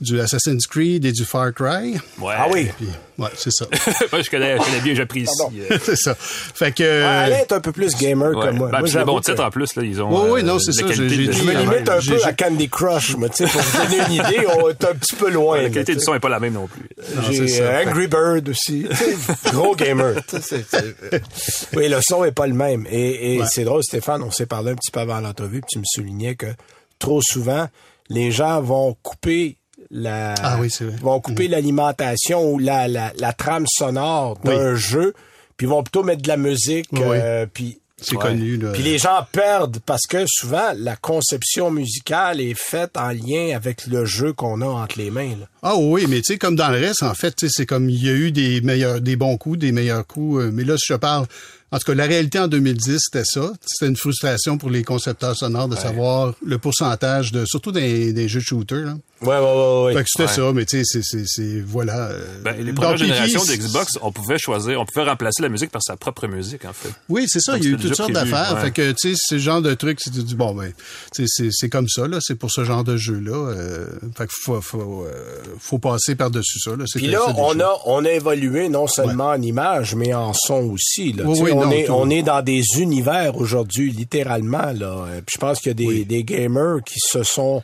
du 0.00 0.18
Assassin's 0.20 0.66
Creed 0.66 1.04
et 1.04 1.12
du 1.12 1.24
Far 1.24 1.52
Cry. 1.52 1.92
Ouais. 2.18 2.34
Ah 2.36 2.46
oui. 2.50 2.68
Puis, 2.78 2.86
ouais, 3.18 3.28
c'est 3.36 3.50
ça. 3.50 3.66
Moi, 4.12 4.22
je 4.22 4.30
connais, 4.30 4.56
je 4.58 4.62
connais 4.64 4.80
bien, 4.80 4.94
j'apprécie. 4.94 5.30
Euh, 5.70 5.78
c'est 5.82 5.96
ça. 5.96 6.14
Fait 6.18 6.72
que... 6.72 7.02
Alain 7.02 7.38
est 7.38 7.52
un 7.52 7.60
peu 7.60 7.72
plus 7.72 7.94
gamer 7.96 8.34
ouais. 8.36 8.46
que 8.46 8.50
moi. 8.52 8.68
Ben, 8.70 8.78
moi 8.80 8.88
j'avoue 8.88 9.16
que 9.16 9.24
titres 9.24 9.44
en 9.44 9.50
plus, 9.50 9.74
là, 9.76 9.82
ils 9.82 10.00
ont. 10.02 10.08
Oui, 10.24 10.30
oui, 10.32 10.40
euh, 10.40 10.44
non, 10.44 10.58
c'est 10.58 10.72
ça, 10.72 10.86
j'ai- 10.88 11.02
de- 11.04 11.08
j'ai 11.08 11.24
je 11.32 11.42
me 11.42 11.50
dit- 11.52 11.56
limite 11.56 11.88
un 11.88 12.00
peu 12.00 12.24
à 12.24 12.32
Candy 12.32 12.68
Crush, 12.68 13.16
moi, 13.16 13.28
tu 13.28 13.46
sais, 13.46 13.50
pour 13.52 13.60
vous 13.62 13.82
donner 13.84 13.96
une 14.06 14.12
idée, 14.14 14.46
on 14.62 14.68
est 14.70 14.84
un 14.84 14.94
petit 14.94 15.16
peu 15.16 15.30
loin. 15.30 15.60
La 15.62 15.70
qualité 15.70 15.94
du 15.94 16.00
son 16.00 16.12
n'est 16.14 16.20
pas 16.20 16.28
la 16.28 16.40
même 16.40 16.54
non 16.54 16.66
plus. 16.68 16.88
J'ai 17.30 17.60
euh, 17.62 17.84
Angry 17.84 18.06
Bird 18.06 18.48
aussi. 18.48 18.86
Gros 19.52 19.74
gamer. 19.74 20.14
Oui, 21.76 21.88
le 21.88 21.98
son 22.02 22.24
est 22.24 22.32
pas 22.32 22.46
le 22.46 22.54
même. 22.54 22.86
Et, 22.90 23.34
et 23.34 23.40
Ouais. 23.40 23.46
c'est 23.48 23.64
drôle, 23.64 23.82
Stéphane, 23.82 24.22
on 24.22 24.30
s'est 24.30 24.46
parlé 24.46 24.72
un 24.72 24.74
petit 24.74 24.90
peu 24.90 25.00
avant 25.00 25.20
l'entrevue, 25.20 25.60
puis 25.60 25.68
tu 25.72 25.78
me 25.78 25.84
soulignais 25.86 26.34
que 26.34 26.46
trop 26.98 27.20
souvent, 27.22 27.68
les 28.08 28.30
gens 28.30 28.60
vont 28.60 28.96
couper 29.02 29.56
la 29.90 30.34
Ah 30.42 30.58
oui, 30.60 30.70
c'est 30.70 30.84
vrai. 30.84 30.96
vont 31.00 31.20
couper 31.20 31.48
l'alimentation 31.48 32.44
ou 32.52 32.58
la, 32.58 32.88
la, 32.88 33.12
la 33.18 33.32
trame 33.32 33.66
sonore 33.68 34.38
d'un 34.44 34.74
jeu, 34.74 35.14
puis 35.56 35.66
vont 35.66 35.82
plutôt 35.82 36.02
mettre 36.02 36.22
de 36.22 36.28
la 36.28 36.36
musique, 36.36 36.86
Oui. 36.92 37.00
euh, 37.04 37.46
puis 37.52 37.80
C'est 38.00 38.16
connu, 38.16 38.56
là. 38.58 38.70
puis 38.72 38.82
les 38.82 38.98
gens 38.98 39.26
perdent 39.32 39.78
parce 39.84 40.06
que 40.06 40.24
souvent 40.28 40.72
la 40.76 40.94
conception 40.96 41.70
musicale 41.70 42.40
est 42.40 42.54
faite 42.58 42.96
en 42.96 43.08
lien 43.08 43.56
avec 43.56 43.86
le 43.86 44.04
jeu 44.04 44.32
qu'on 44.32 44.60
a 44.60 44.66
entre 44.66 44.98
les 44.98 45.10
mains. 45.10 45.36
là. 45.40 45.46
Ah 45.62 45.76
oui, 45.76 46.06
mais 46.08 46.18
tu 46.18 46.34
sais, 46.34 46.38
comme 46.38 46.54
dans 46.54 46.68
le 46.68 46.78
reste, 46.78 47.02
en 47.02 47.14
fait, 47.14 47.34
tu 47.34 47.46
sais, 47.48 47.52
c'est 47.56 47.66
comme 47.66 47.88
il 47.90 48.04
y 48.04 48.08
a 48.08 48.12
eu 48.12 48.30
des 48.30 48.60
meilleurs, 48.60 49.00
des 49.00 49.16
bons 49.16 49.36
coups, 49.36 49.58
des 49.58 49.72
meilleurs 49.72 50.06
coups. 50.06 50.42
euh, 50.44 50.50
mais 50.52 50.62
là, 50.64 50.76
si 50.78 50.84
je 50.92 50.94
parle, 50.94 51.26
en 51.72 51.78
tout 51.78 51.84
cas, 51.86 51.94
la 51.94 52.04
réalité 52.06 52.38
en 52.38 52.46
2010, 52.48 52.98
c'était 53.00 53.24
ça. 53.26 53.52
C'était 53.66 53.88
une 53.90 53.96
frustration 53.96 54.56
pour 54.58 54.70
les 54.70 54.84
concepteurs 54.84 55.36
sonores 55.36 55.68
de 55.68 55.76
savoir 55.76 56.32
le 56.42 56.56
pourcentage 56.58 57.32
de, 57.32 57.44
surtout 57.46 57.72
des, 57.72 58.12
des 58.14 58.28
jeux 58.28 58.40
de 58.40 58.44
shooter. 58.44 58.82
Là. 58.84 58.94
Ouais, 59.20 59.28
ouais, 59.28 59.36
ouais, 59.40 59.82
ouais. 59.86 59.94
Fait 59.94 60.02
que 60.04 60.08
c'était 60.08 60.28
ça, 60.32 60.52
mais 60.52 60.64
tu 60.64 60.78
sais, 60.78 60.84
c'est, 60.84 61.02
c'est, 61.02 61.24
c'est, 61.26 61.60
voilà. 61.60 62.08
euh, 62.10 62.24
Ben, 62.44 62.54
les 62.64 62.72
premières 62.72 62.96
générations 62.96 63.42
d'Xbox, 63.44 63.98
on 64.00 64.12
pouvait 64.12 64.38
choisir, 64.38 64.80
on 64.80 64.84
pouvait 64.86 65.08
remplacer 65.08 65.42
la 65.42 65.48
musique 65.48 65.70
par 65.70 65.82
sa 65.82 65.96
propre 65.96 66.28
musique, 66.28 66.64
en 66.64 66.72
fait. 66.72 66.90
Oui, 67.08 67.24
c'est 67.26 67.40
ça. 67.40 67.54
Donc, 67.54 67.62
il 67.64 67.70
y 67.70 67.72
a 67.72 67.76
eu 67.76 67.80
toutes 67.80 67.94
sortes 67.96 68.12
d'affaires. 68.12 68.54
ouais. 68.54 68.60
Fait 68.62 68.70
que, 68.70 68.92
tu 68.92 69.14
sais, 69.14 69.20
ce 69.20 69.38
genre 69.38 69.60
de 69.60 69.74
truc, 69.74 69.98
c'est 70.00 70.12
du 70.12 70.34
bon, 70.36 70.54
ben, 70.54 70.72
tu 71.14 71.26
sais, 71.26 71.28
c'est, 71.28 71.48
c'est 71.50 71.68
comme 71.68 71.88
ça, 71.88 72.06
là. 72.06 72.18
C'est 72.20 72.36
pour 72.36 72.50
ce 72.52 72.62
genre 72.64 72.84
de 72.84 72.96
jeu-là. 72.96 73.50
Euh, 73.50 73.86
fait 74.16 74.26
que 74.26 74.32
faut, 74.44 74.60
faut, 74.60 75.04
euh, 75.04 75.42
faut 75.58 75.78
passer 75.78 76.14
par-dessus 76.14 76.60
ça, 76.60 76.70
là. 76.76 76.84
C'est 76.86 77.00
Puis 77.00 77.08
là, 77.08 77.20
on 77.36 77.58
a, 77.58 77.76
on 77.86 78.04
a 78.04 78.10
évolué 78.10 78.68
non 78.68 78.86
seulement 78.86 79.30
en 79.30 79.42
image, 79.42 79.96
mais 79.96 80.14
en 80.14 80.32
son 80.32 80.70
aussi. 80.70 81.12
Là. 81.12 81.24
Oui, 81.26 81.36
Tu 81.38 81.42
oui, 81.42 81.50
on, 81.52 81.64
non, 81.64 81.70
est, 81.72 81.84
tout. 81.86 81.92
on 81.92 82.08
est 82.08 82.22
dans 82.22 82.42
des 82.42 82.62
univers 82.78 83.36
aujourd'hui, 83.36 83.90
littéralement. 83.90 84.72
Là. 84.72 85.06
Puis 85.26 85.34
je 85.34 85.38
pense 85.38 85.58
qu'il 85.58 85.68
y 85.70 85.70
a 85.70 85.74
des, 85.74 86.04
des 86.04 86.22
gamers 86.22 86.78
qui 86.86 87.00
se 87.00 87.24
sont 87.24 87.62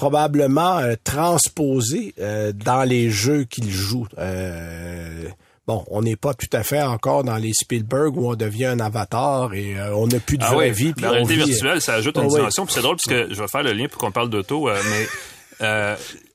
probablement 0.00 0.78
euh, 0.78 0.94
transposés 1.04 2.14
euh, 2.18 2.52
dans 2.54 2.84
les 2.84 3.10
jeux 3.10 3.44
qu'ils 3.44 3.70
jouent. 3.70 4.06
Euh, 4.18 5.28
bon, 5.66 5.84
on 5.90 6.00
n'est 6.00 6.16
pas 6.16 6.32
tout 6.32 6.48
à 6.54 6.62
fait 6.62 6.80
encore 6.80 7.22
dans 7.22 7.36
les 7.36 7.52
Spielberg 7.52 8.16
où 8.16 8.30
on 8.30 8.34
devient 8.34 8.64
un 8.64 8.80
avatar 8.80 9.52
et 9.52 9.76
on 9.94 10.06
n'a 10.06 10.18
plus 10.18 10.38
de 10.38 10.44
Ah 10.46 10.54
vraie 10.54 10.70
oui, 10.70 10.92
vie. 10.92 10.94
la 11.02 11.10
réalité 11.10 11.34
vit, 11.36 11.44
virtuelle, 11.44 11.82
ça 11.82 11.94
ajoute 11.96 12.16
une 12.16 12.24
oui. 12.24 12.36
dimension. 12.36 12.64
Puis 12.64 12.74
c'est 12.74 12.80
drôle 12.80 12.96
parce 12.96 13.14
que 13.28 13.34
je 13.34 13.38
vais 13.42 13.48
faire 13.48 13.62
le 13.62 13.74
lien 13.74 13.88
pour 13.88 13.98
qu'on 14.00 14.10
parle 14.10 14.30
d'auto, 14.30 14.68
mais 14.70 15.06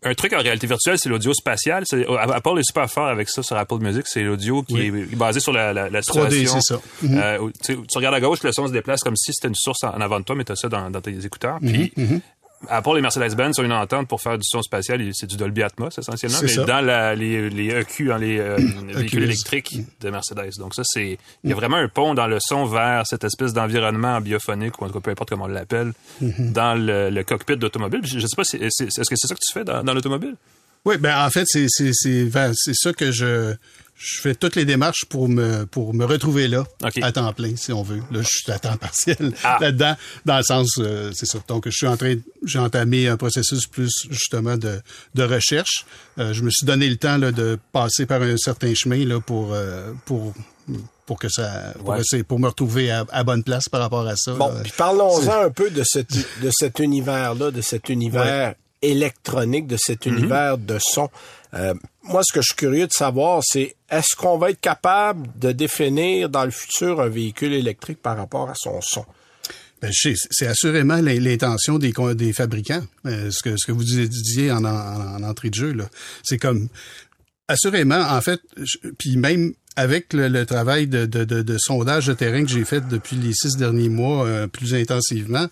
un 0.08 0.14
truc 0.14 0.34
en 0.34 0.38
réalité 0.40 0.68
virtuelle, 0.68 1.00
c'est 1.00 1.10
l'audio 1.10 1.34
spatial. 1.34 1.84
C'est- 1.88 2.06
Apple 2.08 2.60
est 2.60 2.64
super 2.64 2.88
fort 2.88 3.08
avec 3.08 3.28
ça 3.28 3.42
sur 3.42 3.58
Apple 3.58 3.80
Music. 3.80 4.04
C'est 4.06 4.22
l'audio 4.22 4.62
qui 4.62 4.80
est 4.80 5.16
basé 5.16 5.40
sur 5.40 5.52
la, 5.52 5.74
la, 5.74 5.90
la 5.90 6.02
3D, 6.02 6.30
situation. 6.46 6.80
c'est 7.02 7.08
ça. 7.08 7.14
Euh, 7.34 7.40
où, 7.40 7.52
tu 7.52 7.76
regardes 7.96 8.14
à 8.14 8.20
gauche, 8.20 8.44
le 8.44 8.52
son 8.52 8.68
se 8.68 8.72
déplace 8.72 9.02
comme 9.02 9.16
si 9.16 9.32
c'était 9.34 9.48
une 9.48 9.56
source 9.56 9.84
en 9.84 9.90
en 9.96 10.02
avant 10.02 10.20
de 10.20 10.26
toi, 10.26 10.36
mais 10.36 10.44
tu 10.44 10.52
as 10.52 10.56
ça 10.56 10.70
dans, 10.70 10.92
dans 10.92 11.02
tes 11.02 11.26
écouteurs. 11.26 11.58
Puis 11.60 11.92
Apple 12.68 12.98
et 12.98 13.02
Mercedes-Benz 13.02 13.60
ont 13.60 13.64
une 13.64 13.72
entente 13.74 14.08
pour 14.08 14.22
faire 14.22 14.38
du 14.38 14.44
son 14.44 14.62
spatial. 14.62 15.02
C'est 15.14 15.28
du 15.28 15.38
Dolby 15.38 15.62
Atmos 15.64 15.98
essentiellement, 15.98 16.40
mais 16.42 16.48
ça. 16.48 16.64
dans 16.64 16.82
la, 16.82 17.14
les, 17.16 17.50
les 17.50 17.70
EQ, 17.70 18.06
dans 18.08 18.18
les 18.18 18.40
euh, 18.40 18.56
véhicules 18.58 18.98
Oculus. 19.06 19.24
électriques 19.26 19.78
de 20.02 20.10
Mercedes. 20.10 20.52
Donc 20.58 20.74
ça, 20.74 20.82
c'est 20.86 21.18
il 21.44 21.50
y 21.50 21.54
a 21.54 21.56
vraiment 21.56 21.78
un 21.78 21.88
pont 21.88 22.14
dans 22.14 22.28
le 22.28 22.38
son 22.40 22.66
vers 22.66 23.06
cette 23.06 23.24
espèce 23.24 23.54
d'environnement 23.54 24.20
biophonique 24.22 24.82
ou 24.82 24.86
en 24.86 24.88
tout 24.88 24.94
cas 24.96 25.00
peu 25.02 25.12
importe 25.12 25.30
comment 25.30 25.46
on 25.46 25.48
l'appelle 25.48 25.94
dans 26.22 26.74
le, 26.74 27.10
le 27.10 27.24
cockpit 27.24 27.58
d'automobile. 27.58 28.02
Je, 28.04 28.20
je 28.20 28.26
sais 28.28 28.36
pas, 28.36 28.44
si- 28.44 28.58
est-ce 28.58 28.84
que 28.86 29.16
c'est 29.16 29.28
ça 29.28 29.36
que 29.36 29.40
tu 29.46 29.54
fais 29.54 29.64
dans, 29.64 29.84
dans 29.84 29.94
l'automobile? 29.94 30.36
Oui, 30.86 30.98
ben 30.98 31.18
en 31.26 31.30
fait, 31.32 31.46
c'est 31.48 31.66
c'est 31.68 31.92
c'est 31.94 32.24
vers- 32.26 32.52
c'est 32.54 32.76
ça 32.76 32.94
que 32.94 33.12
je 33.12 33.54
je 33.98 34.20
fais 34.22 34.36
toutes 34.36 34.56
les 34.58 34.66
démarches 34.66 35.06
pour 35.10 35.30
me 35.30 35.66
pour 35.66 35.94
me 35.94 36.04
retrouver 36.06 36.48
là 36.50 36.66
OK. 36.84 36.98
à 37.02 37.12
temps 37.12 37.32
plein 37.34 37.56
si 37.56 37.72
on 37.72 37.82
veut. 37.82 38.02
Là, 38.12 38.22
je 38.22 38.28
suis 38.28 38.52
à 38.52 38.60
temps 38.60 38.76
partiel 38.78 39.34
Ah. 39.44 39.58
là-dedans 39.62 39.96
dans 40.26 40.38
le 40.38 40.44
sens 40.44 40.76
euh, 40.80 41.12
c'est 41.14 41.26
ça. 41.26 41.40
Donc 41.48 41.64
je 41.66 41.72
suis 41.76 41.88
en 41.88 41.96
train 41.96 42.16
j'ai 42.46 42.60
entamé 42.60 43.08
un 43.08 43.16
processus 43.18 43.68
plus 43.68 43.92
justement 44.10 44.58
de 44.58 44.82
de 45.16 45.24
recherche. 45.24 45.86
Euh, 46.20 46.34
je 46.34 46.44
me 46.44 46.50
suis 46.50 46.66
donné 46.66 46.90
le 46.90 46.98
temps 46.98 47.18
là, 47.18 47.32
de 47.32 47.58
passer 47.72 48.06
par 48.06 48.22
un 48.22 48.38
certain 48.38 48.74
chemin 48.74 49.06
là 49.06 49.20
pour 49.22 49.54
euh, 49.54 49.92
pour 50.06 50.34
pour 51.06 51.20
que 51.20 51.30
ça 51.30 51.74
pour, 51.78 51.90
Ouais. 51.90 52.00
essayer- 52.02 52.24
pour 52.24 52.40
me 52.40 52.48
retrouver 52.48 52.90
à, 52.92 53.06
à 53.12 53.24
bonne 53.24 53.44
place 53.44 53.70
par 53.70 53.80
rapport 53.80 54.08
à 54.08 54.16
ça. 54.16 54.34
Bon, 54.34 54.50
là. 54.52 54.62
puis 54.64 54.74
parlons-en 54.76 55.44
un 55.46 55.52
peu 55.52 55.70
de, 55.70 55.84
cette, 55.86 56.16
de 56.42 56.50
cet 56.52 56.80
univers-là, 56.80 57.52
de 57.52 57.62
cet 57.62 57.90
univers 57.90 58.56
électronique, 58.90 59.68
de 59.68 59.78
cet 59.78 60.06
univers 60.06 60.58
de 60.58 60.78
son. 60.80 61.10
Euh, 61.54 61.74
moi, 62.04 62.22
ce 62.24 62.34
que 62.34 62.42
je 62.42 62.48
suis 62.48 62.56
curieux 62.56 62.88
de 62.88 62.92
savoir, 62.92 63.42
c'est 63.44 63.76
est-ce 63.90 64.16
qu'on 64.18 64.38
va 64.38 64.50
être 64.52 64.60
capable 64.60 65.28
de 65.40 65.52
définir 65.52 66.30
dans 66.30 66.44
le 66.46 66.52
futur 66.52 67.00
un 67.02 67.08
véhicule 67.10 67.54
électrique 67.54 68.02
par 68.02 68.18
rapport 68.18 68.50
à 68.50 68.54
son 68.56 68.82
son? 68.82 69.06
Ben, 69.82 69.92
c'est 69.94 70.48
assurément 70.48 70.96
l'in- 70.96 71.20
l'intention 71.20 71.78
des, 71.78 71.94
des 72.16 72.34
fabricants. 72.34 72.84
Euh, 73.06 73.30
ce, 73.32 73.44
que, 73.44 73.56
ce 73.58 73.66
que 73.68 73.72
vous 73.72 73.84
disiez 73.84 74.52
en, 74.52 74.64
en, 74.66 75.16
en 75.16 75.24
entrée 75.24 75.50
de 75.50 75.56
jeu. 75.56 75.76
C'est 76.24 76.38
comme 76.38 76.70
assurément, 77.48 78.00
en 78.02 78.22
fait, 78.22 78.40
je- 78.58 78.90
puis 78.98 79.18
même 79.18 79.54
avec 79.78 80.14
le, 80.14 80.30
le 80.30 80.46
travail 80.46 80.88
de, 80.88 81.06
de, 81.06 81.26
de, 81.26 81.42
de 81.42 81.58
sondage 81.60 82.08
de 82.08 82.14
terrain 82.14 82.46
que 82.46 82.50
j'ai 82.50 82.64
fait 82.64 82.88
depuis 82.88 83.18
les 83.18 83.34
six 83.34 83.58
derniers 83.58 83.90
mois 83.90 84.26
euh, 84.26 84.48
plus 84.48 84.74
intensivement, 84.74 85.48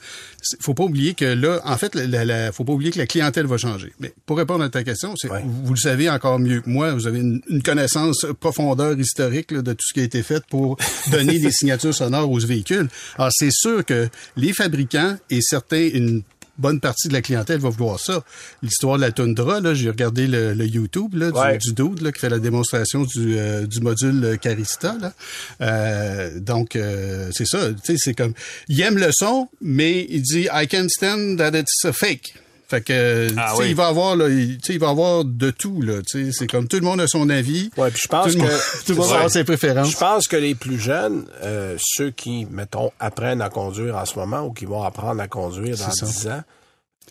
faut 0.62 0.74
pas 0.74 0.86
oublier 0.86 1.14
que 1.14 1.26
là, 1.26 1.60
en 1.66 1.76
fait, 1.78 1.94
la, 1.94 2.08
la- 2.08 2.24
la- 2.24 2.52
faut 2.54 2.64
pas 2.64 2.72
oublier 2.72 2.90
que 2.92 3.00
la 3.00 3.06
clientèle 3.06 3.48
va 3.48 3.58
changer. 3.58 3.92
Mais 4.00 4.14
pour 4.26 4.38
répondre 4.38 4.64
à 4.64 4.70
ta 4.70 4.82
question, 4.86 5.14
c'est, 5.18 5.30
Ouais. 5.30 5.42
vous, 5.44 5.66
vous 5.66 5.74
le 5.74 5.80
savez 5.80 6.10
encore 6.10 6.40
mieux 6.40 6.62
que 6.62 6.70
moi, 6.70 6.94
vous 6.94 7.06
avez 7.06 7.20
une, 7.20 7.42
une 7.50 7.62
connaissance 7.62 8.26
profondeur 8.40 8.98
historique 8.98 9.52
là, 9.52 9.62
de 9.62 9.74
tout 9.74 9.86
ce 9.86 9.94
qui 9.94 10.00
a 10.00 10.04
été 10.04 10.24
fait 10.24 10.42
pour 10.50 10.78
donner 11.12 11.38
des 11.42 11.52
signatures 11.52 11.94
sonores 11.94 12.32
aux 12.32 12.40
véhicules. 12.40 12.88
Alors, 13.18 13.32
c'est 13.34 13.52
sûr 13.52 13.84
que 13.84 14.08
les 14.38 14.54
fabricants 14.54 15.18
et 15.30 15.42
certains, 15.42 15.90
une 15.94 16.24
bonne 16.58 16.80
partie 16.80 17.08
de 17.08 17.14
la 17.14 17.22
clientèle 17.22 17.60
va 17.60 17.70
vouloir 17.70 18.00
ça. 18.00 18.24
L'histoire 18.62 18.98
de 18.98 19.02
la 19.02 19.12
Tundra, 19.12 19.60
là, 19.60 19.74
j'ai 19.74 19.90
regardé 19.90 20.28
le, 20.28 20.54
le 20.54 20.66
YouTube 20.66 21.16
là, 21.16 21.32
du, 21.32 21.38
Ouais. 21.38 21.58
du 21.58 21.74
dude 21.74 22.02
là, 22.02 22.12
qui 22.12 22.20
fait 22.20 22.30
la 22.30 22.40
démonstration 22.40 23.04
du, 23.04 23.38
euh, 23.38 23.66
du 23.66 23.80
module 23.82 24.24
euh, 24.24 24.36
Carista. 24.38 24.96
Là. 25.02 25.14
Euh, 25.62 26.40
donc, 26.40 26.76
euh, 26.76 27.30
c'est 27.34 27.48
ça. 27.48 27.70
Tu 27.74 27.94
sais, 27.94 27.96
c'est 27.98 28.14
comme... 28.14 28.34
Il 28.68 28.80
aime 28.82 28.98
le 28.98 29.10
son, 29.12 29.50
mais 29.62 30.06
il 30.10 30.22
dit 30.22 30.48
«I 30.54 30.68
can 30.68 30.88
stand 30.90 31.38
that 31.38 31.58
it's 31.58 31.86
a 31.86 31.94
fake». 31.94 32.36
Fait 32.68 32.82
que, 32.82 33.28
Ah 33.38 33.54
oui. 33.58 33.66
il 33.70 33.76
va 33.76 33.88
avoir, 33.88 34.16
là, 34.16 34.30
il, 34.30 34.58
tu 34.58 34.68
sais, 34.68 34.74
il 34.74 34.80
va 34.80 34.90
avoir 34.90 35.24
de 35.26 35.52
tout, 35.52 35.82
là. 35.82 36.02
C'est 36.06 36.48
comme 36.48 36.68
tout 36.68 36.78
le 36.78 36.82
monde 36.84 37.02
a 37.02 37.08
son 37.08 37.30
avis. 37.30 37.70
Ouais, 37.78 37.92
puis 37.92 38.02
je 38.04 38.08
pense 38.08 38.32
tout 38.32 38.38
le 38.38 38.44
monde, 38.44 38.50
que- 38.50 38.78
tout 38.86 38.92
le 38.94 38.96
monde 38.96 39.12
avoir 39.12 39.30
ses 39.30 39.44
préférences. 39.44 39.92
Je 39.92 39.98
pense 39.98 40.28
que 40.28 40.38
les 40.38 40.56
plus 40.56 40.80
jeunes, 40.80 41.26
euh, 41.44 41.76
ceux 41.80 42.10
qui, 42.12 42.48
mettons, 42.50 42.92
apprennent 43.00 43.42
à 43.42 43.50
conduire 43.50 43.96
en 43.98 44.06
ce 44.06 44.18
moment 44.18 44.42
ou 44.48 44.54
qui 44.54 44.66
vont 44.66 44.82
apprendre 44.84 45.22
à 45.22 45.28
conduire 45.28 45.78
dans 45.78 45.92
C'est 45.92 46.06
ça. 46.06 46.12
10 46.12 46.28
ans, 46.30 46.42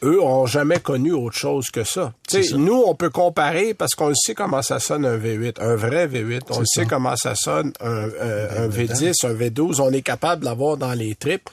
eux 0.05 0.21
ont 0.21 0.47
jamais 0.47 0.81
connu 0.81 1.13
autre 1.13 1.37
chose 1.37 1.67
que 1.71 1.85
ça. 1.85 2.13
Nous, 2.55 2.83
on 2.87 2.95
peut 2.97 3.11
comparer 3.11 3.73
parce 3.75 3.95
qu'on 3.95 4.13
sait 4.15 4.35
comment 4.35 4.63
ça 4.63 4.81
sonne 4.81 5.05
un 5.07 5.17
V8, 5.17 5.61
un 5.61 5.77
vrai 5.77 6.09
V8. 6.09 6.41
On 6.51 6.65
sait 6.65 6.81
ça. 6.83 6.85
comment 6.87 7.15
ça 7.15 7.35
sonne 7.37 7.73
un, 7.81 8.05
un- 8.09 8.65
un 8.65 8.69
V10, 8.69 9.25
un 9.27 9.35
V12. 9.35 9.81
On 9.81 9.93
est 9.93 10.03
capable 10.03 10.41
de 10.41 10.47
l'avoir 10.47 10.77
dans 10.77 10.93
les 10.95 11.15
tripes. 11.15 11.49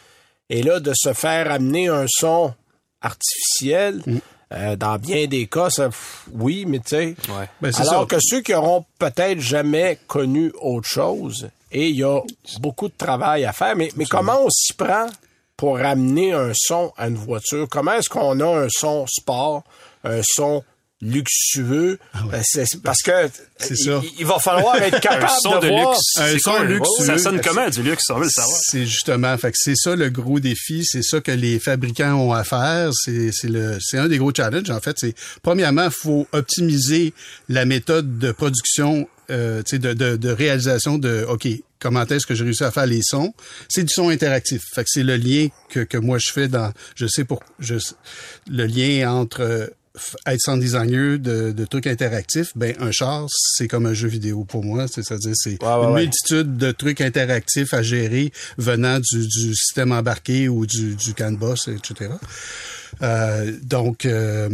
Et 0.50 0.64
là, 0.64 0.80
de 0.80 0.94
se 0.96 1.14
faire 1.14 1.52
amener 1.52 1.90
un 1.90 2.06
son 2.08 2.54
artificiel, 3.02 4.02
Mm. 4.06 4.18
Euh, 4.52 4.76
dans 4.76 4.98
bien 4.98 5.28
des 5.28 5.46
cas, 5.46 5.70
ça, 5.70 5.90
pff, 5.90 6.24
oui, 6.34 6.66
mais 6.68 6.80
tu 6.80 6.88
sais. 6.88 7.06
Ouais. 7.30 7.48
Ben, 7.62 7.72
c'est 7.72 7.88
Alors 7.88 8.10
ça. 8.10 8.16
que 8.16 8.20
ceux 8.20 8.42
qui 8.42 8.52
auront 8.56 8.84
peut-être 8.98 9.40
jamais 9.40 10.00
connu 10.08 10.52
autre 10.60 10.88
chose, 10.90 11.50
et 11.72 11.90
il 11.90 11.98
y 11.98 12.04
a 12.04 12.20
beaucoup 12.60 12.88
de 12.88 12.94
travail 12.98 13.46
à 13.46 13.54
faire, 13.54 13.76
mais, 13.76 13.92
mais 13.96 14.06
comment 14.06 14.44
on 14.46 14.50
s'y 14.50 14.74
prend 14.74 15.06
pour 15.56 15.78
ramener 15.78 16.34
un 16.34 16.52
son 16.56 16.92
à 16.98 17.10
une 17.10 17.16
voiture? 17.16 17.68
Comment 17.70 17.94
est-ce 17.94 18.10
qu'on 18.10 18.40
a 18.40 18.64
un 18.66 18.68
son 18.72 19.06
sport, 19.06 19.64
un 20.04 20.22
son 20.24 20.64
luxueux? 21.02 22.00
Euh, 22.16 22.40
c'est- 22.44 22.82
parce 22.82 23.02
que 23.02 23.12
Ah 23.12 23.28
C'est 23.60 23.76
ça. 23.76 24.02
il, 24.04 24.12
il 24.20 24.26
va 24.26 24.40
falloir 24.40 24.76
être 24.82 25.00
capable 25.00 25.26
Un 25.26 25.40
son 25.42 25.60
de, 25.60 25.68
voir. 25.68 25.92
luxe. 25.92 26.02
Un 26.18 26.28
C'est 26.28 26.40
son 26.40 26.52
quoi, 26.52 26.64
luxueux. 26.66 27.06
Ça 27.06 27.18
sonne 27.18 27.42
comment 27.42 27.70
du 27.70 27.84
luxe? 27.84 28.04
On 28.10 28.16
veut 28.16 28.24
le 28.26 28.30
savoir. 28.30 28.58
C'est 28.62 28.86
justement, 28.86 29.38
fait 29.38 29.52
que 29.52 29.58
c'est 29.60 29.76
ça 29.76 29.96
le 29.96 30.10
gros 30.10 30.40
défi, 30.40 30.84
c'est 30.86 31.04
ça 31.04 31.20
que 31.22 31.32
les 31.32 31.60
fabricants 31.60 32.14
ont 32.16 32.34
à 32.34 32.44
faire, 32.44 32.92
c'est 32.94 33.32
c'est 33.32 33.50
le 33.50 33.78
c'est 33.82 33.98
un 33.98 34.08
des 34.08 34.18
gros 34.18 34.34
challenges 34.34 34.70
en 34.70 34.80
fait, 34.80 34.98
c'est 35.00 35.16
premièrement, 35.42 35.90
faut 35.92 36.28
optimiser 36.32 37.14
la 37.48 37.66
méthode 37.66 38.18
de 38.20 38.32
production 38.32 39.08
euh, 39.32 39.62
tu 39.62 39.76
sais, 39.76 39.80
de, 39.80 39.94
de, 39.94 40.16
de 40.18 40.30
réalisation 40.30 40.98
de 40.98 41.24
OK, 41.30 41.48
comment 41.80 42.04
est-ce 42.04 42.26
que 42.26 42.34
j'ai 42.34 42.44
réussi 42.44 42.64
à 42.64 42.72
faire 42.72 42.88
les 42.88 43.02
sons? 43.04 43.32
C'est 43.68 43.84
du 43.84 43.94
son 43.94 44.10
interactif. 44.10 44.64
Fait 44.74 44.82
que 44.84 44.90
c'est 44.92 45.04
le 45.04 45.18
lien 45.18 45.50
que, 45.70 45.82
que 45.82 45.98
moi 46.00 46.18
je 46.18 46.32
fais 46.32 46.48
dans 46.48 46.74
je 46.96 47.06
sais 47.06 47.26
pour 47.26 47.44
je 47.60 47.76
le 48.50 48.66
lien 48.66 49.12
entre 49.14 49.42
euh, 49.42 49.68
être 50.28 50.40
sound 50.42 50.62
designer 50.62 51.18
de, 51.18 51.52
de 51.52 51.66
trucs 51.66 51.88
interactifs, 51.88 52.52
ben 52.56 52.76
un 52.80 52.92
char, 52.92 53.26
c'est 53.30 53.68
comme 53.68 53.86
un 53.86 53.94
jeu 53.94 54.08
vidéo 54.08 54.46
pour 54.46 54.64
moi, 54.64 54.88
c'est- 54.88 55.02
c'est-à-dire 55.04 55.34
c'est 55.36 55.62
Ouais, 55.64 55.68
ouais, 55.70 55.84
une 55.86 55.94
ouais. 55.94 56.02
multitude 56.02 56.58
de 56.58 56.72
trucs 56.72 57.02
interactifs 57.02 57.74
à 57.74 57.82
gérer 57.82 58.32
venant 58.58 59.00
du, 59.00 59.28
du 59.28 59.56
système 59.56 59.92
embarqué 59.92 60.48
ou 60.48 60.66
du, 60.66 60.96
du 60.96 61.14
CAN 61.14 61.32
boss, 61.34 61.68
etc. 61.68 62.12
Euh, 63.02 63.52
donc, 63.64 64.06
euh, 64.06 64.50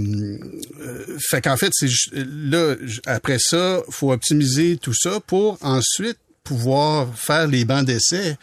euh, 0.81 1.17
fait 1.29 1.41
qu'en 1.41 1.57
fait, 1.57 1.71
c'est 1.73 1.89
là 2.13 2.75
après 3.05 3.37
ça, 3.39 3.81
faut 3.89 4.11
optimiser 4.11 4.77
tout 4.77 4.93
ça 4.93 5.19
pour 5.25 5.57
ensuite 5.61 6.17
pouvoir 6.43 7.07
faire 7.17 7.47
les 7.47 7.65
bancs 7.65 7.85
d'essai. 7.85 8.37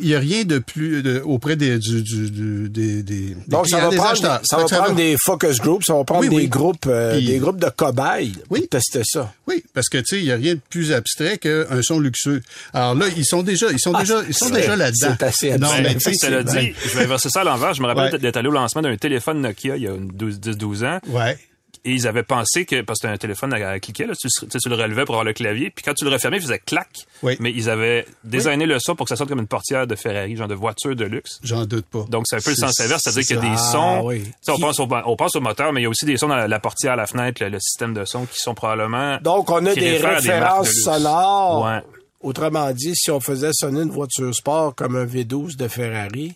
Il 0.00 0.08
y 0.08 0.14
a 0.14 0.18
rien 0.18 0.42
de 0.44 0.58
plus 0.58 1.02
de- 1.02 1.20
auprès 1.24 1.54
des, 1.54 1.78
du, 1.78 2.02
du, 2.02 2.30
du- 2.30 2.68
des, 2.68 3.02
des, 3.04 3.36
Donc, 3.46 3.68
ça 3.68 3.78
va, 3.78 3.88
des 3.90 3.96
prendre, 3.96 4.10
acheteurs. 4.12 4.40
ça 4.44 4.56
va 4.56 4.64
prendre 4.64 4.94
des 4.96 5.16
focus 5.22 5.58
groups, 5.60 5.84
ça 5.86 5.94
va 5.94 6.02
prendre 6.02 6.22
Oui, 6.22 6.28
des 6.28 6.36
oui. 6.36 6.48
groupes, 6.48 6.86
euh, 6.86 7.20
des 7.20 7.38
groupes 7.38 7.60
de 7.60 7.68
cobayes 7.68 8.32
Oui. 8.50 8.60
pour 8.62 8.68
tester 8.68 9.02
ça. 9.04 9.32
Oui, 9.46 9.62
parce 9.74 9.88
que 9.88 9.98
tu 9.98 10.04
sais, 10.06 10.18
il 10.18 10.24
y 10.24 10.32
a 10.32 10.36
rien 10.36 10.54
de 10.54 10.60
plus 10.70 10.92
abstrait 10.92 11.38
qu'un 11.38 11.64
son 11.82 12.00
luxueux. 12.00 12.42
Alors 12.74 12.94
là, 12.96 13.06
ils 13.16 13.24
sont 13.24 13.42
déjà, 13.44 13.70
ils 13.70 13.78
sont 13.78 13.92
Ah, 13.94 14.00
déjà, 14.00 14.22
ils 14.26 14.34
sont 14.34 14.50
déjà 14.50 14.74
là-dedans. 14.74 15.14
c'est 15.18 15.22
assez 15.24 15.50
Non, 15.58 15.66
abstrait. 15.68 15.82
mais 15.82 15.94
tu 15.94 16.00
sais, 16.00 16.14
Cela 16.14 16.42
c'est- 16.46 16.60
dit, 16.60 16.72
je 16.84 16.98
vais 16.98 17.04
inverser 17.04 17.28
ça 17.30 17.42
à 17.42 17.44
l'envers. 17.44 17.72
Je 17.74 17.80
me 17.82 17.86
rappelle 17.86 18.12
Ouais. 18.14 18.18
d'être 18.18 18.36
allé 18.36 18.48
au 18.48 18.52
lancement 18.52 18.82
d'un 18.82 18.96
téléphone 18.96 19.40
Nokia 19.40 19.76
il 19.76 19.82
y 19.84 19.86
a 19.86 19.92
10-12 19.96 20.82
ans. 20.84 20.98
Ouais. 21.08 21.38
Et 21.86 21.92
ils 21.92 22.06
avaient 22.08 22.24
pensé 22.24 22.66
que, 22.66 22.82
parce 22.82 22.98
que 22.98 23.06
c'était 23.06 23.14
un 23.14 23.16
téléphone 23.18 23.54
à, 23.54 23.70
à 23.70 23.78
cliquer, 23.80 24.06
là, 24.06 24.14
tu, 24.14 24.28
le 24.68 24.74
relevais 24.74 25.04
pour 25.04 25.14
avoir 25.14 25.24
le 25.24 25.32
clavier, 25.32 25.70
puis 25.70 25.84
quand 25.84 25.94
tu 25.94 26.04
le 26.04 26.10
refermais, 26.10 26.36
il 26.38 26.42
faisait 26.42 26.58
clac. 26.58 26.88
Oui. 27.22 27.36
Mais 27.38 27.52
ils 27.52 27.70
avaient 27.70 28.04
designé 28.24 28.66
le 28.66 28.78
son 28.80 28.96
pour 28.96 29.06
que 29.06 29.10
ça 29.10 29.16
sorte 29.16 29.30
comme 29.30 29.38
une 29.38 29.46
portière 29.46 29.86
de 29.86 29.94
Ferrari, 29.94 30.34
genre 30.36 30.48
de 30.48 30.54
voiture 30.54 30.94
de 30.96 31.04
luxe. 31.04 31.38
J'en 31.44 31.64
doute 31.64 31.86
pas. 31.86 32.04
Donc, 32.08 32.24
c'est 32.26 32.36
un 32.36 32.40
peu 32.40 32.50
le 32.50 32.56
sens 32.56 32.78
inverse, 32.80 33.02
c'est-à-dire 33.04 33.22
qu'il 33.22 33.36
y 33.36 33.38
a 33.38 33.42
des 33.42 33.48
Ah, 33.60 33.70
sons. 33.72 34.00
oui. 34.04 34.22
Tu 34.24 34.30
sais, 34.42 34.50
on, 34.50 34.56
Qui- 34.56 34.60
pense 34.62 34.80
au, 34.80 34.88
on 35.06 35.16
pense 35.16 35.36
au 35.36 35.40
moteur, 35.40 35.72
mais 35.72 35.80
il 35.80 35.84
y 35.84 35.86
a 35.86 35.90
aussi 35.90 36.04
des 36.04 36.16
sons 36.16 36.28
dans 36.28 36.36
la, 36.36 36.48
la 36.48 36.58
portière, 36.58 36.96
la 36.96 37.06
fenêtre, 37.06 37.42
le, 37.42 37.50
le 37.50 37.60
système 37.60 37.94
de 37.94 38.04
son 38.04 38.26
qui 38.26 38.38
sont 38.40 38.54
probablement. 38.54 39.18
Donc, 39.22 39.48
on 39.50 39.64
a 39.66 39.72
qui 39.72 39.78
des 39.80 39.96
références 39.98 40.64
de 40.66 40.70
luxe. 40.72 40.82
sonores. 40.82 41.64
Ouais. 41.64 41.80
Autrement 42.22 42.70
dit, 42.72 42.96
si 42.96 43.10
on 43.12 43.20
faisait 43.20 43.50
sonner 43.52 43.82
une 43.82 43.90
voiture 43.90 44.34
sport 44.34 44.74
comme 44.74 44.96
un 44.96 45.04
V12 45.06 45.56
de 45.56 45.68
Ferrari, 45.68 46.34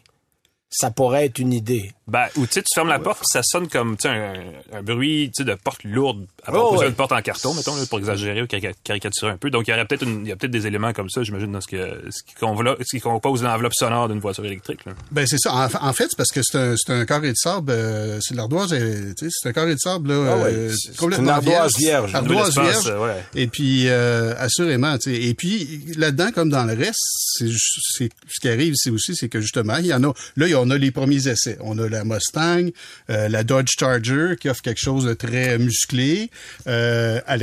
ça 0.70 0.90
pourrait 0.90 1.26
être 1.26 1.38
une 1.38 1.52
idée. 1.52 1.92
Ben, 2.06 2.26
ou 2.36 2.46
tu 2.46 2.54
sais, 2.54 2.62
tu 2.62 2.68
fermes 2.74 2.88
la 2.88 2.98
porte, 2.98 3.22
ça 3.24 3.40
sonne 3.42 3.68
comme 3.68 3.96
tu 3.96 4.02
sais, 4.08 4.08
un, 4.08 4.34
un 4.78 4.82
bruit 4.82 5.30
tu 5.34 5.42
sais, 5.42 5.44
de 5.48 5.54
porte 5.54 5.82
lourde. 5.84 6.26
À 6.44 6.50
part 6.52 6.72
Oh, 6.72 6.76
ouais. 6.78 6.86
une 6.88 6.94
porte 6.94 7.12
en 7.12 7.20
carton, 7.22 7.54
mettons, 7.54 7.76
là, 7.76 7.82
pour 7.88 7.98
exagérer 7.98 8.40
ou 8.42 8.46
carica- 8.46 8.74
caricaturer 8.82 9.30
un 9.32 9.36
peu. 9.36 9.50
Donc, 9.50 9.66
il 9.68 9.70
y 9.70 9.74
aurait 9.74 9.84
peut-être 9.84 10.02
une- 10.04 10.24
il 10.24 10.28
y 10.28 10.32
a 10.32 10.36
peut-être 10.36 10.50
des 10.52 10.66
éléments 10.66 10.92
comme 10.92 11.08
ça, 11.10 11.22
j'imagine, 11.22 11.52
dans 11.52 11.60
ce, 11.60 11.68
que, 11.68 11.76
ce, 12.10 12.22
qui 12.24 12.34
ce 12.40 12.96
qui 12.96 13.00
compose 13.00 13.42
l'enveloppe 13.42 13.74
sonore 13.74 14.08
d'une 14.08 14.18
voiture 14.20 14.44
électrique. 14.44 14.84
Là. 14.86 14.92
Ben 15.12 15.26
c'est 15.26 15.38
ça. 15.38 15.52
En, 15.54 15.88
en 15.88 15.92
fait, 15.92 16.06
c'est 16.10 16.16
parce 16.16 16.30
que 16.30 16.40
c'est 16.42 16.58
un, 16.58 16.74
c'est 16.76 16.92
un 16.92 17.04
carré 17.04 17.30
de 17.30 17.36
sable. 17.36 17.70
euh, 17.70 18.18
c'est 18.20 18.34
de 18.34 18.38
l'ardoise. 18.38 18.72
euh, 18.72 19.12
tu 19.18 19.28
sais, 19.28 19.36
C'est 19.42 19.48
un 19.48 19.52
carré 19.52 19.74
de 19.74 19.78
sable 19.80 20.08
là. 20.12 20.32
Ah 20.32 20.36
ouais, 20.44 20.52
euh, 20.52 20.72
complètement 20.98 21.24
une 21.24 21.30
ardoise 21.30 21.76
vierge. 21.78 22.14
Ardoise 22.14 22.58
Un 22.58 22.62
peu 22.62 22.66
d'espace, 22.68 22.84
vierge. 22.84 22.96
euh, 23.00 23.06
ouais. 23.06 23.24
Et 23.34 23.46
puis 23.46 23.88
euh, 23.88 24.34
assurément, 24.38 24.96
tu 24.98 25.14
sais. 25.14 25.20
Et 25.22 25.34
puis 25.34 25.84
là-dedans, 25.96 26.30
comme 26.34 26.48
dans 26.50 26.64
le 26.64 26.74
reste, 26.74 26.98
c'est 27.38 27.48
ce 27.48 28.40
qui 28.40 28.48
arrive, 28.48 28.74
c'est 28.76 28.90
aussi, 28.90 29.14
c'est 29.14 29.28
que 29.28 29.40
justement, 29.40 29.76
il 29.76 29.86
y 29.86 29.94
en 29.94 30.02
a. 30.04 30.12
Là, 30.36 30.46
il 30.46 30.50
y- 30.50 30.59
on 30.60 30.70
a 30.70 30.78
les 30.78 30.90
premiers 30.90 31.28
essais. 31.28 31.56
On 31.60 31.78
a 31.78 31.88
la 31.88 32.04
Mustang, 32.04 32.70
euh, 33.10 33.28
la 33.28 33.44
Dodge 33.44 33.70
Charger 33.78 34.34
qui 34.38 34.48
offre 34.48 34.62
quelque 34.62 34.80
chose 34.80 35.04
de 35.04 35.14
très 35.14 35.58
musclé. 35.58 36.30
Euh, 36.66 37.20
à 37.26 37.36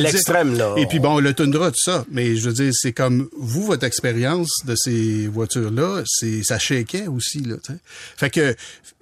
l'extrême, 0.00 0.56
là. 0.56 0.74
Et 0.76 0.86
puis 0.86 0.98
bon, 0.98 1.18
le 1.18 1.34
Tundra, 1.34 1.70
tout 1.70 1.80
ça. 1.82 2.04
Mais 2.10 2.36
je 2.36 2.48
veux 2.48 2.54
dire, 2.54 2.72
c'est 2.74 2.92
comme 2.92 3.28
vous, 3.36 3.64
votre 3.64 3.84
expérience 3.84 4.50
de 4.66 4.74
ces 4.76 5.26
voitures-là, 5.28 6.02
c'est 6.06 6.42
ça 6.42 6.58
shakeait 6.58 7.06
aussi, 7.06 7.40
là. 7.40 7.56
Fait 8.16 8.30
que 8.30 8.54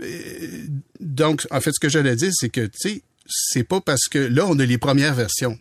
euh, 0.02 0.66
donc, 1.00 1.46
en 1.50 1.60
fait, 1.60 1.72
ce 1.72 1.80
que 1.80 1.88
j'allais 1.88 2.16
dire, 2.16 2.30
c'est 2.32 2.48
que 2.48 2.66
tu 2.66 2.70
sais, 2.74 3.02
c'est 3.28 3.64
pas 3.64 3.80
parce 3.80 4.08
que 4.10 4.18
là, 4.18 4.46
on 4.46 4.58
a 4.58 4.64
les 4.64 4.78
premières 4.78 5.14
versions. 5.14 5.58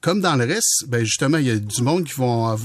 Comme 0.00 0.20
dans 0.20 0.34
le 0.34 0.44
reste, 0.44 0.84
ben 0.88 1.04
justement, 1.04 1.38
il 1.38 1.46
y 1.46 1.50
a 1.50 1.56
du 1.56 1.82
monde 1.82 2.04
qui 2.04 2.14
vont 2.14 2.58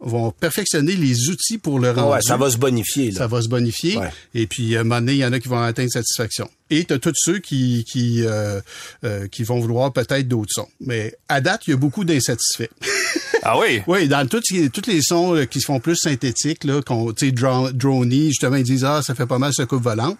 vont 0.00 0.30
perfectionner 0.30 0.94
les 0.94 1.30
outils 1.30 1.58
pour 1.58 1.78
le 1.78 1.90
rendre. 1.90 2.12
Ouais, 2.12 2.22
ça 2.22 2.36
va 2.36 2.50
se 2.50 2.58
bonifier. 2.58 3.10
Là. 3.10 3.18
Ça 3.18 3.26
va 3.26 3.40
se 3.40 3.48
bonifier. 3.48 3.96
Ouais. 3.96 4.10
Et 4.34 4.46
puis, 4.46 4.76
à 4.76 4.80
un 4.80 4.84
moment 4.84 5.00
donné, 5.00 5.12
il 5.12 5.18
y 5.18 5.24
en 5.24 5.32
a 5.32 5.40
qui 5.40 5.48
vont 5.48 5.60
atteindre 5.60 5.90
satisfaction. 5.90 6.50
Et 6.68 6.84
tu 6.84 6.92
as 6.92 6.98
tous 6.98 7.12
ceux 7.14 7.38
qui 7.38 7.84
qui 7.84 8.22
euh, 8.24 8.60
euh, 9.04 9.28
qui 9.28 9.44
vont 9.44 9.60
vouloir 9.60 9.92
peut-être 9.92 10.28
d'autres 10.28 10.52
sons. 10.52 10.68
Mais 10.80 11.14
à 11.28 11.40
date, 11.40 11.62
il 11.66 11.70
y 11.70 11.72
a 11.74 11.76
beaucoup 11.76 12.04
d'insatisfaits. 12.04 12.70
Ah 13.48 13.58
oui? 13.58 13.80
oui, 13.86 14.08
dans 14.08 14.26
tous 14.26 14.40
tous 14.72 14.86
les 14.88 15.00
sons 15.02 15.36
euh, 15.36 15.44
qui 15.44 15.60
se 15.60 15.66
font 15.66 15.78
plus 15.78 15.96
synthétiques, 15.96 16.64
là, 16.64 16.82
qu'on, 16.82 17.12
tu 17.12 17.26
sais, 17.26 17.32
dro- 17.32 17.70
drony, 17.72 18.28
justement, 18.28 18.56
ils 18.56 18.64
disent 18.64 18.84
ah, 18.84 19.02
ça 19.02 19.14
fait 19.14 19.26
pas 19.26 19.38
mal 19.38 19.52
ce 19.54 19.62
coupe 19.62 19.82
volante. 19.84 20.18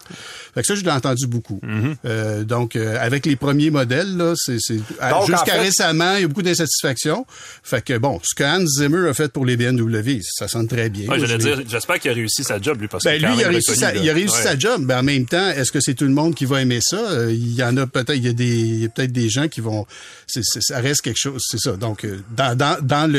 Fait 0.55 0.61
que 0.61 0.67
ça, 0.67 0.75
je 0.77 0.83
l'ai 0.83 0.91
entendu 0.93 1.27
beaucoup. 1.27 1.61
Euh, 2.05 2.45
donc, 2.45 2.77
euh, 2.77 2.97
avec 3.01 3.27
les 3.27 3.35
premiers 3.37 3.71
modèles, 3.71 4.17
là, 4.17 4.35
c'est, 4.37 4.59
en 5.03 5.27
jusqu'à 5.27 5.45
fait- 5.55 5.61
récemment, 5.61 6.15
il 6.17 6.23
y 6.23 6.25
a 6.25 6.29
beaucoup 6.29 6.43
d'insatisfaction. 6.43 7.27
Fait 7.63 7.83
que 7.85 7.99
bon, 7.99 8.21
ce 8.23 8.35
que 8.35 8.45
Hans 8.45 8.65
Zimmer 8.67 9.09
a 9.09 9.15
fait 9.15 9.33
pour 9.33 9.45
les 9.45 9.57
BMW, 9.57 10.21
ça 10.23 10.47
sonne 10.47 10.69
très 10.69 10.89
bien. 10.89 11.09
Ouais, 11.09 11.19
j'allais 11.19 11.39
dire, 11.39 11.61
j'espère 11.69 11.99
qu'il 11.99 12.11
a 12.11 12.15
réussi 12.15 12.45
sa 12.45 12.61
job, 12.61 12.81
lui, 12.81 12.89
parce 12.89 13.03
que 13.05 13.09
ben, 13.09 13.21
quand 13.21 13.29
lui, 13.35 13.41
il 13.41 13.45
a 13.45 13.49
réussi, 13.49 13.75
sa, 13.75 13.95
il 13.95 14.09
a 14.09 14.13
réussi 14.15 14.37
Ouais. 14.37 14.43
sa 14.43 14.59
job. 14.59 14.85
Ben, 14.85 15.01
en 15.01 15.03
même 15.03 15.27
temps, 15.27 15.49
est-ce 15.51 15.73
que 15.73 15.81
c'est 15.81 15.95
tout 15.95 16.05
le 16.05 16.11
monde 16.15 16.35
qui 16.35 16.45
va 16.45 16.63
aimer 16.63 16.81
ça? 16.81 16.97
Euh, 16.99 17.33
Il 17.33 17.55
y 17.55 17.63
en 17.65 17.77
a 17.77 17.87
peut-être, 17.87 18.15
il 18.17 18.25
y 18.25 18.29
a 18.29 18.33
des, 18.33 18.89
peut-être 18.95 19.13
des 19.13 19.29
gens 19.29 19.49
qui 19.49 19.61
vont, 19.61 19.87
ça 20.27 20.79
reste 20.81 21.01
quelque 21.03 21.19
chose, 21.19 21.43
c'est 21.49 21.59
ça. 21.59 21.73
Donc, 21.77 22.07
dans, 22.37 22.57
dans, 22.57 22.77
dans 22.83 23.11
le, 23.11 23.16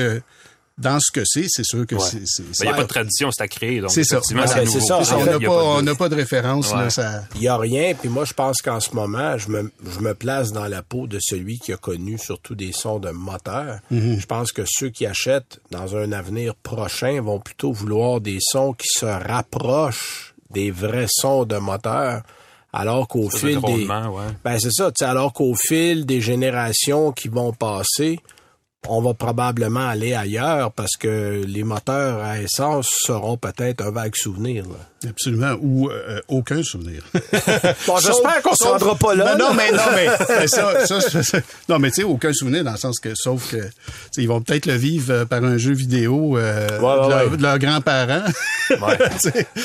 dans 0.79 0.99
ce 0.99 1.12
que 1.12 1.21
c'est, 1.25 1.45
c'est 1.47 1.63
sûr 1.65 1.88
que 1.88 1.95
Ouais. 1.95 2.01
c'est, 2.01 2.21
c'est, 2.27 2.43
Ben, 2.43 2.49
il 2.60 2.63
n'y 2.65 2.69
a 2.69 2.73
pas 2.75 2.83
de 2.83 2.88
tradition, 2.88 3.31
c'est 3.31 3.41
à 3.43 3.47
créer. 3.47 3.81
Donc, 3.81 3.89
C'est 3.89 4.03
ça. 4.03 4.17
effectivement, 4.17 4.43
Ouais, 4.43 4.47
c'est 4.47 4.65
c'est 4.67 4.73
nouveau. 4.75 4.79
ça. 4.88 4.97
c'est 4.99 5.05
ça, 5.05 5.15
en 5.15 5.21
on 5.21 5.25
n'a 5.25 5.31
il 5.38 5.41
y 5.41 5.45
a 5.45 5.49
pas, 5.49 5.81
de- 5.81 5.93
pas 5.93 6.15
référence, 6.15 6.71
Ouais. 6.71 6.77
là, 6.77 6.89
ça. 6.91 7.23
Il 7.36 7.41
y 7.41 7.47
a 7.47 7.57
rien, 7.57 7.95
puis 7.99 8.10
moi, 8.10 8.25
je 8.25 8.33
pense 8.33 8.62
qu'en 8.62 8.79
ce 8.79 8.91
moment, 8.93 9.39
je 9.39 9.49
me, 9.49 9.71
je 9.91 9.99
me 10.01 10.13
place 10.13 10.51
dans 10.51 10.67
la 10.67 10.83
peau 10.83 11.07
de 11.07 11.17
celui 11.19 11.57
qui 11.57 11.73
a 11.73 11.77
connu 11.77 12.19
surtout 12.19 12.53
des 12.53 12.73
sons 12.73 12.99
de 12.99 13.10
moteur. 13.10 13.79
Mhm. 13.89 14.19
Je 14.19 14.25
pense 14.27 14.51
que 14.51 14.62
ceux 14.67 14.89
qui 14.89 15.07
achètent 15.07 15.60
dans 15.71 15.95
un 15.95 16.12
avenir 16.12 16.53
prochain 16.53 17.21
vont 17.21 17.39
plutôt 17.39 17.71
vouloir 17.71 18.21
des 18.21 18.38
sons 18.39 18.73
qui 18.73 18.88
se 18.88 19.05
rapprochent 19.07 20.36
des 20.51 20.69
vrais 20.71 21.07
sons 21.10 21.45
de 21.45 21.57
moteur, 21.57 22.21
alors 22.71 23.07
qu'au 23.07 23.31
Ça, 23.31 23.39
fil 23.39 23.60
de 23.60 23.65
des... 23.65 23.86
ouais. 23.88 24.23
Ben 24.43 24.60
c'est 24.60 24.71
ça, 24.71 24.91
tu 24.91 25.03
sais, 25.03 25.05
alors 25.05 25.33
qu'au 25.33 25.55
fil 25.55 26.05
des 26.05 26.21
générations 26.21 27.12
qui 27.12 27.27
vont 27.29 27.51
passer, 27.51 28.19
on 28.89 29.02
va 29.02 29.13
probablement 29.13 29.88
aller 29.88 30.13
ailleurs 30.13 30.71
parce 30.71 30.95
que 30.97 31.43
les 31.45 31.63
moteurs 31.63 32.23
à 32.23 32.39
essence 32.39 32.88
seront 33.06 33.38
peut-être 33.38 33.82
un 33.86 33.91
vague 33.91 34.15
souvenir. 34.15 34.63
là. 34.65 35.10
Absolument. 35.10 35.56
Ou 35.62 35.89
euh, 35.89 36.19
aucun 36.28 36.63
souvenir. 36.63 37.04
Bon, 37.88 37.97
j'espère 37.97 38.41
qu'on 38.41 38.52
se 38.56 38.63
Sauf- 38.63 38.82
rendra 38.82 38.95
pas 38.95 39.15
là. 39.15 39.36
Non, 39.36 39.54
mais 39.54 39.71
non, 39.71 39.84
mais, 39.95 40.08
mais 40.39 40.47
ça, 40.47 40.86
ça, 40.86 41.00
ça- 41.02 41.23
ça- 41.23 41.39
non, 41.69 41.78
mais 41.80 41.89
tu 41.89 41.97
sais, 41.97 42.04
aucun 42.04 42.34
souvenir 42.34 42.63
dans 42.63 42.71
le 42.71 42.78
sens 42.78 43.00
que, 43.00 43.10
sauf 43.15 43.52
que, 43.52 43.58
ils 44.17 44.28
vont 44.28 44.41
peut-être 44.41 44.65
le 44.65 44.73
vivre 44.76 45.12
euh, 45.13 45.26
par 45.26 45.43
un 45.43 45.58
jeu 45.58 45.73
vidéo 45.73 46.38
euh, 46.38 46.67
Ouais, 46.80 46.86
ouais, 46.86 47.06
de, 47.06 47.10
leur- 47.10 47.32
ouais. 47.32 47.38
de 47.38 47.41
leurs 47.43 47.60
grands-parents. 47.60 48.23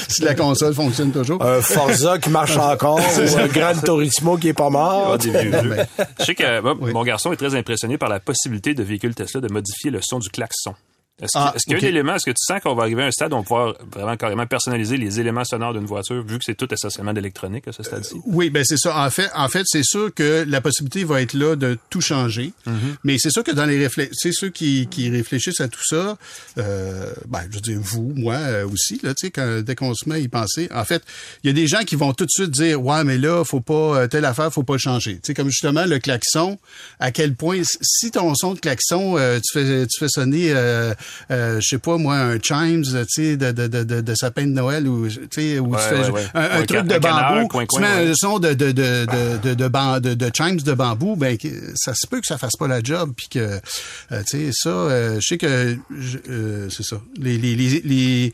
Si 0.09 0.23
la 0.23 0.35
console 0.35 0.75
fonctionne 0.75 1.11
toujours. 1.13 1.43
un 1.45 1.61
Forza 1.61 2.19
qui 2.19 2.31
marche 2.31 2.57
encore 2.57 2.99
ou 3.01 3.39
un 3.39 3.47
Gran 3.49 3.75
Turismo 3.75 4.37
qui 4.37 4.49
est 4.49 4.53
pas 4.53 4.71
mort. 4.71 5.13
Ah, 5.15 5.19
des 5.19 5.31
vieux 5.31 5.53
jeux. 5.53 5.75
Ben, 5.77 5.87
Je 6.21 6.25
sais 6.25 6.35
que 6.35 6.61
moi, 6.61 6.75
mon 6.75 7.03
garçon 7.03 7.33
est 7.33 7.37
très 7.37 7.55
impressionné 7.55 7.99
par 7.99 8.09
la 8.09 8.21
possibilité 8.21 8.75
de 8.75 8.83
véhicules 8.83 9.12
De 9.15 9.53
modifier 9.53 9.91
le 9.91 10.01
son 10.03 10.19
du 10.19 10.29
klaxon. 10.31 10.75
Est-ce 11.23 11.31
Ah, 11.35 11.49
qu'il 11.51 11.57
est-ce 11.57 11.65
qu'il 11.65 11.73
y 11.73 11.85
a 11.85 11.87
un 11.87 11.89
élément, 11.89 12.15
est-ce 12.17 12.27
que 12.27 12.31
tu 12.31 12.45
sens 12.45 12.61
qu'on 12.61 12.75
va 12.75 12.83
arriver 12.83 13.03
à 13.03 13.07
un 13.07 13.11
stade 13.11 13.33
où 13.33 13.37
on 13.37 13.41
va 13.41 13.45
pouvoir 13.45 13.75
vraiment 13.91 14.17
carrément 14.17 14.47
personnaliser 14.47 14.97
les 14.97 15.21
éléments 15.21 15.45
sonores 15.45 15.73
d'une 15.73 15.87
voiture, 15.87 16.23
vu 16.25 16.39
que 16.39 16.45
c'est 16.45 16.57
tout 16.57 16.73
essentiellement 16.73 17.13
d'électronique 17.13 17.69
à 17.69 17.73
ce 17.73 17.83
stade-ci? 17.83 18.17
Oui, 18.27 18.51
ben 18.51 18.65
c'est 18.67 18.77
ça. 18.77 18.99
En 19.05 19.11
fait, 19.11 19.31
en 19.35 19.49
fait, 19.49 19.63
c'est 19.67 19.85
sûr 19.85 20.13
que 20.13 20.45
la 20.47 20.61
possibilité 20.61 21.05
va 21.05 21.23
être 21.23 21.35
là 21.35 21.57
de 21.57 21.79
tout 21.91 22.01
changer. 22.01 22.53
Mais 23.05 23.17
c'est 23.19 23.31
sûr 23.31 23.45
que 23.45 23.53
dans 23.53 23.67
les 23.67 23.79
réflexions, 23.79 24.15
c'est 24.19 24.33
ceux 24.33 24.49
qui, 24.51 24.89
qui 24.89 25.09
réfléchissent 25.11 25.61
à 25.61 25.69
tout 25.69 25.85
ça, 25.85 26.17
euh, 26.59 27.13
ben, 27.29 27.41
je 27.51 27.55
veux 27.57 27.61
dire, 27.61 27.79
vous, 27.81 28.13
moi 28.17 28.35
euh, 28.35 28.69
aussi, 28.69 29.01
là, 29.03 29.15
tu 29.15 29.27
sais, 29.27 29.31
quand, 29.31 29.61
dès 29.63 29.75
qu'on 29.75 29.95
se 29.95 30.09
met 30.09 30.17
à 30.17 30.19
y 30.19 30.29
penser, 30.29 30.69
en 30.75 30.85
fait, 30.85 31.03
il 31.45 31.49
y 31.49 31.51
a 31.51 31.53
des 31.53 31.67
gens 31.67 31.85
qui 31.85 31.97
vont 31.97 32.13
tout 32.13 32.25
de 32.25 32.31
suite 32.31 32.51
dire, 32.51 32.83
ouais, 32.83 33.05
mais 33.05 33.19
là, 33.19 33.45
faut 33.45 33.61
pas, 33.61 33.73
euh, 33.75 34.07
telle 34.09 34.25
affaire, 34.25 34.53
faut 34.53 34.63
pas 34.63 34.75
le 34.75 34.79
changer. 34.79 35.15
Tu 35.17 35.21
sais, 35.25 35.35
comme 35.35 35.49
justement 35.49 35.85
le 35.85 35.99
klaxon, 35.99 36.59
à 37.01 37.11
quel 37.13 37.35
point, 37.35 37.61
si 37.81 38.11
ton 38.11 38.35
son 38.35 38.55
de 38.55 38.61
klaxon, 38.61 39.17
euh, 39.19 39.39
tu 39.39 39.59
fais, 39.59 39.87
tu 39.87 39.99
fais 39.99 40.09
sonner, 40.09 40.53
euh, 40.53 40.95
euh, 41.31 41.61
je 41.61 41.69
sais 41.69 41.79
pas, 41.79 41.97
moi, 41.99 42.17
un 42.17 42.39
chimes, 42.41 42.83
tu 42.83 43.05
sais, 43.09 43.37
de, 43.37 43.53
de, 43.53 43.67
de, 43.67 43.85
de, 43.85 44.01
de 44.01 44.15
sapin 44.15 44.43
de 44.47 44.53
Noël, 44.53 44.87
ou, 44.89 45.09
tu 45.09 45.19
sais, 45.31 45.59
où 45.59 45.69
Ouais, 45.75 45.79
tu 45.79 45.89
fais 45.97 46.01
ouais, 46.05 46.11
ouais. 46.11 46.27
un, 46.35 46.41
un 46.43 46.61
Un 46.61 46.65
truc 46.67 46.87
de 46.87 46.99
bambou, 46.99 47.49
coin, 47.49 47.63
tu 47.63 47.67
coin, 47.69 47.81
mets 47.81 48.11
un 48.11 48.15
son 48.15 48.39
de 48.39 48.55
de 48.55 48.73
de 48.73 49.07
de 49.07 49.39
de 49.49 49.55
de, 49.55 49.69
ban- 49.69 50.01
de, 50.01 50.15
de 50.15 50.31
chimes 50.37 50.61
de 50.61 50.73
bambou, 50.75 51.17
ben 51.17 51.37
ça 51.75 51.95
se 51.95 52.07
peut 52.07 52.21
que 52.21 52.27
ça 52.27 52.39
fasse 52.39 52.57
pas 52.59 52.69
la 52.69 52.83
job, 52.83 53.13
puis 53.17 53.29
que 53.29 53.39
euh, 54.13 54.23
tu 54.29 54.47
sais 54.47 54.51
ça, 54.53 54.69
euh, 54.69 55.19
je 55.21 55.27
sais 55.27 55.39
que 55.39 55.77
euh, 56.29 56.69
c'est 56.71 56.83
ça. 56.85 57.01
Les 57.19 57.39
les 57.39 57.55
les, 57.57 57.81
les 57.85 58.33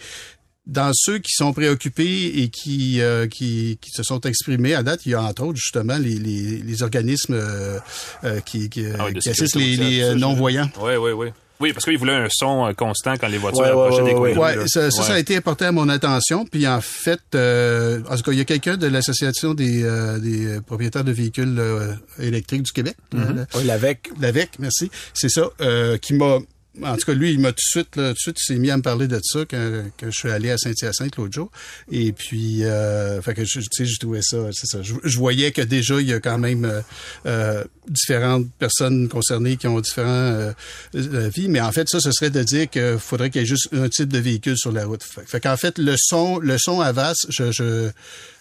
dans 0.67 0.91
ceux 0.93 1.17
qui 1.19 1.33
sont 1.33 1.55
préoccupés 1.55 2.43
et 2.43 2.51
qui, 2.51 3.01
euh, 3.01 3.27
qui, 3.27 3.79
qui 3.81 3.91
se 3.91 4.03
sont 4.03 4.21
exprimés 4.21 4.75
à 4.75 4.83
date, 4.83 5.07
il 5.07 5.13
y 5.13 5.15
a 5.15 5.23
entre 5.23 5.43
autres 5.45 5.57
justement 5.59 5.97
les, 5.97 6.17
les, 6.19 6.59
les 6.59 6.83
organismes 6.83 7.33
euh, 7.33 7.79
euh, 8.25 8.41
qui, 8.41 8.69
qui, 8.69 8.85
Ah 8.99 9.07
oui, 9.07 9.15
qui 9.19 9.31
assistent 9.31 9.57
les, 9.57 9.77
les 9.77 10.03
euh, 10.03 10.15
non-voyants. 10.15 10.69
Oui, 10.83 10.97
oui, 10.97 11.13
oui. 11.13 11.29
Oui, 11.61 11.73
parce 11.73 11.85
qu'ils 11.85 11.99
voulaient 11.99 12.13
un 12.15 12.29
son 12.31 12.67
euh, 12.67 12.73
constant 12.73 13.15
quand 13.17 13.27
les 13.29 13.39
voitures 13.39 13.61
Ouais, 13.63 13.69
approchaient 13.69 14.03
ouais, 14.03 14.15
des 14.15 14.19
ouais, 14.19 14.35
coins 14.35 14.55
de 14.55 14.59
rue, 14.61 14.69
ça, 14.69 14.91
ça, 14.91 15.03
ça 15.03 15.13
a 15.15 15.19
été 15.19 15.37
apporté 15.37 15.65
à 15.65 15.73
mon 15.73 15.89
attention. 15.89 16.45
Puis 16.47 16.67
en 16.69 16.81
fait, 16.81 17.21
euh, 17.35 18.01
en 18.09 18.17
tout 18.17 18.23
cas, 18.23 18.33
il 18.33 18.39
y 18.39 18.41
a 18.41 18.45
quelqu'un 18.45 18.77
de 18.77 18.87
l'association 18.87 19.55
des, 19.55 19.83
euh, 19.83 20.19
des 20.19 20.61
propriétaires 20.67 21.05
de 21.05 21.13
véhicules 21.13 21.57
euh, 21.59 21.93
électriques 22.21 22.63
du 22.63 22.73
Québec, 22.73 22.95
euh, 23.15 23.45
Oui, 23.57 23.65
l'avec. 23.65 24.11
l'AVEC, 24.21 24.51
merci, 24.61 24.91
c'est 25.15 25.29
ça, 25.31 25.49
euh, 25.61 25.97
qui 25.99 26.15
m'a 26.15 26.39
en 26.83 26.97
tout 26.97 27.05
cas, 27.07 27.15
lui, 27.15 27.33
il 27.33 27.41
m'a 27.41 27.51
tout 27.53 27.57
de 27.57 27.61
suite, 27.81 27.97
là, 27.97 28.09
tout 28.09 28.15
de 28.15 28.19
suite, 28.19 28.37
il 28.41 28.45
s'est 28.55 28.59
mis 28.59 28.71
à 28.71 28.77
me 28.77 28.83
parler 28.83 29.09
de 29.09 29.21
ça 29.23 29.41
quand, 29.51 29.83
quand 29.99 30.07
je 30.11 30.19
suis 30.19 30.31
allé 30.31 30.51
à 30.51 30.59
Saint-Hyacinthe 30.59 31.17
l'autre 31.17 31.33
jour. 31.35 31.51
Et 31.91 32.13
puis, 32.13 32.65
euh, 32.65 33.21
fait 33.23 33.35
que, 33.35 33.45
je- 33.45 33.61
tu 33.61 33.67
sais, 33.73 33.85
je 33.87 33.99
trouvais 33.99 34.23
ça, 34.23 34.37
c'est 34.53 34.67
ça. 34.67 34.83
Je, 34.83 34.95
je 35.03 35.19
voyais 35.19 35.53
que 35.53 35.63
déjà, 35.63 36.01
il 36.01 36.07
y 36.09 36.13
a 36.13 36.21
quand 36.21 36.39
même 36.39 36.65
euh, 36.65 36.81
euh, 37.27 37.65
différentes 37.89 38.47
personnes 38.59 39.09
concernées 39.09 39.57
qui 39.57 39.67
ont 39.67 39.81
différents 39.81 40.09
euh, 40.09 40.53
euh, 40.95 41.31
vies. 41.35 41.49
Mais 41.49 41.61
en 41.61 41.73
fait, 41.73 41.89
ça, 41.89 42.01
ce 42.01 42.13
serait 42.13 42.31
de 42.31 42.43
dire 42.43 42.69
qu'il 42.69 42.97
faudrait 42.99 43.31
qu'il 43.31 43.41
y 43.41 43.45
ait 43.45 43.47
juste 43.49 43.69
un 43.73 43.89
type 43.89 44.09
de 44.13 44.19
véhicule 44.19 44.57
sur 44.57 44.73
la 44.73 44.85
route. 44.85 45.03
Fait, 45.03 45.23
fait 45.27 45.41
qu'en 45.41 45.57
fait, 45.57 45.79
le 45.79 45.95
son, 45.99 46.39
le 46.39 46.59
son 46.59 46.81
à 46.81 46.93
VAS, 46.93 47.15
je, 47.29 47.51
je 47.53 47.91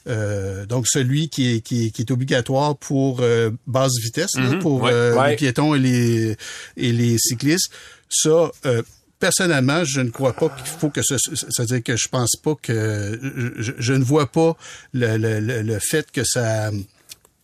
euh, 0.09 0.65
donc 0.65 0.87
celui 0.87 1.27
qui 1.27 1.55
est, 1.55 1.59
qui 1.61 1.87
est, 1.87 1.89
qui 1.91 2.01
est 2.03 2.11
obligatoire 2.11 2.77
pour 2.77 3.19
euh, 3.21 3.49
basse 3.67 3.91
vitesse, 4.01 4.35
là, 4.35 4.51
Mhm, 4.51 4.59
pour 4.59 4.83
ouais. 4.83 4.91
euh, 4.93 5.15
Ouais. 5.17 5.31
les 5.31 5.35
piétons 5.35 5.75
et 5.75 5.79
les, 5.79 6.37
et 6.77 6.93
les 6.93 7.17
cyclistes. 7.17 7.69
Ça, 8.09 8.51
euh, 8.65 8.81
personnellement, 9.19 9.83
je 9.83 10.01
ne 10.01 10.09
crois 10.09 10.33
pas 10.33 10.49
qu'il 10.49 10.65
faut 10.67 10.89
que 10.89 11.01
ce, 11.03 11.15
c'est-à-dire 11.17 11.83
que 11.83 11.95
je 11.97 12.07
pense 12.07 12.35
pas 12.43 12.55
que, 12.61 13.19
je, 13.57 13.71
je- 13.77 13.93
ne 13.93 14.03
vois 14.03 14.31
pas 14.31 14.55
le, 14.93 15.17
le, 15.17 15.39
le, 15.39 15.61
le 15.61 15.79
fait 15.79 16.09
que 16.11 16.23
ça, 16.23 16.71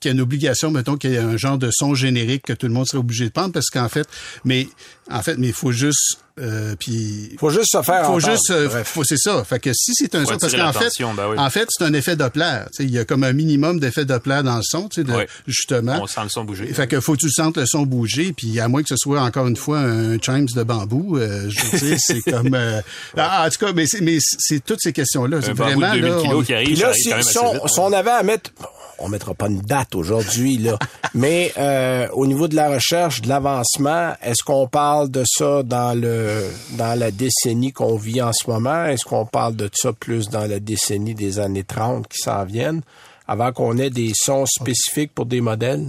qu'il 0.04 0.10
y 0.10 0.12
a 0.12 0.16
une 0.16 0.22
obligation, 0.22 0.70
mettons, 0.72 0.98
qu'il 0.98 1.12
y 1.12 1.16
ait 1.16 1.20
un 1.20 1.38
genre 1.38 1.58
de 1.58 1.70
son 1.72 1.96
générique 1.96 2.44
que 2.44 2.54
tout 2.54 2.68
le 2.68 2.74
monde 2.74 2.86
serait 2.88 3.00
obligé 3.00 3.26
de 3.26 3.32
prendre, 3.32 3.52
parce 3.54 3.70
qu'en 3.70 3.90
fait, 3.90 4.08
mais, 4.46 4.68
en 5.12 5.22
fait, 5.22 5.38
mais 5.38 5.48
il 5.48 5.54
faut 5.54 5.72
juste, 5.72 6.18
euh, 6.40 6.76
puis, 6.80 7.36
Faut 7.40 7.52
juste 7.52 7.72
se 7.72 7.82
faire 7.84 8.06
faut 8.08 8.14
entendre. 8.14 8.32
juste, 8.32 8.50
euh, 8.52 8.84
faut, 8.84 9.04
c'est 9.04 9.18
ça. 9.18 9.44
Fait 9.44 9.60
que 9.60 9.72
si 9.74 9.94
c'est 9.94 10.16
un 10.16 10.24
Faut 10.26 10.32
son, 10.34 10.38
parce 10.40 10.54
qu'en 10.56 10.74
fait, 10.74 10.90
ben 11.00 11.28
oui. 11.30 11.38
en 11.38 11.50
fait, 11.52 11.68
c'est 11.70 11.84
un 11.84 11.94
effet 11.94 12.16
Doppler. 12.16 12.62
Tu 12.76 12.78
sais, 12.78 12.84
Il 12.86 12.90
y 12.92 12.98
a 12.98 13.06
comme 13.06 13.24
un 13.24 13.34
minimum 13.34 13.80
d'effet 13.80 14.04
Doppler 14.06 14.42
dans 14.44 14.58
le 14.58 14.64
son, 14.64 14.90
tu 14.90 15.02
sais, 15.02 15.04
de, 15.08 15.14
Ouais. 15.14 15.28
justement. 15.48 16.00
On 16.02 16.08
sent 16.08 16.22
le 16.24 16.30
son 16.30 16.44
bouger. 16.44 16.66
Fait 16.74 16.88
que 16.88 17.00
faut 17.00 17.14
que 17.14 17.20
tu 17.20 17.30
sentes 17.30 17.58
le 17.58 17.66
son 17.68 17.84
bouger, 17.84 18.34
puis 18.36 18.60
à 18.60 18.68
moins 18.68 18.82
que 18.82 18.90
ce 18.90 18.98
soit 18.98 19.22
encore 19.22 19.46
une 19.48 19.56
fois 19.58 19.80
un 19.80 20.18
chimes 20.20 20.46
de 20.48 20.64
bambou, 20.64 21.18
euh, 21.18 21.50
je 21.50 21.62
veux 21.66 21.80
dire, 21.90 21.98
c'est 22.00 22.22
comme... 22.32 22.54
euh, 22.56 22.82
ah, 23.16 23.46
en 23.46 23.50
tout 23.52 23.64
cas, 23.66 23.72
mais 23.74 23.86
c'est, 23.86 24.02
mais 24.02 24.18
c'est 24.20 24.64
toutes 24.66 24.80
ces 24.82 24.92
questions-là. 24.92 25.40
C'est 25.44 25.52
Un 25.52 25.54
bambou 25.54 25.80
vraiment... 25.82 25.94
de 25.96 26.00
2000 26.02 26.16
là, 26.16 26.22
kilos 26.24 26.36
on- 26.36 26.44
qui 26.44 26.54
arrive, 26.56 26.68
Puis 26.68 26.76
là, 26.78 26.94
si, 26.96 27.10
quand 27.10 27.16
même 27.18 27.24
si 27.24 27.38
on, 27.38 27.54
vite, 27.54 27.62
si 27.68 27.80
on 27.80 27.94
avait 27.94 28.10
à 28.10 28.24
mettre, 28.24 28.50
on 29.00 29.10
mettra 29.10 29.34
pas 29.34 29.48
une 29.48 29.62
date 29.62 29.96
aujourd'hui, 29.96 30.58
là, 30.58 30.78
mais 31.14 31.52
euh, 31.58 32.08
au 32.14 32.26
niveau 32.28 32.48
de 32.48 32.56
la 32.56 32.70
recherche, 32.70 33.22
de 33.22 33.30
l'avancement, 33.30 34.14
est-ce 34.22 34.44
qu'on 34.44 34.68
parle 34.68 35.10
de 35.10 35.24
ça 35.26 35.64
dans 35.64 36.00
le 36.00 36.44
dans 36.78 36.98
la 36.98 37.12
décennie 37.12 37.72
qu'on 37.74 37.96
vit 37.96 38.22
en 38.22 38.32
ce 38.34 38.50
moment? 38.50 38.86
Est-ce 38.86 39.06
qu'on 39.06 39.26
parle 39.26 39.56
de 39.56 39.70
ça 39.74 39.94
plus 39.94 40.30
dans 40.30 40.46
la 40.50 40.60
décennie 40.60 41.16
des 41.16 41.40
années 41.40 41.64
30 41.64 42.08
qui 42.08 42.18
s'en 42.20 42.46
viennent, 42.46 42.82
avant 43.28 43.52
qu'on 43.52 43.78
ait 43.78 43.90
des 43.90 44.12
sons 44.16 44.46
spécifiques 44.46 45.14
pour 45.14 45.26
des 45.26 45.42
modèles? 45.42 45.88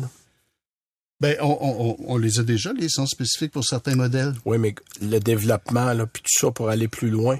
Ben, 1.20 1.36
on, 1.40 1.56
on, 1.60 1.96
on- 2.12 2.16
les 2.18 2.40
a 2.40 2.42
déjà, 2.42 2.72
les 2.72 2.88
sons 2.88 3.06
spécifiques 3.06 3.52
pour 3.52 3.64
certains 3.64 3.94
modèles. 3.94 4.34
Oui, 4.44 4.58
mais 4.58 4.74
le 5.00 5.20
développement, 5.20 5.92
là, 5.92 6.06
puis 6.06 6.22
tout 6.22 6.46
ça 6.46 6.50
pour 6.50 6.68
aller 6.68 6.88
plus 6.88 7.08
loin. 7.08 7.38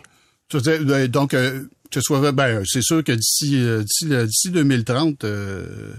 Euh, 0.55 1.09
Donc, 1.09 1.35
euh, 1.35 1.65
que 1.91 1.95
ce 1.95 2.01
soit... 2.01 2.33
Ben, 2.33 2.63
c'est 2.67 2.83
sûr 2.83 3.03
que 3.05 3.13
d'ici 3.13 3.57
euh, 3.61 3.83
d'ici 3.83 4.05
le- 4.07 4.27
d'ici 4.27 4.51
2030... 4.51 5.25
euh, 5.25 5.93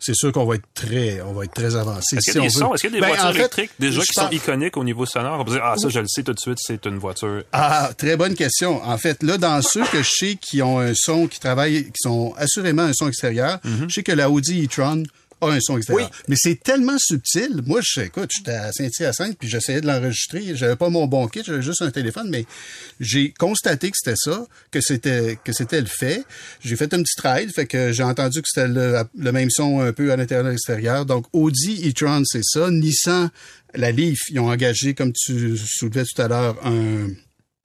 c'est 0.00 0.14
sûr 0.14 0.30
qu'on 0.30 0.44
va 0.46 0.54
être 0.54 0.68
très, 0.74 1.20
on 1.22 1.32
va 1.32 1.42
être 1.44 1.54
très 1.54 1.74
avancé. 1.74 2.16
Est-ce 2.16 2.30
qu'il 2.30 2.40
y 2.40 2.44
a 2.44 2.48
des 2.48 2.54
sons, 2.54 2.72
est-ce 2.72 2.82
qu'il 2.86 2.90
y 2.94 2.98
a 2.98 3.00
des 3.00 3.00
Ben, 3.00 3.08
voitures 3.08 3.26
en 3.26 3.32
fait, 3.32 3.38
électriques 3.40 3.70
déjà 3.80 4.00
qui 4.02 4.12
sont 4.12 4.30
iconiques 4.30 4.76
au 4.76 4.84
niveau 4.84 5.04
sonore? 5.06 5.40
On 5.40 5.44
peut 5.44 5.50
dire, 5.50 5.64
ah, 5.64 5.74
ça, 5.76 5.88
je 5.88 5.98
le 5.98 6.06
sais 6.06 6.22
tout 6.22 6.32
de 6.34 6.38
suite, 6.38 6.58
c'est 6.60 6.86
une 6.86 6.98
voiture. 6.98 7.42
Ah, 7.52 7.90
très 7.98 8.16
bonne 8.16 8.36
question. 8.36 8.80
En 8.84 8.96
fait, 8.96 9.20
là, 9.24 9.38
dans 9.38 9.60
ceux 9.60 9.82
que 9.86 10.00
je 10.04 10.08
sais 10.08 10.36
qui 10.40 10.62
ont 10.62 10.78
un 10.78 10.92
son, 10.94 11.26
qui 11.26 11.40
travaillent, 11.40 11.86
qui 11.86 11.96
sont 12.00 12.32
assurément 12.36 12.82
un 12.82 12.92
son 12.92 13.08
extérieur, 13.08 13.58
je 13.64 13.92
sais 13.92 14.04
que 14.04 14.12
la 14.12 14.30
Audi 14.30 14.64
e-tron 14.66 15.02
a 15.40 15.50
un 15.50 15.60
son 15.60 15.76
extérieur. 15.76 16.10
Oui. 16.10 16.18
Mais 16.28 16.36
c'est 16.38 16.60
tellement 16.62 16.98
subtil. 16.98 17.62
Moi, 17.66 17.80
je 17.82 18.00
écoute, 18.00 18.30
j'étais 18.36 18.52
à 18.52 18.72
Saint-Hyacinthe, 18.72 19.36
puis 19.38 19.48
j'essayais 19.48 19.80
de 19.80 19.86
l'enregistrer. 19.86 20.56
J'avais 20.56 20.76
pas 20.76 20.88
mon 20.88 21.06
bon 21.06 21.26
kit, 21.28 21.42
j'avais 21.44 21.62
juste 21.62 21.82
un 21.82 21.90
téléphone, 21.90 22.28
mais 22.30 22.46
j'ai 23.00 23.32
constaté 23.32 23.90
que 23.90 23.96
c'était 23.98 24.16
ça, 24.16 24.46
que 24.70 24.80
c'était 24.80 25.38
que 25.44 25.52
c'était 25.52 25.80
le 25.80 25.86
fait. 25.86 26.24
J'ai 26.60 26.76
fait 26.76 26.92
un 26.94 27.02
petit 27.02 27.20
ride, 27.22 27.52
fait 27.54 27.66
que 27.66 27.92
j'ai 27.92 28.02
entendu 28.02 28.42
que 28.42 28.48
c'était 28.52 28.68
le, 28.68 29.02
le 29.16 29.32
même 29.32 29.50
son 29.50 29.80
un 29.80 29.92
peu 29.92 30.12
à 30.12 30.16
l'intérieur 30.16 30.46
et 30.46 30.48
à 30.48 30.52
l'extérieur. 30.52 31.06
Donc, 31.06 31.26
Audi 31.32 31.88
e-tron, 31.88 32.22
c'est 32.24 32.44
ça. 32.44 32.70
Nissan, 32.70 33.30
la 33.74 33.90
Leaf, 33.92 34.18
ils 34.30 34.40
ont 34.40 34.48
engagé, 34.50 34.94
comme 34.94 35.12
tu 35.12 35.56
soulevais 35.56 36.04
tout 36.04 36.22
à 36.22 36.28
l'heure, 36.28 36.56
un 36.66 37.08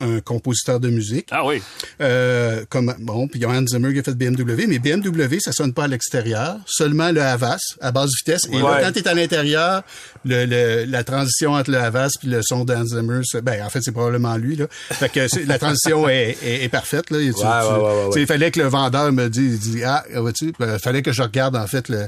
un 0.04 0.20
compositeur 0.20 0.80
de 0.80 0.90
musique. 0.90 1.28
Ah 1.32 1.46
oui. 1.46 1.62
Euh, 2.02 2.64
comme 2.70 2.94
bon, 3.00 3.28
puis 3.28 3.40
il 3.40 3.44
y 3.44 3.46
a 3.46 3.50
Hans 3.50 3.66
Zimmer 3.68 3.94
qui 3.94 4.00
a 4.00 4.04
fait 4.04 4.14
BMW, 4.16 4.66
mais 4.68 4.80
BMW, 4.80 5.40
ça 5.40 5.52
sonne 5.52 5.74
pas 5.74 5.86
à 5.86 5.88
l'extérieur, 5.88 6.58
seulement 6.66 7.12
le 7.12 7.22
Havas 7.22 7.58
à 7.82 7.92
basse 7.92 8.12
vitesse. 8.18 8.48
Et 8.52 8.58
là, 8.60 8.80
quand 8.82 8.92
tu 8.92 9.00
es 9.00 9.08
à 9.08 9.14
l'intérieur, 9.14 9.84
le, 10.26 10.46
le- 10.46 10.86
la 10.86 11.04
transition 11.04 11.54
entre 11.54 11.72
le 11.72 11.78
Havas 11.78 12.12
puis 12.20 12.30
le 12.30 12.42
son 12.44 12.66
d'Hans 12.66 12.86
Zimmer, 12.86 13.22
ben 13.44 13.64
en 13.66 13.70
fait 13.70 13.82
c'est 13.82 13.92
probablement 13.92 14.36
lui 14.38 14.56
là. 14.56 14.66
Fait 14.70 15.10
que 15.10 15.28
la 15.48 15.58
transition 15.60 16.08
est, 16.10 16.38
est, 16.44 16.64
est 16.64 16.70
parfaite 16.70 17.10
là. 17.10 17.20
Tu- 17.20 17.34
Ouais, 17.34 18.08
ouais. 18.08 18.22
Il 18.22 18.28
fallait 18.28 18.52
que 18.52 18.60
le 18.60 18.68
vendeur 18.68 19.12
me 19.12 19.28
dise, 19.30 19.66
il 19.66 19.72
dit 19.74 19.84
ah 19.84 20.04
vois-tu, 20.16 20.54
il 20.60 20.80
fallait 20.80 21.02
que 21.02 21.12
je 21.12 21.22
regarde 21.22 21.56
en 21.56 21.68
fait 21.68 21.90
le 21.90 22.08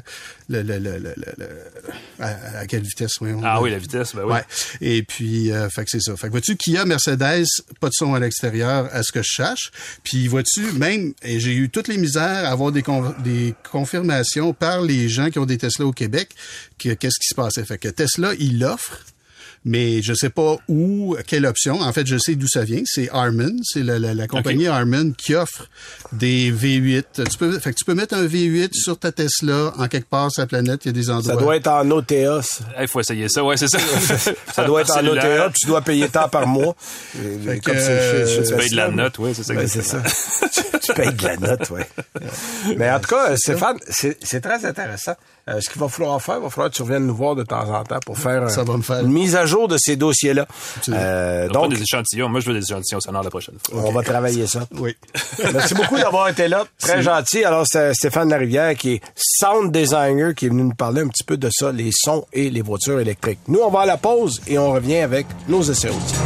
le 0.49 0.62
le 0.62 0.77
le, 0.79 0.97
le- 0.97 1.13
le- 1.38 1.49
à, 2.19 2.60
à 2.60 2.65
quelle 2.67 2.84
vitesse 2.84 3.13
voyons. 3.19 3.41
Ah 3.43 3.62
oui, 3.62 3.71
la 3.71 3.77
vitesse, 3.77 4.15
ben 4.15 4.23
oui. 4.25 4.34
Ouais. 4.34 4.43
Et 4.81 5.03
puis, 5.03 5.51
euh, 5.51 5.69
fait 5.69 5.84
que 5.84 5.89
c'est 5.91 5.99
ça. 6.01 6.15
Fait 6.15 6.27
que 6.27 6.31
vois-tu, 6.31 6.55
Kia, 6.55 6.86
Mercedes, 6.86 7.45
de 7.89 7.93
son 7.93 8.13
à 8.13 8.19
l'extérieur, 8.19 8.89
à 8.91 9.04
ce 9.04 9.12
que 9.12 9.21
je 9.21 9.34
sache. 9.36 9.71
Puis 10.04 10.28
vois-tu, 10.28 10.71
même, 10.74 11.13
et 11.24 11.39
j'ai 11.39 11.54
eu 11.54 11.69
toutes 11.69 11.88
les 11.88 11.98
misères 11.98 12.45
à 12.45 12.50
avoir 12.50 12.71
des, 12.71 12.84
des 13.24 13.56
confirmations 13.71 14.54
par 14.54 14.82
les 14.82 15.10
gens 15.10 15.30
qui 15.30 15.39
ont 15.39 15.45
des 15.45 15.58
Tesla 15.58 15.86
au 15.86 15.91
Québec 15.91 16.30
que 16.78 16.93
qu'est-ce 16.93 17.19
qui 17.19 17.28
se 17.28 17.36
passait? 17.36 17.63
Fait 17.65 17.78
que 17.78 17.89
Tesla, 17.89 18.34
il 18.39 18.60
l'offre. 18.60 19.00
Mais 19.67 20.01
je 20.04 20.13
sais 20.13 20.30
pas 20.30 20.58
où, 20.69 21.15
quelle 21.25 21.45
option. 21.47 21.82
En 21.82 21.91
fait, 21.91 22.06
je 22.06 22.17
sais 22.17 22.36
d'où 22.36 22.47
ça 22.47 22.63
vient. 22.63 22.84
C'est 22.86 23.10
Harman. 23.12 23.58
C'est 23.63 23.82
la, 23.82 23.97
la, 23.97 24.13
la 24.13 24.28
compagnie 24.28 24.67
Harman 24.67 25.13
qui 25.17 25.34
offre 25.34 25.67
des 26.12 26.51
V8. 26.51 27.28
Tu 27.30 27.38
peux, 27.38 27.58
fait 27.60 27.71
que 27.71 27.78
tu 27.80 27.84
peux 27.84 27.95
mettre 27.95 28.13
un 28.15 28.25
V8 28.25 28.73
sur 28.73 28.97
ta 28.99 29.12
Tesla 29.12 29.73
en 29.78 29.88
quelque 29.88 30.08
part 30.08 30.32
sur 30.32 30.41
la 30.43 30.47
planète. 30.47 30.82
Il 30.86 30.89
y 30.89 30.89
a 30.89 30.93
des 30.93 31.10
endroits. 31.10 31.34
Ça 31.34 31.39
doit 31.39 31.56
être 31.56 31.67
en 31.67 31.89
OTA. 31.89 32.41
ça. 32.43 32.63
Il 32.80 32.88
faut 32.88 32.99
essayer 32.99 33.28
ça, 33.28 33.43
ouais, 33.43 33.58
c'est 33.58 33.67
ça. 33.67 33.80
Ça 34.54 34.63
doit 34.65 34.82
être 34.82 34.95
en. 34.95 35.06
OTA, 35.08 35.51
tu 35.60 35.65
dois 35.67 35.82
payer 35.82 36.10
tant 36.10 36.30
par 36.30 36.45
mois. 36.47 36.75
Fait 37.45 37.60
Comme 37.60 37.75
chez- 37.75 38.25
chez 38.28 38.43
Tu 38.43 38.56
payes 38.56 38.69
de 38.69 38.75
la 38.75 38.89
note, 38.91 39.17
oui, 39.19 39.32
c'est 39.34 39.43
ça. 39.43 39.54
Ouais, 39.56 39.67
c'est 39.67 39.82
ça. 39.84 40.01
tu, 40.54 40.62
tu 40.82 40.93
payes 40.93 41.12
de 41.13 41.23
la 41.23 41.38
note, 41.38 41.71
oui. 41.71 41.82
Mais 42.78 42.91
en 42.91 42.99
tout 42.99 43.08
cas, 43.10 43.36
Stéphane, 43.36 43.78
c'est 43.89 44.17
c'est 44.23 44.41
très 44.41 44.63
intéressant. 44.65 45.15
Euh, 45.47 45.62
ce 45.62 45.69
qu'il 45.69 45.79
va 45.79 45.88
falloir 45.88 46.19
faire, 46.21 46.38
il 46.38 46.41
va 46.43 46.49
falloir 46.49 46.71
que 46.71 46.75
tu 46.75 46.81
reviennes 46.81 47.05
nous 47.05 47.15
voir 47.15 47.36
de 47.36 47.43
temps 47.43 47.69
en 47.71 47.84
temps 47.84 47.99
pour 48.03 48.17
faire, 48.17 48.49
Ça 48.49 48.62
un- 48.62 48.63
va 48.63 48.77
me 48.77 48.81
faire. 48.81 49.01
une 49.01 49.12
mise 49.12 49.36
à 49.36 49.45
jour 49.45 49.67
de 49.67 49.77
ces 49.77 49.95
dossiers-là. 49.95 50.47
Euh, 50.89 51.47
Donc, 51.49 51.69
donc, 51.69 51.73
des 51.75 51.81
échantillons. 51.84 52.29
Moi, 52.29 52.39
je 52.39 52.47
veux 52.47 52.60
des 52.60 52.65
échantillons 52.65 52.99
sonores 52.99 53.21
la 53.23 53.29
prochaine 53.29 53.55
fois. 53.63 53.79
on 53.86 53.91
va 53.91 54.01
travailler 54.01 54.47
ça. 54.47 54.65
Oui. 54.71 54.95
Merci 55.53 55.75
beaucoup 55.75 55.97
d'avoir 55.97 56.29
été 56.29 56.47
là. 56.47 56.65
Très 56.79 57.03
gentil. 57.03 57.43
Alors, 57.43 57.65
c'est 57.67 57.93
Stéphane 57.93 58.29
Larivière 58.29 58.73
qui 58.75 58.93
est 58.95 59.01
sound 59.15 59.71
designer 59.71 60.34
qui 60.34 60.47
est 60.47 60.49
venu 60.49 60.63
nous 60.63 60.73
parler 60.73 61.01
un 61.01 61.08
petit 61.10 61.23
peu 61.23 61.38
de 61.38 61.49
ça, 61.51 61.71
les 61.71 61.91
sons 61.93 62.25
et 62.34 62.49
les 62.49 62.62
voitures 62.63 62.99
électriques. 62.99 63.39
Nous, 63.47 63.60
on 63.60 63.69
va 63.69 63.81
à 63.81 63.86
la 63.86 63.97
pause 63.97 64.41
et 64.47 64.58
on 64.58 64.71
revient 64.71 64.97
avec 64.97 65.27
nos 65.47 65.62
essais 65.62 65.89
routiers. 65.89 66.17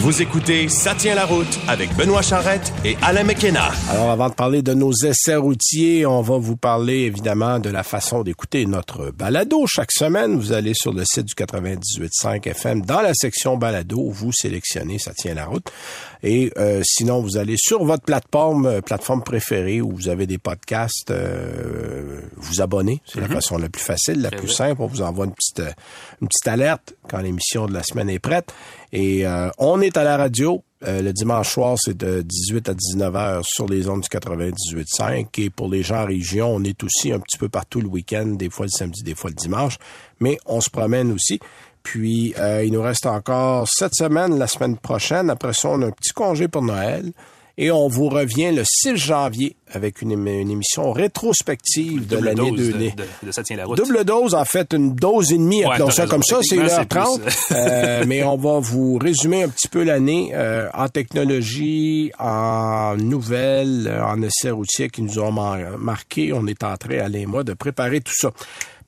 Vous 0.00 0.22
écoutez 0.22 0.68
Ça 0.68 0.94
tient 0.94 1.16
la 1.16 1.26
route 1.26 1.58
avec 1.66 1.92
Benoît 1.96 2.22
Charrette 2.22 2.72
et 2.84 2.96
Alain 3.02 3.24
McKenna. 3.24 3.72
Alors, 3.90 4.10
avant 4.10 4.28
de 4.28 4.34
parler 4.34 4.62
de 4.62 4.72
nos 4.72 4.92
essais 4.92 5.34
routiers, 5.34 6.06
on 6.06 6.22
va 6.22 6.38
vous 6.38 6.56
parler 6.56 7.00
évidemment 7.00 7.58
de 7.58 7.68
la 7.68 7.82
façon 7.82 8.22
d'écouter 8.22 8.64
notre 8.66 9.10
balado. 9.10 9.66
Chaque 9.66 9.90
semaine, 9.90 10.38
vous 10.38 10.52
allez 10.52 10.72
sur 10.72 10.92
le 10.92 11.04
site 11.04 11.24
du 11.24 11.34
98.5 11.34 12.48
FM 12.48 12.82
dans 12.82 13.00
la 13.00 13.12
section 13.12 13.56
balado, 13.56 14.08
vous 14.08 14.30
sélectionnez 14.30 15.00
Ça 15.00 15.12
tient 15.14 15.34
la 15.34 15.46
route. 15.46 15.68
Et 16.22 16.52
euh, 16.58 16.80
sinon, 16.84 17.20
vous 17.20 17.36
allez 17.36 17.56
sur 17.56 17.84
votre 17.84 18.04
plateforme, 18.04 18.66
euh, 18.66 18.80
plateforme 18.80 19.22
préférée 19.22 19.80
où 19.80 19.90
vous 19.90 20.08
avez 20.08 20.26
des 20.26 20.38
podcasts, 20.38 21.10
euh, 21.10 22.20
vous 22.36 22.60
abonnez. 22.60 23.02
C'est 23.04 23.20
la 23.20 23.28
façon 23.28 23.58
la 23.58 23.68
plus 23.68 23.82
facile, 23.82 24.22
la 24.22 24.30
plus 24.30 24.48
simple. 24.48 24.80
On 24.80 24.86
vous 24.86 25.02
envoie 25.02 25.26
une 25.26 25.34
petite, 25.34 25.60
euh, 25.60 25.72
une 26.22 26.28
petite 26.28 26.48
alerte 26.48 26.94
quand 27.08 27.18
l'émission 27.18 27.66
de 27.66 27.74
la 27.74 27.82
semaine 27.82 28.10
est 28.10 28.18
prête. 28.20 28.52
Et 28.92 29.26
euh, 29.26 29.50
on 29.58 29.80
est 29.80 29.96
à 29.96 30.04
la 30.04 30.16
radio. 30.16 30.62
Euh, 30.86 31.02
le 31.02 31.12
dimanche 31.12 31.50
soir, 31.50 31.76
c'est 31.76 31.96
de 31.96 32.22
18 32.22 32.68
à 32.68 32.74
19 32.74 33.16
heures 33.16 33.44
sur 33.44 33.66
les 33.66 33.88
ondes 33.88 34.02
du 34.02 34.08
98.5. 34.08 35.26
Et 35.38 35.50
pour 35.50 35.68
les 35.68 35.82
gens 35.82 36.02
en 36.02 36.06
région, 36.06 36.54
on 36.54 36.62
est 36.62 36.82
aussi 36.84 37.12
un 37.12 37.18
petit 37.18 37.36
peu 37.36 37.48
partout 37.48 37.80
le 37.80 37.88
week-end, 37.88 38.26
des 38.26 38.48
fois 38.48 38.66
le 38.66 38.70
samedi, 38.70 39.02
des 39.02 39.14
fois 39.14 39.30
le 39.30 39.36
dimanche. 39.36 39.78
Mais 40.20 40.38
on 40.46 40.60
se 40.60 40.70
promène 40.70 41.12
aussi. 41.12 41.40
Puis, 41.82 42.34
euh, 42.38 42.64
il 42.64 42.72
nous 42.72 42.82
reste 42.82 43.06
encore 43.06 43.66
cette 43.68 43.94
semaine, 43.94 44.38
la 44.38 44.46
semaine 44.46 44.76
prochaine. 44.76 45.30
Après 45.30 45.52
ça, 45.52 45.70
on 45.70 45.82
a 45.82 45.86
un 45.86 45.90
petit 45.90 46.12
congé 46.12 46.46
pour 46.46 46.62
Noël. 46.62 47.12
Et 47.60 47.72
on 47.72 47.88
vous 47.88 48.08
revient 48.08 48.52
le 48.54 48.62
6 48.64 48.96
janvier 48.96 49.56
avec 49.72 50.00
une, 50.00 50.12
émi- 50.12 50.40
une 50.42 50.50
émission 50.50 50.92
rétrospective 50.92 52.06
de 52.06 52.16
l'année 52.16 52.50
dose 52.52 52.70
2000. 52.70 52.94
de, 52.94 53.02
de- 53.02 53.26
de 53.26 53.32
Ça 53.32 53.42
tient 53.42 53.56
la 53.56 53.66
route. 53.66 53.76
Double 53.76 54.04
dose, 54.04 54.34
en 54.34 54.44
fait, 54.44 54.72
une 54.72 54.94
dose 54.94 55.32
et 55.32 55.38
demie, 55.38 55.64
Ouais, 55.64 55.72
appelons 55.72 55.86
t'as 55.88 55.92
ça 55.92 56.02
raison. 56.02 56.10
comme 56.14 56.22
ça, 56.22 56.38
c'est 56.42 56.54
Techniquement, 56.56 57.16
1h30. 57.18 57.20
c'est 57.26 57.46
plus, 57.48 57.56
Euh, 57.58 58.04
mais 58.06 58.22
on 58.22 58.36
va 58.36 58.60
vous 58.60 58.96
résumer 58.96 59.42
un 59.42 59.48
petit 59.48 59.66
peu 59.68 59.82
l'année 59.82 60.30
euh, 60.34 60.68
en 60.72 60.88
technologie, 60.88 62.12
en 62.20 62.96
nouvelles, 62.96 63.92
en 64.04 64.22
essais 64.22 64.50
routiers 64.50 64.88
qui 64.88 65.02
nous 65.02 65.18
ont 65.18 65.32
mar- 65.32 65.78
marqué. 65.78 66.32
On 66.32 66.46
est 66.46 66.62
en 66.62 66.76
train, 66.76 66.98
Alain 67.00 67.18
et 67.20 67.26
moi, 67.26 67.42
de 67.44 67.54
préparer 67.54 68.00
tout 68.00 68.14
ça. 68.16 68.30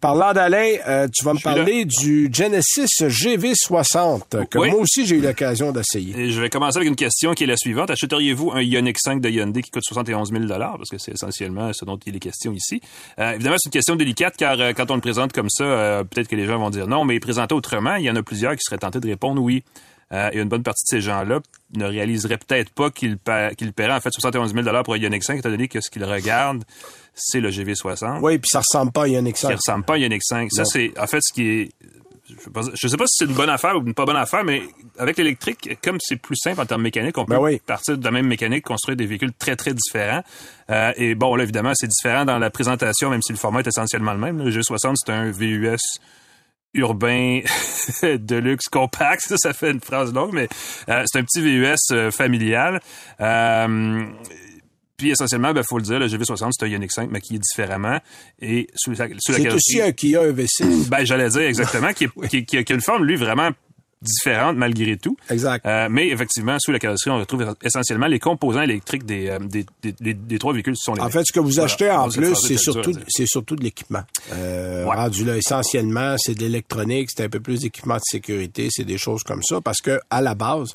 Parlant 0.00 0.32
d'Alain, 0.32 0.76
euh, 0.88 1.08
tu 1.14 1.24
vas 1.24 1.32
me 1.34 1.38
là. 1.38 1.42
parler 1.42 1.84
du 1.84 2.30
Genesis 2.32 2.86
GV60, 3.02 4.46
que 4.48 4.58
Oui. 4.58 4.70
moi 4.70 4.80
aussi 4.80 5.04
j'ai 5.06 5.16
eu 5.16 5.20
l'occasion 5.20 5.72
d'essayer. 5.72 6.30
Je 6.30 6.40
vais 6.40 6.48
commencer 6.50 6.78
avec 6.78 6.88
une 6.88 6.96
question 6.96 7.32
qui 7.34 7.44
est 7.44 7.46
la 7.46 7.56
suivante. 7.56 7.90
Achèteriez-vous 7.90 8.52
un 8.52 8.62
Ioniq 8.62 8.96
5 8.98 9.20
de 9.20 9.28
Hyundai 9.28 9.62
qui 9.62 9.70
coûte 9.70 9.82
71 9.84 10.30
000 10.32 10.44
Parce 10.48 10.88
que 10.88 10.96
c'est 10.98 11.12
essentiellement 11.12 11.72
ce 11.72 11.84
dont 11.84 11.98
il 12.06 12.16
est 12.16 12.20
question 12.20 12.52
ici. 12.52 12.80
Euh, 13.18 13.32
évidemment, 13.34 13.56
c'est 13.58 13.68
une 13.68 13.72
question 13.72 13.96
délicate 13.96 14.36
car 14.36 14.58
euh, 14.60 14.72
quand 14.72 14.90
on 14.90 14.94
le 14.94 15.00
présente 15.00 15.32
comme 15.32 15.50
ça, 15.50 15.64
euh, 15.64 16.04
peut-être 16.04 16.28
que 16.28 16.36
les 16.36 16.46
gens 16.46 16.58
vont 16.58 16.70
dire 16.70 16.86
non, 16.86 17.04
mais 17.04 17.20
présenté 17.20 17.54
autrement, 17.54 17.96
il 17.96 18.04
y 18.04 18.10
en 18.10 18.16
a 18.16 18.22
plusieurs 18.22 18.52
qui 18.56 18.62
seraient 18.62 18.78
tentés 18.78 19.00
de 19.00 19.06
répondre 19.08 19.42
oui. 19.42 19.62
Euh, 20.12 20.28
et 20.32 20.38
une 20.40 20.48
bonne 20.48 20.64
partie 20.64 20.82
de 20.86 20.96
ces 20.96 21.00
gens-là 21.00 21.38
ne 21.76 21.84
réaliseraient 21.84 22.38
peut-être 22.38 22.70
pas 22.70 22.90
qu'ils 22.90 23.16
pa- 23.16 23.54
qu'ils 23.54 23.72
paieraient 23.72 23.94
en 23.94 24.00
fait 24.00 24.10
71 24.12 24.52
000 24.54 24.82
pour 24.82 24.94
un 24.94 24.96
Ioniq 24.96 25.22
5, 25.22 25.38
étant 25.38 25.50
donné 25.50 25.68
que 25.68 25.80
ce 25.80 25.88
qu'ils 25.88 26.02
regardent, 26.04 26.64
c'est 27.14 27.40
le 27.40 27.50
GV60 27.50 28.20
Oui, 28.20 28.38
puis 28.38 28.48
ça 28.50 28.60
ressemble 28.60 28.92
pas 28.92 29.04
à 29.04 29.08
Yannick 29.08 29.36
qui 29.36 29.46
ressemble 29.46 29.84
pas 29.84 29.94
à 29.94 29.98
Ioniq 29.98 30.22
5. 30.22 30.50
Ça, 30.52 30.64
c'est, 30.64 30.92
en 30.98 31.06
fait, 31.06 31.20
ce 31.22 31.32
qui 31.32 31.48
est, 31.48 31.68
je 32.28 32.34
je 32.74 32.88
sais 32.88 32.96
pas 32.96 33.06
si 33.06 33.16
c'est 33.18 33.24
une 33.24 33.34
bonne 33.34 33.50
affaire 33.50 33.76
ou 33.76 33.80
une 33.84 33.94
pas 33.94 34.04
bonne 34.04 34.16
affaire, 34.16 34.44
mais 34.44 34.62
avec 34.98 35.16
l'électrique, 35.18 35.78
comme 35.82 35.98
c'est 36.00 36.16
plus 36.16 36.36
simple 36.36 36.60
en 36.60 36.66
termes 36.66 36.82
mécaniques, 36.82 37.18
on 37.18 37.24
peut 37.24 37.34
Ben 37.34 37.40
oui. 37.40 37.60
partir 37.66 37.98
de 37.98 38.04
la 38.04 38.10
même 38.10 38.26
mécanique, 38.26 38.64
construire 38.64 38.96
des 38.96 39.06
véhicules 39.06 39.32
très, 39.32 39.56
très 39.56 39.74
différents. 39.74 40.22
Euh, 40.70 40.92
et 40.96 41.14
bon, 41.14 41.34
là, 41.34 41.42
évidemment, 41.42 41.72
c'est 41.74 41.88
différent 41.88 42.24
dans 42.24 42.38
la 42.38 42.50
présentation, 42.50 43.10
même 43.10 43.22
si 43.22 43.32
le 43.32 43.38
format 43.38 43.60
est 43.60 43.66
essentiellement 43.66 44.12
le 44.12 44.18
même. 44.18 44.38
Le 44.42 44.50
G60, 44.50 44.94
c'est 44.96 45.12
un 45.12 45.30
VUS 45.30 45.76
urbain 46.74 47.40
de 48.02 48.36
luxe 48.36 48.68
compact. 48.68 49.22
Ça, 49.22 49.36
ça 49.36 49.52
fait 49.52 49.72
une 49.72 49.80
phrase 49.80 50.12
longue, 50.14 50.32
mais 50.32 50.48
euh, 50.88 51.02
c'est 51.06 51.18
un 51.18 51.24
petit 51.24 51.40
VUS 51.40 51.74
euh, 51.90 52.10
familial. 52.10 52.80
Euh, 53.20 54.04
puis 55.00 55.10
essentiellement, 55.10 55.52
ben 55.52 55.62
faut 55.62 55.78
le 55.78 55.84
dire, 55.84 55.98
le 55.98 56.06
GV60, 56.06 56.50
c'est 56.52 56.64
un 56.66 56.68
Ioniq 56.68 56.92
5 56.92 57.10
maquillé 57.10 57.38
différemment 57.38 57.98
et 58.40 58.68
sous 58.76 58.90
la, 58.90 59.08
sous 59.18 59.32
la 59.32 59.38
C'est 59.38 59.42
carrosserie- 59.44 59.54
aussi 59.54 59.80
un 59.80 59.92
Kia 59.92 60.22
EV6. 60.30 60.88
ben, 60.88 61.04
j'allais 61.04 61.28
dire 61.30 61.42
exactement, 61.42 61.92
qui, 61.92 62.04
est- 62.04 62.10
qui, 62.28 62.44
qui, 62.44 62.62
qui 62.64 62.72
a 62.72 62.74
une 62.74 62.82
forme, 62.82 63.04
lui, 63.04 63.16
vraiment 63.16 63.50
différente 64.02 64.56
malgré 64.56 64.96
tout. 64.96 65.14
exact. 65.28 65.66
Euh, 65.66 65.88
mais 65.90 66.08
effectivement, 66.08 66.56
sous 66.58 66.72
la 66.72 66.78
carrosserie, 66.78 67.10
on 67.10 67.18
retrouve 67.18 67.54
essentiellement 67.62 68.06
les 68.06 68.18
composants 68.18 68.62
électriques 68.62 69.04
des, 69.04 69.28
euh, 69.28 69.38
des, 69.40 69.66
des, 69.82 69.92
des- 70.00 70.14
des 70.14 70.38
trois 70.38 70.54
véhicules 70.54 70.72
qui 70.72 70.80
sont 70.82 70.94
les 70.94 71.02
En 71.02 71.10
fait, 71.10 71.22
ce 71.26 71.32
que 71.32 71.38
vous 71.40 71.50
Voilà. 71.50 71.64
achetez 71.64 71.90
en 71.90 72.08
plus, 72.08 72.34
c'est 72.34 72.56
surtout, 72.56 72.92
c'est 73.08 73.26
surtout 73.26 73.56
de 73.56 73.62
l'équipement. 73.62 74.02
Euh, 74.32 74.86
Ouais. 74.86 74.96
Rendu 74.96 75.26
là, 75.26 75.36
essentiellement, 75.36 76.14
c'est 76.16 76.34
de 76.34 76.40
l'électronique, 76.40 77.10
c'est 77.14 77.24
un 77.24 77.28
peu 77.28 77.40
plus 77.40 77.60
d'équipement 77.60 77.96
de 77.96 78.00
sécurité, 78.02 78.68
c'est 78.70 78.84
des 78.84 78.96
choses 78.96 79.22
comme 79.22 79.42
ça, 79.42 79.60
parce 79.60 79.82
que 79.82 80.00
à 80.08 80.22
la 80.22 80.34
base, 80.34 80.70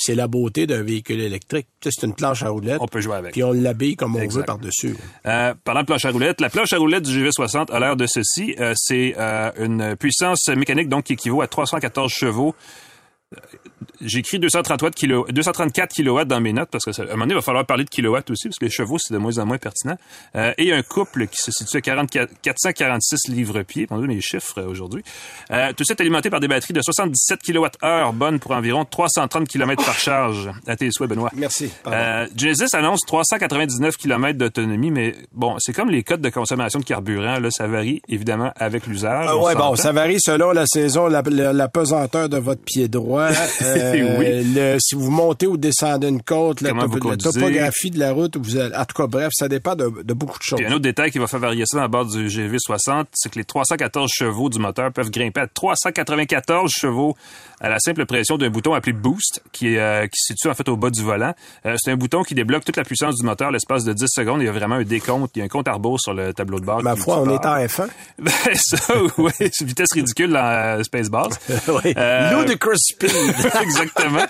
c'est 0.00 0.14
la 0.14 0.26
beauté 0.26 0.66
d'un 0.66 0.82
véhicule 0.82 1.20
électrique. 1.20 1.66
C'est 1.82 2.02
une 2.04 2.14
planche 2.14 2.42
à 2.42 2.48
roulettes. 2.48 2.78
On 2.80 2.86
peut 2.86 3.00
jouer 3.00 3.16
avec. 3.16 3.32
Puis 3.32 3.44
on 3.44 3.52
l'habille 3.52 3.96
comme 3.96 4.16
on 4.16 4.20
Exact. 4.20 4.40
veut 4.40 4.44
par-dessus. 4.46 4.96
Euh, 5.26 5.54
parlant 5.64 5.80
de 5.82 5.86
planche 5.86 6.04
à 6.04 6.10
roulettes, 6.10 6.40
la 6.40 6.50
planche 6.50 6.72
à 6.72 6.78
roulettes 6.78 7.04
du 7.04 7.24
GV60 7.24 7.70
a 7.70 7.80
l'air 7.80 7.96
de 7.96 8.06
ceci. 8.06 8.54
Euh, 8.58 8.72
c'est 8.76 9.14
euh, 9.18 9.50
une 9.58 9.96
puissance 9.96 10.48
mécanique 10.48 10.88
donc 10.88 11.04
qui 11.04 11.12
équivaut 11.14 11.42
à 11.42 11.46
314 11.46 12.10
chevaux. 12.10 12.54
Écrit 14.02 14.38
238 14.38 14.94
kilo, 14.94 15.26
234 15.30 15.92
kilowatts 15.92 16.26
dans 16.26 16.40
mes 16.40 16.52
notes 16.52 16.70
parce 16.70 16.84
que 16.84 16.92
ça, 16.92 17.02
à 17.02 17.04
un 17.04 17.08
moment 17.10 17.24
donné, 17.24 17.32
il 17.34 17.36
va 17.36 17.42
falloir 17.42 17.66
parler 17.66 17.84
de 17.84 17.90
kilowatts 17.90 18.30
aussi 18.30 18.48
parce 18.48 18.58
que 18.58 18.64
les 18.64 18.70
chevaux, 18.70 18.96
c'est 18.98 19.12
de 19.12 19.18
moins 19.18 19.38
en 19.38 19.46
moins 19.46 19.58
pertinent. 19.58 19.96
Euh, 20.36 20.52
et 20.58 20.72
un 20.72 20.82
couple 20.82 21.26
qui 21.26 21.36
se 21.36 21.50
situe 21.52 21.76
à 21.76 21.80
44 21.80 22.30
446 22.42 23.28
livres-pieds. 23.28 23.86
Pendant 23.86 24.02
mes 24.06 24.20
chiffres 24.20 24.58
euh, 24.60 24.66
aujourd'hui. 24.66 25.02
Euh, 25.50 25.72
tout 25.76 25.84
ça 25.84 25.94
est 25.94 26.00
alimenté 26.00 26.30
par 26.30 26.40
des 26.40 26.48
batteries 26.48 26.72
de 26.72 26.80
77 26.82 27.40
kWh 27.42 28.12
bonnes 28.14 28.38
pour 28.40 28.52
environ 28.52 28.84
330 28.84 29.46
km 29.46 29.84
par 29.84 29.98
charge. 29.98 30.50
À 30.66 30.76
tes 30.76 30.90
souhaits, 30.90 31.10
Benoît. 31.10 31.30
Merci. 31.34 31.70
Euh, 31.86 32.26
Genesis 32.36 32.74
annonce 32.74 33.00
399 33.06 33.96
km 33.96 34.38
d'autonomie, 34.38 34.90
mais 34.90 35.14
bon, 35.32 35.56
c'est 35.58 35.72
comme 35.74 35.90
les 35.90 36.02
codes 36.02 36.22
de 36.22 36.30
consommation 36.30 36.80
de 36.80 36.84
carburant, 36.84 37.38
là, 37.38 37.48
ça 37.50 37.66
varie 37.68 38.00
évidemment 38.08 38.50
avec 38.56 38.86
l'usage. 38.86 39.26
Ah 39.28 39.36
on 39.36 39.44
ouais, 39.44 39.54
bon, 39.54 39.76
ça 39.76 39.92
varie 39.92 40.18
selon 40.20 40.52
la 40.52 40.64
saison, 40.66 41.06
la, 41.06 41.22
la- 41.30 41.52
la 41.52 41.68
pesanteur 41.68 42.28
de 42.28 42.38
votre 42.38 42.62
pied 42.62 42.88
droit. 42.88 43.19
Euh, 43.62 44.18
Oui. 44.18 44.52
le- 44.54 44.76
si 44.80 44.94
vous 44.94 45.10
montez 45.10 45.46
ou 45.46 45.56
descendez 45.56 46.08
une 46.08 46.22
côte, 46.22 46.60
la, 46.60 46.70
topographie 46.70 47.90
de 47.90 47.98
la 47.98 48.12
route, 48.12 48.36
vous 48.36 48.56
allez- 48.56 48.74
en 48.74 48.84
tout 48.84 48.96
cas, 48.96 49.06
bref, 49.06 49.30
ça 49.34 49.48
dépend 49.48 49.74
de, 49.74 50.02
de 50.02 50.14
beaucoup 50.14 50.38
de 50.38 50.42
choses. 50.42 50.58
Puis 50.58 50.66
un 50.66 50.72
autre 50.72 50.80
détail 50.82 51.10
qui 51.10 51.18
va 51.18 51.26
faire 51.26 51.40
varier 51.40 51.64
ça 51.66 51.76
dans 51.76 51.82
la 51.82 51.88
bord 51.88 52.06
du 52.06 52.26
GV60, 52.28 53.04
c'est 53.12 53.30
que 53.30 53.38
les 53.38 53.44
314 53.44 54.10
chevaux 54.12 54.48
du 54.48 54.58
moteur 54.58 54.92
peuvent 54.92 55.10
grimper 55.10 55.40
à 55.42 55.46
394 55.46 56.70
chevaux 56.70 57.16
à 57.60 57.68
la 57.68 57.78
simple 57.78 58.06
pression 58.06 58.38
d'un 58.38 58.48
bouton 58.50 58.72
appelé 58.72 58.92
Boost, 58.94 59.42
qui, 59.52 59.76
euh, 59.76 60.06
qui 60.06 60.18
se 60.18 60.32
situe 60.32 60.48
en 60.48 60.54
fait 60.54 60.68
au 60.68 60.76
bas 60.76 60.90
du 60.90 61.02
volant. 61.02 61.34
Euh, 61.66 61.76
c'est 61.78 61.90
un 61.90 61.96
bouton 61.96 62.22
qui 62.22 62.34
débloque 62.34 62.64
toute 62.64 62.76
la 62.76 62.84
puissance 62.84 63.16
du 63.16 63.24
moteur 63.26 63.50
l'espace 63.50 63.84
de 63.84 63.92
10 63.92 64.06
secondes. 64.08 64.40
Il 64.40 64.46
y 64.46 64.48
a 64.48 64.52
vraiment 64.52 64.76
un 64.76 64.82
décompte, 64.84 65.32
il 65.36 65.40
y 65.40 65.42
a 65.42 65.44
un 65.44 65.48
compte 65.48 65.68
à 65.68 65.72
rebours 65.74 66.00
sur 66.00 66.14
le 66.14 66.32
tableau 66.32 66.58
de 66.60 66.64
bord. 66.64 66.82
Ma 66.82 66.96
foi, 66.96 67.20
on 67.20 67.28
est 67.28 67.44
en 67.46 67.56
F1. 67.56 67.88
Ben 68.18 68.30
ça, 68.54 68.94
oui, 69.18 69.30
c'est 69.38 69.60
une 69.60 69.66
vitesse 69.66 69.92
ridicule 69.92 70.30
dans 70.30 70.38
euh, 70.44 70.82
Spaceballs. 70.82 71.30
oui. 71.84 71.94
Ludicrous 71.94 72.76
speed. 72.76 73.09
Exactement. 73.62 74.24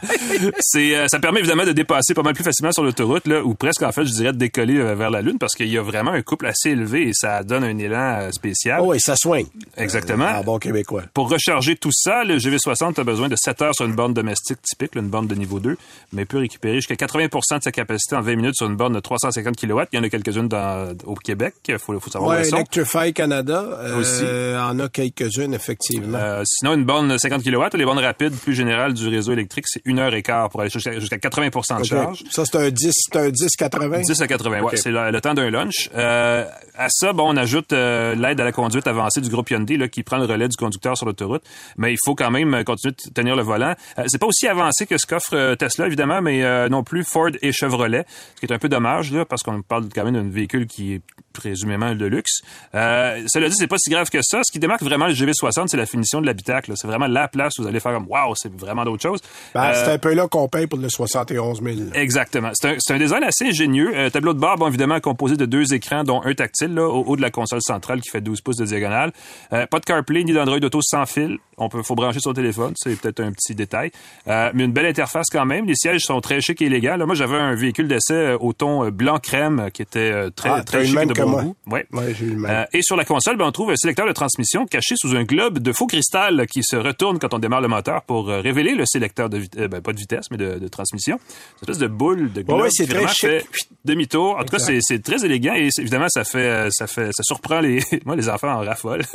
C'est, 0.61 0.97
euh, 0.97 1.07
ça 1.09 1.19
permet 1.19 1.41
évidemment 1.41 1.65
de 1.65 1.73
dépasser 1.73 2.15
pas 2.15 2.23
mal 2.23 2.35
plus 2.35 2.45
facilement 2.45 2.73
sur 2.73 2.83
l'autoroute, 2.83 3.27
là, 3.27 3.43
ou 3.43 3.55
presque 3.55 3.83
en 3.83 3.93
fait, 3.93 4.05
je 4.05 4.13
dirais, 4.13 4.33
de 4.33 4.39
décoller 4.39 4.79
euh, 4.79 4.95
vers 4.95 5.11
la 5.11 5.23
Lune, 5.23 5.39
parce 5.39 5.55
qu'il 5.55 5.69
y 5.69 5.79
a 5.79 5.83
vraiment 5.83 6.13
un 6.13 6.23
couple 6.23 6.47
assez 6.47 6.71
élevé 6.71 7.09
et 7.09 7.13
ça 7.15 7.43
donne 7.43 7.65
un 7.65 7.77
élan 7.79 8.19
euh, 8.21 8.31
spécial. 8.33 8.81
oh 8.83 8.93
oui, 8.93 9.01
ça 9.01 9.15
swing. 9.17 9.47
Exactement. 9.77 10.27
En 10.27 10.43
bon 10.43 10.59
québécois. 10.59 11.03
Pour 11.15 11.29
recharger 11.31 11.77
tout 11.77 11.93
ça, 11.93 12.25
le 12.25 12.39
GV60 12.39 13.01
a 13.01 13.05
besoin 13.05 13.29
de 13.29 13.37
7 13.37 13.63
heures 13.63 13.75
sur 13.75 13.87
une 13.87 13.95
borne 13.95 14.15
domestique 14.15 14.59
typique, 14.63 14.95
là, 14.95 15.03
une 15.03 15.09
borne 15.09 15.27
de 15.27 15.35
niveau 15.35 15.61
2, 15.61 15.77
mais 16.13 16.25
peut 16.25 16.39
récupérer 16.39 16.77
jusqu'à 16.77 16.95
80% 16.95 17.59
de 17.59 17.63
sa 17.63 17.73
capacité 17.73 18.17
en 18.17 18.21
20 18.23 18.37
minutes 18.37 18.55
sur 18.57 18.67
une 18.67 18.77
borne 18.77 18.95
de 18.95 19.01
350 19.01 19.57
kW. 19.57 19.81
Il 19.93 19.97
y 19.97 19.99
en 19.99 20.05
a 20.05 20.09
quelques-unes 20.09 20.49
dans, 20.49 20.95
au 21.05 21.15
Québec, 21.15 21.55
il 21.69 21.79
faut, 21.79 21.99
faut 22.01 22.11
savoir 22.11 22.31
où 22.31 22.33
Ouais, 22.33 22.45
sont. 22.45 22.57
Electrify 22.57 23.13
Canada 23.13 23.65
Aussi. 23.99 24.25
en 24.59 24.79
a 24.79 24.89
quelques-unes, 24.89 25.55
effectivement. 25.55 26.19
Sinon, 26.45 26.75
une 26.75 26.85
borne 26.85 27.09
de 27.09 27.19
50 27.19 27.43
kW, 27.43 27.77
les 27.77 27.85
bornes 27.85 27.99
rapides 27.99 28.35
plus 28.37 28.55
générales 28.55 28.70
du 28.95 29.09
réseau 29.09 29.33
électrique, 29.33 29.67
c'est 29.69 29.83
une 29.85 29.99
heure 29.99 30.15
et 30.15 30.23
quart 30.23 30.49
pour 30.49 30.61
aller 30.61 30.71
jusqu'à 30.71 30.99
jusqu'à 30.99 31.19
80 31.19 31.79
de 31.81 31.85
charge. 31.85 32.25
Ça, 32.31 32.45
c'est 32.45 32.57
un 32.57 32.71
10, 32.71 32.93
c'est 32.95 33.17
un 33.19 33.29
10-80? 33.29 34.07
10 34.07 34.21
à 34.23 34.27
80, 34.27 34.61
OK. 34.61 34.71
ouais, 34.73 34.77
c'est 34.77 34.91
le, 34.91 35.11
le 35.11 35.21
temps 35.21 35.35
d'un 35.35 35.51
lunch. 35.51 35.91
Euh, 35.95 36.45
à 36.77 36.89
ça, 36.89 37.13
bon, 37.13 37.33
on 37.33 37.37
ajoute 37.37 37.73
euh, 37.73 38.15
l'aide 38.15 38.41
à 38.41 38.45
la 38.45 38.53
conduite 38.53 38.87
avancée 38.87 39.21
du 39.21 39.29
groupe 39.29 39.51
Hyundai 39.51 39.77
là, 39.77 39.89
qui 39.89 40.03
prend 40.03 40.17
le 40.19 40.25
relais 40.25 40.49
du 40.49 40.57
conducteur 40.57 40.97
sur 40.97 41.07
l'autoroute, 41.07 41.43
mais 41.77 41.93
il 41.93 41.99
faut 42.05 42.15
quand 42.15 42.31
même 42.31 42.55
euh, 42.55 42.65
continuer 42.65 42.95
de 42.95 43.13
tenir 43.13 43.37
le 43.37 43.43
volant. 43.43 43.75
Euh, 43.99 44.05
c'est 44.07 44.19
pas 44.19 44.27
aussi 44.27 44.47
avancé 44.49 44.87
que 44.87 44.97
ce 44.97 45.07
qu'offre 45.07 45.35
euh, 45.35 45.57
Tesla, 45.57 45.87
évidemment, 45.87 46.23
mais 46.23 46.41
non 46.69 46.83
plus 46.83 47.05
Ford 47.05 47.31
et 47.43 47.53
Chevrolet, 47.53 48.05
ce 48.35 48.41
qui 48.41 48.47
est 48.47 48.55
un 48.55 48.59
peu 48.59 48.69
dommage 48.69 49.13
là, 49.13 49.25
parce 49.25 49.43
qu'on 49.43 49.63
parle 49.63 49.87
quand 49.95 50.05
même 50.05 50.15
d'un 50.15 50.29
véhicule 50.29 50.67
qui 50.67 50.95
est 50.95 51.03
présumément 51.41 51.95
de 51.95 52.05
luxe. 52.07 52.43
Euh, 52.75 53.23
cela 53.27 53.49
dit, 53.49 53.57
c'est 53.57 53.67
pas 53.67 53.79
si 53.79 53.89
grave 53.91 54.11
que 54.11 54.21
ça. 54.23 54.41
Ce 54.45 54.53
qui 54.53 54.59
démarque 54.59 54.83
vraiment 54.83 55.07
le 55.07 55.15
GV60, 55.15 55.69
c'est 55.69 55.77
la 55.79 55.87
finition 55.87 56.21
de 56.21 56.27
l'habitacle. 56.27 56.73
C'est 56.77 56.87
vraiment 56.87 57.07
la 57.07 57.29
place 57.29 57.59
où 57.59 57.63
vous 57.63 57.69
allez 57.69 57.81
faire 57.81 57.93
comme 57.95 58.07
wow, 58.09 58.35
c'est 58.35 58.55
vraiment 58.55 58.85
d'autre 58.85 59.03
chose. 59.03 59.21
Ben, 59.55 59.65
Euh, 59.71 59.73
c'est 59.85 59.93
un 59.93 59.99
peu 59.99 60.13
là 60.15 60.29
qu'on 60.29 60.49
paye 60.49 60.67
pour 60.67 60.79
le 60.79 60.89
71 60.89 61.63
000. 61.63 61.77
Exactement. 61.95 62.51
C'est 62.55 62.69
un, 62.69 62.95
un 62.95 62.99
design 62.99 63.25
assez 63.25 63.47
ingénieux. 63.47 63.91
Euh, 63.95 64.11
tableau 64.11 64.35
de 64.35 64.39
bord, 64.39 64.57
bon, 64.57 64.69
évidemment, 64.69 65.01
composé 65.01 65.37
de 65.37 65.47
deux 65.47 65.73
écrans, 65.73 66.05
dont 66.05 66.21
un 66.25 66.35
tactile, 66.35 66.75
là, 66.75 66.87
au 66.87 67.05
haut 67.07 67.17
de 67.17 67.23
la 67.23 67.31
console 67.31 67.61
centrale 67.63 68.01
qui 68.03 68.11
fait 68.11 68.21
12 68.21 68.41
pouces 68.43 68.57
de 68.59 68.67
diagonale. 68.67 69.13
Euh, 69.53 69.67
pas 69.67 69.81
de 69.81 69.85
CarPlay 69.87 70.23
ni 70.25 70.33
d'Android 70.33 70.59
Auto 70.63 70.81
sans 70.83 71.07
fil. 71.07 71.39
On 71.61 71.69
peut, 71.69 71.83
faut 71.83 71.95
brancher 71.95 72.21
son 72.21 72.33
téléphone. 72.33 72.73
C'est 72.77 72.99
peut-être 72.99 73.21
un 73.21 73.33
petit 73.33 73.55
détail. 73.55 73.91
Euh, 74.27 74.51
mais 74.55 74.65
une 74.65 74.73
belle 74.73 74.87
interface 74.87 75.27
quand 75.31 75.45
même. 75.45 75.67
Les 75.67 75.75
sièges 75.75 76.03
sont 76.03 76.21
très 76.21 76.41
chics 76.41 76.61
et 76.63 76.67
élégants. 76.67 76.97
Là, 76.97 77.05
moi, 77.05 77.15
j'avais 77.15 77.37
un 77.37 77.55
véhicule 77.55 77.87
d'essai 77.87 78.15
euh, 78.15 78.39
au 78.41 78.55
ton 78.55 78.87
euh, 78.87 78.91
blanc 78.91 79.19
crème 79.19 79.69
qui 79.73 79.83
était 79.83 80.31
très, 80.31 80.51
Ah, 80.51 80.63
très 80.63 80.87
chic 80.87 80.99
de 80.99 81.13
bon 81.13 81.43
goût. 81.43 81.57
Ouais. 81.67 81.87
Eu 81.93 82.31
le 82.31 82.37
même. 82.37 82.51
Euh, 82.51 82.65
et 82.73 82.81
sur 82.83 82.97
la 82.97 83.05
console, 83.05 83.37
ben, 83.37 83.45
on 83.45 83.53
trouve 83.53 83.71
un 83.71 83.77
sélecteur 83.77 84.07
de 84.07 84.13
transmission 84.13 84.67
caché 84.67 84.95
sous 84.97 85.15
un 85.15 85.25
globe 85.25 85.59
de 85.59 85.73
faux 85.73 85.87
cristal 85.87 86.47
qui 86.47 86.63
se 86.63 86.77
retourne 86.77 87.19
quand 87.19 87.35
on 87.35 87.39
démarre 87.39 87.61
le 87.61 87.69
moteur 87.69 88.03
pour 88.03 88.29
révéler 88.29 88.75
le 88.75 88.85
sélecteur 88.87 89.29
de 89.29 89.37
vitesse, 89.37 89.69
ben, 89.69 89.83
pas 89.83 89.93
de 89.93 89.99
vitesse, 89.99 90.31
mais 90.31 90.39
de, 90.39 90.59
de 90.59 90.69
transmission. 90.69 91.19
C'est 91.59 91.67
une 91.67 91.73
espèce 91.73 91.79
de 91.79 91.87
boule 91.89 92.33
de 92.33 92.41
globe 92.43 92.63
ouais, 92.63 92.69
c'est 92.71 92.87
qui 92.87 92.91
vraiment 92.91 93.09
fait 93.09 93.45
demi-tour. 93.85 94.37
En 94.39 94.45
tout 94.45 94.57
cas, 94.57 94.81
c'est 94.81 95.03
très 95.03 95.25
élégant 95.25 95.55
et 95.55 95.69
évidemment, 95.79 96.09
ça 96.09 96.25
fait, 96.25 96.69
ça 96.71 96.87
fait, 96.87 97.11
ça 97.13 97.23
surprend 97.23 97.61
les, 97.61 97.81
moi, 98.07 98.17
les 98.17 98.29
enfants 98.29 98.53
en 98.53 98.65
raffolent. 98.65 99.05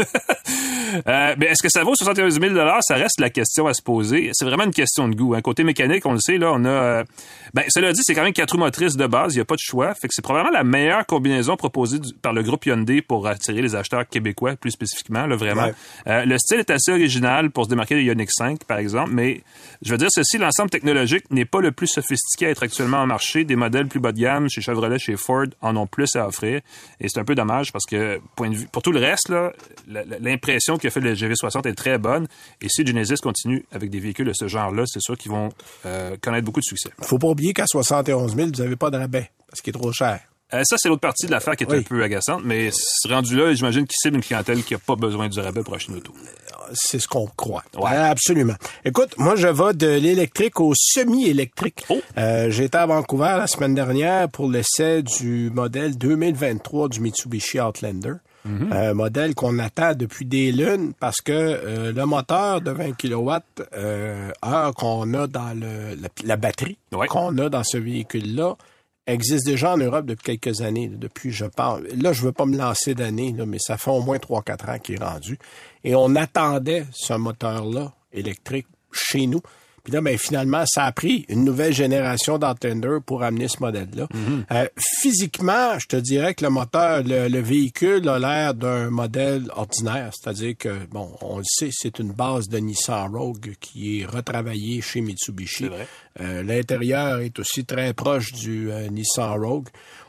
Euh, 1.08 1.36
mais 1.38 1.48
est-ce 1.48 1.62
que 1.62 1.70
ça 1.70 1.84
vaut 1.84 1.96
71 1.96 2.35
000 2.40 2.56
Ça 2.82 2.96
reste 2.96 3.20
la 3.20 3.30
question 3.30 3.68
à 3.68 3.74
se 3.74 3.82
poser. 3.82 4.30
C'est 4.34 4.46
vraiment 4.46 4.64
une 4.64 4.72
question 4.74 5.08
de 5.08 5.16
goût. 5.16 5.34
Un 5.36 5.42
côté 5.42 5.64
mécanique, 5.64 6.06
on 6.06 6.14
le 6.14 6.20
sait, 6.20 6.38
là, 6.38 6.52
on 6.54 6.64
a... 6.66 6.70
euh, 6.70 7.04
ben, 7.54 7.64
cela 7.70 7.92
dit, 7.94 8.02
c'est 8.04 8.14
quand 8.16 8.24
même 8.24 8.34
quatre 8.34 8.52
roues 8.52 8.58
motrices 8.60 8.96
de 8.96 9.08
base. 9.08 9.34
Il 9.34 9.38
n'y 9.38 9.42
a 9.42 9.46
pas 9.46 9.56
de 9.56 9.60
choix. 9.62 9.94
Fait 9.96 10.08
que 10.08 10.14
c'est 10.14 10.22
probablement 10.22 10.52
la 10.54 10.64
meilleure 10.64 11.06
combinaison 11.06 11.56
proposée 11.56 12.00
du- 12.00 12.14
par 12.14 12.34
le 12.34 12.44
groupe 12.44 12.66
Hyundai 12.66 13.02
pour 13.02 13.28
attirer 13.28 13.62
les 13.62 13.76
acheteurs 13.76 14.08
québécois, 14.08 14.56
plus 14.56 14.72
spécifiquement, 14.72 15.26
là, 15.26 15.36
vraiment. 15.36 15.66
Ouais. 15.66 15.74
Euh, 16.08 16.26
le 16.26 16.38
style 16.38 16.60
est 16.60 16.70
assez 16.70 16.92
original 16.92 17.50
pour 17.52 17.66
se 17.66 17.70
démarquer 17.70 17.96
de 17.96 18.02
Ioniq 18.02 18.30
5, 18.32 18.64
par 18.66 18.78
exemple, 18.80 19.12
mais 19.14 19.42
je 19.82 19.92
veux 19.92 19.98
dire 19.98 20.10
ceci, 20.12 20.38
l'ensemble 20.38 20.70
technologique 20.70 21.26
n'est 21.32 21.46
pas 21.46 21.60
le 21.62 21.72
plus 21.72 21.88
sophistiqué 21.88 22.48
à 22.48 22.50
être 22.50 22.64
actuellement 22.64 22.98
en 23.00 23.08
marché. 23.08 23.44
Des 23.44 23.56
modèles 23.56 23.88
plus 23.88 24.00
bas 24.00 24.12
de 24.12 24.20
gamme 24.20 24.50
chez 24.50 24.62
Chevrolet, 24.62 25.00
chez 25.00 25.16
Ford 25.18 25.46
en 25.62 25.76
ont 25.76 25.88
plus 25.88 26.16
à 26.16 26.28
offrir. 26.28 26.62
Et 27.00 27.08
c'est 27.10 27.20
un 27.20 27.24
peu 27.26 27.36
dommage 27.36 27.72
parce 27.72 27.86
que, 27.86 28.20
point 28.36 28.50
de 28.50 28.56
vue, 28.56 28.68
pour 28.72 28.82
tout 28.82 28.92
le 28.92 29.00
reste, 29.00 29.32
l'impression 30.22 30.78
qu'a 30.78 30.90
fait 30.90 31.00
le 31.00 31.14
GV60 31.14 31.68
est 31.68 31.74
très 31.76 31.98
bonne. 31.98 32.25
Et 32.62 32.68
si 32.70 32.86
Genesis 32.86 33.16
continue 33.22 33.66
avec 33.72 33.90
des 33.90 34.00
véhicules 34.00 34.28
de 34.28 34.34
ce 34.34 34.48
genre-là, 34.48 34.84
c'est 34.88 35.02
sûr 35.02 35.18
qu'ils 35.18 35.32
vont 35.32 35.50
euh, 35.86 36.16
connaître 36.22 36.46
beaucoup 36.46 36.60
de 36.62 36.66
succès. 36.66 36.90
Faut 37.02 37.20
pas 37.20 37.28
oublier 37.28 37.54
qu'à 37.54 37.68
71 37.68 38.36
000, 38.36 38.50
vous 38.54 38.62
avez 38.62 38.76
pas 38.76 38.90
de 38.90 38.98
rabais 38.98 39.30
parce 39.50 39.62
qu'il 39.62 39.72
est 39.76 39.80
trop 39.80 39.92
cher. 39.92 40.20
Euh, 40.54 40.62
ça, 40.64 40.76
c'est 40.78 40.90
l'autre 40.90 41.02
partie 41.02 41.26
de 41.26 41.32
l'affaire 41.32 41.56
qui 41.56 41.64
est 41.64 41.72
Oui. 41.72 41.78
un 41.80 41.82
peu 41.82 42.04
agaçante, 42.04 42.42
mais 42.46 42.70
c'est 42.72 43.10
rendu 43.10 43.36
là, 43.36 43.52
j'imagine 43.56 43.88
qu'il 43.88 43.96
cible 44.00 44.18
une 44.18 44.22
clientèle 44.22 44.64
qui 44.64 44.74
n'a 44.76 44.80
pas 44.80 44.96
besoin 44.96 45.28
du 45.28 45.40
rabais 45.40 45.64
pour 45.64 45.74
acheter 45.74 45.92
une 45.92 45.98
auto. 45.98 46.14
C'est 46.72 47.00
ce 47.00 47.08
qu'on 47.08 47.26
croit. 47.26 47.64
Ouais. 47.76 47.92
Euh, 47.92 48.12
absolument. 48.12 48.54
Écoute, 48.86 49.16
moi, 49.18 49.36
je 49.36 49.48
vais 49.48 49.74
de 49.74 49.88
l'électrique 49.88 50.60
au 50.60 50.74
semi-électrique. 50.76 51.86
Oh. 51.90 52.00
Euh, 52.18 52.52
J'étais 52.52 52.78
à 52.78 52.86
Vancouver 52.86 53.36
la 53.38 53.48
semaine 53.48 53.74
dernière 53.74 54.30
pour 54.30 54.50
l'essai 54.50 55.02
du 55.02 55.50
modèle 55.54 55.98
2023 55.98 56.90
du 56.90 57.00
Mitsubishi 57.00 57.60
Outlander. 57.60 58.14
Mm-hmm. 58.46 58.74
Un 58.74 58.94
modèle 58.94 59.34
qu'on 59.36 59.58
attend 59.60 59.94
depuis 59.96 60.26
des 60.26 60.52
lunes 60.52 60.94
parce 61.00 61.22
que 61.22 61.32
euh, 61.34 61.92
le 61.92 62.06
moteur 62.06 62.62
de 62.62 62.72
20 62.72 62.92
kW 62.96 63.32
euh, 63.76 64.32
heure 64.46 64.74
qu'on 64.76 65.14
a 65.16 65.26
dans 65.28 65.54
le, 65.60 65.96
la, 66.00 66.08
la 66.24 66.38
batterie 66.38 66.78
Ouais. 66.94 67.08
qu'on 67.08 67.38
a 67.40 67.50
dans 67.50 67.64
ce 67.64 67.78
véhicule-là 67.78 68.56
existe 69.08 69.46
déjà 69.46 69.74
en 69.74 69.78
Europe 69.78 70.06
depuis 70.08 70.38
quelques 70.38 70.62
années. 70.62 70.88
là, 70.90 70.98
depuis, 70.98 71.32
je 71.32 71.46
pense, 71.46 71.80
là, 71.96 72.12
je 72.12 72.22
veux 72.24 72.32
pas 72.32 72.46
me 72.46 72.58
lancer 72.58 72.96
d'années, 72.96 73.36
mais 73.46 73.60
ça 73.60 73.78
fait 73.78 73.92
au 73.92 74.02
moins 74.02 74.18
3-4 74.18 74.70
ans 74.76 74.80
qu'il 74.80 74.96
est 74.96 75.04
rendu. 75.04 75.38
Et 75.84 75.94
on 75.96 76.16
attendait 76.16 76.86
ce 76.92 77.14
moteur-là 77.14 77.94
électrique 78.12 78.66
chez 78.92 79.28
nous. 79.28 79.42
Puis 79.86 79.94
là, 79.94 80.02
ben, 80.02 80.18
finalement, 80.18 80.64
ça 80.66 80.86
a 80.86 80.92
pris 80.92 81.26
une 81.30 81.44
nouvelle 81.46 81.72
génération 81.72 82.40
d'Outlander 82.40 82.98
pour 83.06 83.22
amener 83.22 83.48
ce 83.48 83.58
modèle-là. 83.62 84.08
Euh, 84.52 84.66
physiquement, 85.00 85.78
je 85.78 85.86
te 85.86 85.96
dirais 85.96 86.34
que 86.34 86.44
le 86.44 86.50
moteur, 86.50 87.04
le, 87.04 87.28
le 87.28 87.40
véhicule 87.40 88.10
a 88.10 88.18
l'air 88.18 88.56
d'un 88.56 88.90
modèle 88.90 89.44
ordinaire. 89.56 90.10
C'est-à-dire 90.20 90.56
que, 90.58 90.88
bon, 90.90 91.12
on 91.22 91.38
le 91.38 91.44
sait, 91.46 91.70
c'est 91.72 92.00
une 92.00 92.14
base 92.14 92.50
de 92.50 92.58
Nissan 92.58 93.16
Rogue 93.16 93.54
qui 93.60 94.02
est 94.02 94.06
retravaillée 94.06 94.82
chez 94.82 95.02
Mitsubishi. 95.02 95.68
vrai. 95.68 95.88
Euh, 96.20 96.42
L'intérieur 96.42 97.20
est 97.20 97.38
aussi 97.38 97.64
très 97.64 97.94
proche 97.94 98.34
du 98.34 98.72
euh, 98.72 98.88
Nissan 98.90 99.40
Rogue. 99.40 99.68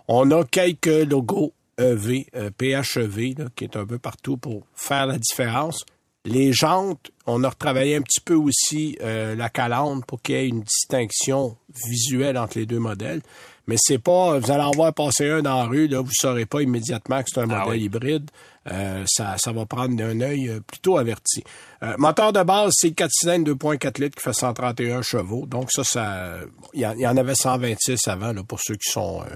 On 0.09 0.31
a 0.31 0.43
quelques 0.45 0.87
logos 0.87 1.53
EV, 1.79 2.25
PHEV, 2.57 3.35
là, 3.37 3.45
qui 3.55 3.65
est 3.65 3.77
un 3.77 3.85
peu 3.85 3.99
partout 3.99 4.39
pour 4.39 4.63
faire 4.75 5.05
la 5.05 5.19
différence. 5.19 5.85
Les 6.27 6.53
jantes, 6.53 7.11
on 7.27 7.43
a 7.45 7.49
retravaillé 7.49 7.97
un 7.97 8.03
petit 8.03 8.21
peu 8.21 8.35
aussi 8.35 8.99
euh, 9.01 9.35
la 9.37 9.49
calandre 9.49 10.05
pour 10.05 10.21
qu'il 10.21 10.35
y 10.35 10.39
ait 10.39 10.49
une 10.49 10.63
distinction 10.63 11.57
visuelle 11.89 12.37
entre 12.37 12.59
les 12.59 12.67
deux 12.67 12.79
modèles. 12.81 13.23
Mais 13.69 13.77
c'est 13.79 13.99
pas, 13.99 14.39
vous 14.39 14.51
allez 14.51 14.63
en 14.63 14.71
voir 14.71 14.93
passer 14.95 15.29
un 15.29 15.43
dans 15.43 15.57
la 15.57 15.65
rue, 15.65 15.89
là, 15.89 16.01
vous 16.01 16.13
saurez 16.13 16.47
pas 16.47 16.63
immédiatement 16.63 17.21
que 17.23 17.29
c'est 17.33 17.41
un 17.41 17.51
Ah 17.51 17.61
modèle 17.65 17.79
oui. 17.81 17.85
hybride. 17.85 18.31
Euh, 18.71 19.05
ça, 19.07 19.37
ça 19.39 19.53
va 19.53 19.67
prendre 19.67 20.01
un 20.03 20.21
œil 20.21 20.49
euh, 20.49 20.61
plutôt 20.61 20.99
averti. 20.99 21.43
Euh, 21.83 21.95
moteur 21.99 22.33
de 22.33 22.43
base, 22.43 22.73
c'est 22.77 22.89
le 22.89 22.95
4 22.95 23.11
cylindres 23.13 23.53
2.4 23.55 24.01
litres 24.01 24.17
qui 24.17 24.23
fait 24.23 24.33
131 24.33 25.03
chevaux. 25.03 25.47
Donc 25.47 25.71
ça, 25.73 25.83
ça, 25.85 26.35
il 26.75 26.81
y, 26.81 26.87
en- 26.87 26.93
il 26.95 27.01
y 27.01 27.07
en 27.09 27.17
avait 27.17 27.35
126 27.37 28.07
avant 28.09 28.33
là, 28.33 28.43
pour 28.43 28.59
ceux 28.61 28.75
qui 28.75 28.91
sont 28.91 29.21
euh, 29.23 29.35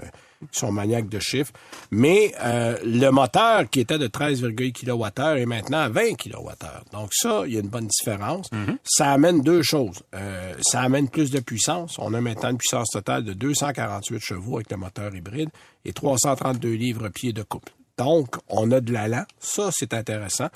qui 0.51 0.59
sont 0.59 0.71
maniaques 0.71 1.09
de 1.09 1.19
chiffres. 1.19 1.51
Mais 1.91 2.33
euh, 2.41 2.77
le 2.83 3.09
moteur 3.09 3.69
qui 3.69 3.79
était 3.79 3.97
de 3.97 4.07
13,8 4.07 4.73
kWh 4.73 5.39
est 5.39 5.45
maintenant 5.45 5.79
à 5.79 5.89
20 5.89 6.15
kWh. 6.15 6.91
Donc 6.91 7.09
ça, 7.13 7.43
il 7.45 7.53
y 7.53 7.57
a 7.57 7.59
une 7.59 7.69
bonne 7.69 7.87
différence. 7.87 8.49
Ça 8.83 9.11
amène 9.11 9.41
deux 9.41 9.61
choses. 9.61 10.01
Euh, 10.15 10.53
ça 10.61 10.81
amène 10.81 11.09
plus 11.09 11.31
de 11.31 11.39
puissance. 11.39 11.97
On 11.99 12.13
a 12.13 12.21
maintenant 12.21 12.51
une 12.51 12.57
puissance 12.57 12.89
totale 12.89 13.23
de 13.23 13.33
248 13.33 14.19
chevaux 14.19 14.55
avec 14.55 14.71
le 14.71 14.77
moteur 14.77 15.13
hybride 15.15 15.49
et 15.85 15.93
332 15.93 16.69
livres-pieds 16.69 17.33
de 17.33 17.43
couple. 17.43 17.71
Donc, 17.97 18.35
on 18.47 18.71
a 18.71 18.81
de 18.81 18.91
l'allant. 18.91 19.25
Ça, 19.39 19.69
c'est 19.71 19.93
intéressant. 19.93 20.47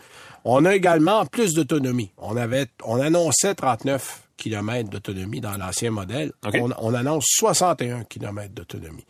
On 0.45 0.65
a 0.65 0.75
également 0.75 1.25
plus 1.25 1.53
d'autonomie. 1.53 2.11
On 2.17 2.37
avait, 2.37 2.67
on 2.83 2.99
annonçait 2.99 3.53
39 3.53 4.23
km 4.37 4.89
d'autonomie 4.89 5.41
dans 5.41 5.57
l'ancien 5.57 5.91
modèle. 5.91 6.31
On, 6.43 6.71
on 6.77 6.93
annonce 6.93 7.25
61 7.27 8.03
km 8.05 8.53
d'autonomie. 8.53 9.05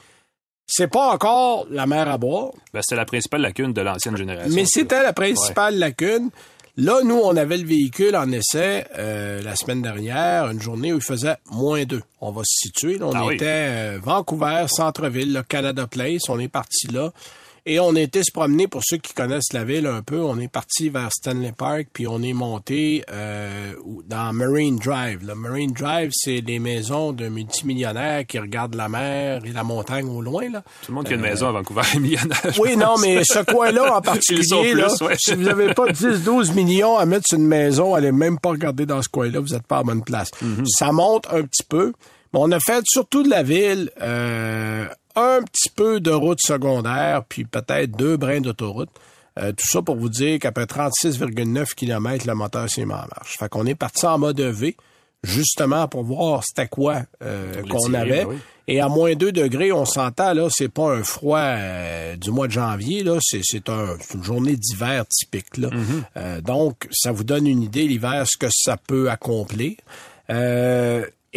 C'est 0.67 0.87
pas 0.87 1.11
encore 1.13 1.67
la 1.69 1.85
mer 1.85 2.07
à 2.09 2.17
boire, 2.17 2.51
Ben, 2.73 2.81
c'était 2.81 2.95
la 2.95 3.05
principale 3.05 3.41
lacune 3.41 3.71
de 3.73 3.81
l'ancienne 3.81 4.17
génération. 4.17 4.53
mais 4.55 4.65
c'était 4.65 5.03
la 5.03 5.13
principale 5.13 5.77
lacune. 5.77 6.29
Là, 6.77 7.01
nous, 7.05 7.15
on 7.23 7.37
avait 7.37 7.57
le 7.57 7.65
véhicule 7.65 8.15
en 8.17 8.29
essai 8.33 8.85
euh, 8.97 9.41
la 9.41 9.55
semaine 9.55 9.81
dernière, 9.81 10.49
une 10.49 10.61
journée 10.61 10.91
où 10.91 10.97
il 10.97 11.01
faisait 11.03 11.37
moins 11.51 11.85
2. 11.85 12.01
On 12.19 12.31
va 12.31 12.41
se 12.43 12.67
situer. 12.67 12.97
là. 12.97 13.05
on 13.05 13.11
Ah 13.15 13.25
oui. 13.27 13.35
était 13.35 13.45
euh, 13.47 13.99
Vancouver, 14.03 14.65
centre-ville, 14.67 15.31
le 15.31 15.41
Canada 15.43 15.87
Place. 15.87 16.27
On 16.27 16.37
est 16.39 16.49
parti 16.49 16.87
là. 16.87 17.11
Et 17.67 17.79
on 17.79 17.95
été 17.95 18.21
se 18.23 18.31
promener, 18.31 18.67
pour 18.67 18.81
ceux 18.85 18.97
qui 18.97 19.15
connaissent 19.15 19.51
la 19.51 19.63
ville 19.63 19.87
un 19.87 20.03
peu, 20.03 20.21
on 20.21 20.39
est 20.39 20.47
parti 20.47 20.89
vers 20.89 21.09
Stanley 21.11 21.51
Park, 21.51 21.87
puis 21.91 22.05
on 22.05 22.21
est 22.21 22.33
monté 22.33 23.03
euh, 23.11 23.73
dans 24.07 24.31
Marine 24.33 24.77
Drive. 24.77 25.25
Le 25.25 25.33
Marine 25.33 25.71
Drive, 25.71 26.11
c'est 26.13 26.41
les 26.41 26.59
maisons 26.59 27.11
de 27.11 27.27
multimillionnaires 27.27 28.27
qui 28.27 28.37
regardent 28.37 28.75
la 28.75 28.87
mer 28.87 29.41
et 29.43 29.51
la 29.51 29.63
montagne 29.63 30.07
au 30.07 30.21
loin. 30.21 30.47
Là. 30.51 30.61
Tout 30.83 30.91
le 30.91 30.95
monde 30.95 31.07
qui 31.07 31.13
a 31.13 31.15
une 31.15 31.23
maison 31.23 31.47
à 31.47 31.53
Vancouver 31.53 31.81
est 31.95 31.99
millionnaire. 31.99 32.53
Oui, 32.59 32.77
non, 32.77 32.97
mais 33.01 33.23
ce 33.23 33.39
coin-là 33.39 33.97
en 33.97 34.01
particulier, 34.03 34.71
plus, 34.71 34.75
là, 34.75 34.87
ouais. 35.01 35.15
si 35.17 35.33
vous 35.33 35.41
n'avez 35.41 35.73
pas 35.73 35.87
10-12 35.87 36.53
millions 36.53 36.99
à 36.99 37.07
mettre 37.07 37.25
sur 37.27 37.39
une 37.39 37.47
maison, 37.47 37.95
allez 37.95 38.11
même 38.11 38.37
pas 38.37 38.49
regarder 38.49 38.85
dans 38.85 39.01
ce 39.01 39.09
coin-là, 39.09 39.39
vous 39.39 39.53
n'êtes 39.55 39.65
pas 39.65 39.79
à 39.79 39.83
bonne 39.83 40.03
place. 40.03 40.29
Mhm. 40.39 40.67
Ça 40.67 40.91
monte 40.91 41.25
un 41.31 41.41
petit 41.41 41.63
peu. 41.67 41.93
Mais 42.31 42.39
on 42.43 42.51
a 42.51 42.59
fait 42.59 42.83
surtout 42.85 43.23
de 43.23 43.29
la 43.29 43.41
ville 43.41 43.89
euh, 44.01 44.85
un 45.15 45.41
petit 45.43 45.69
peu 45.69 45.99
de 45.99 46.11
route 46.11 46.39
secondaire, 46.41 47.23
puis 47.27 47.45
peut-être 47.45 47.91
deux 47.91 48.17
brins 48.17 48.41
d'autoroute. 48.41 48.89
Euh, 49.37 49.51
tout 49.51 49.65
ça 49.67 49.81
pour 49.81 49.97
vous 49.97 50.09
dire 50.09 50.39
qu'après 50.39 50.63
36,9 50.65 51.73
km, 51.75 52.25
le 52.27 52.35
moteur 52.35 52.69
s'est 52.69 52.85
mis 52.85 52.93
en 52.93 52.97
marche. 52.97 53.37
Fait 53.37 53.49
qu'on 53.49 53.65
est 53.65 53.75
parti 53.75 54.05
en 54.05 54.17
mode 54.17 54.39
V, 54.39 54.77
justement 55.23 55.87
pour 55.87 56.03
voir 56.03 56.43
c'était 56.45 56.67
quoi 56.69 57.01
euh, 57.21 57.61
qu'on 57.63 57.93
avait. 57.93 58.23
ben 58.25 58.27
oui. 58.29 58.37
Et 58.67 58.81
à 58.81 58.87
moins 58.87 59.13
2 59.13 59.31
degrés, 59.31 59.71
on 59.71 59.85
s'entend, 59.85 60.33
là, 60.33 60.47
c'est 60.49 60.69
pas 60.69 60.89
un 60.95 61.03
froid 61.03 61.37
euh, 61.37 62.15
du 62.15 62.31
mois 62.31 62.47
de 62.47 62.53
janvier, 62.53 63.03
là, 63.03 63.19
c'est, 63.21 63.41
c'est, 63.43 63.69
un- 63.69 63.95
c'est 64.01 64.15
une 64.15 64.23
journée 64.23 64.55
d'hiver 64.55 65.05
typique, 65.07 65.57
là. 65.57 65.69
Euh, 66.17 66.41
donc, 66.41 66.87
ça 66.91 67.11
vous 67.11 67.23
donne 67.23 67.45
une 67.45 67.61
idée, 67.61 67.87
l'hiver, 67.87 68.25
ce 68.25 68.37
que 68.39 68.47
ça 68.51 68.75
peut 68.77 69.11
accomplir. 69.11 69.73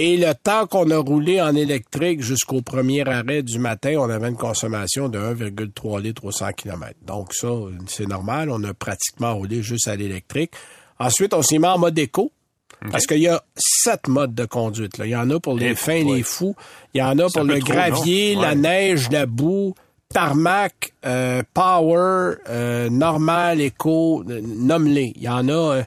Et 0.01 0.17
le 0.17 0.33
temps 0.33 0.69
qu'on 0.69 0.89
a 0.93 0.97
roulé 0.97 1.43
en 1.43 1.57
électrique 1.57 2.23
jusqu'au 2.23 2.63
premier 2.63 3.07
arrêt 3.09 3.43
du 3.43 3.59
matin, 3.59 3.97
on 3.99 4.09
avait 4.09 4.29
une 4.29 4.37
consommation 4.37 5.09
de 5.09 5.19
1,3 5.19 6.01
litres 6.01 6.25
au 6.25 6.31
100 6.31 6.53
km. 6.53 6.95
Donc 7.05 7.35
ça, 7.35 7.49
c'est 7.89 8.07
normal, 8.07 8.49
on 8.49 8.63
a 8.63 8.73
pratiquement 8.75 9.35
roulé 9.35 9.61
juste 9.61 9.89
à 9.89 9.97
l'électrique. 9.97 10.53
Ensuite, 11.01 11.35
on 11.35 11.43
s'est 11.43 11.59
mis 11.59 11.67
en 11.67 11.79
mode 11.79 11.99
éco. 11.99 12.31
Parce 12.93 13.07
qu'il 13.07 13.19
y 13.19 13.27
a 13.27 13.43
sept 13.57 14.07
modes 14.07 14.37
de 14.37 14.45
conduite. 14.45 14.99
Là. 14.99 15.07
Il 15.07 15.11
y 15.11 15.17
en 15.17 15.29
a 15.31 15.41
pour 15.41 15.55
les 15.57 15.71
Eh, 15.71 15.75
fins, 15.75 16.05
ouais. 16.05 16.19
les 16.19 16.23
fous. 16.23 16.55
Il 16.95 16.99
y 16.99 17.03
en 17.03 17.19
a 17.19 17.29
pour 17.29 17.43
le 17.43 17.59
trop, 17.59 17.73
gravier, 17.73 18.37
la 18.37 18.55
neige, 18.55 19.11
la 19.11 19.27
boue, 19.27 19.75
tarmac, 20.15 20.93
euh, 21.05 21.43
power, 21.55 22.37
euh, 22.49 22.89
normal, 22.89 23.61
éco, 23.61 24.23
euh, 24.31 24.41
nomme-les. 24.45 25.13
Il 25.17 25.23
y 25.23 25.29
en 25.29 25.49
a... 25.49 25.53
euh, 25.53 25.83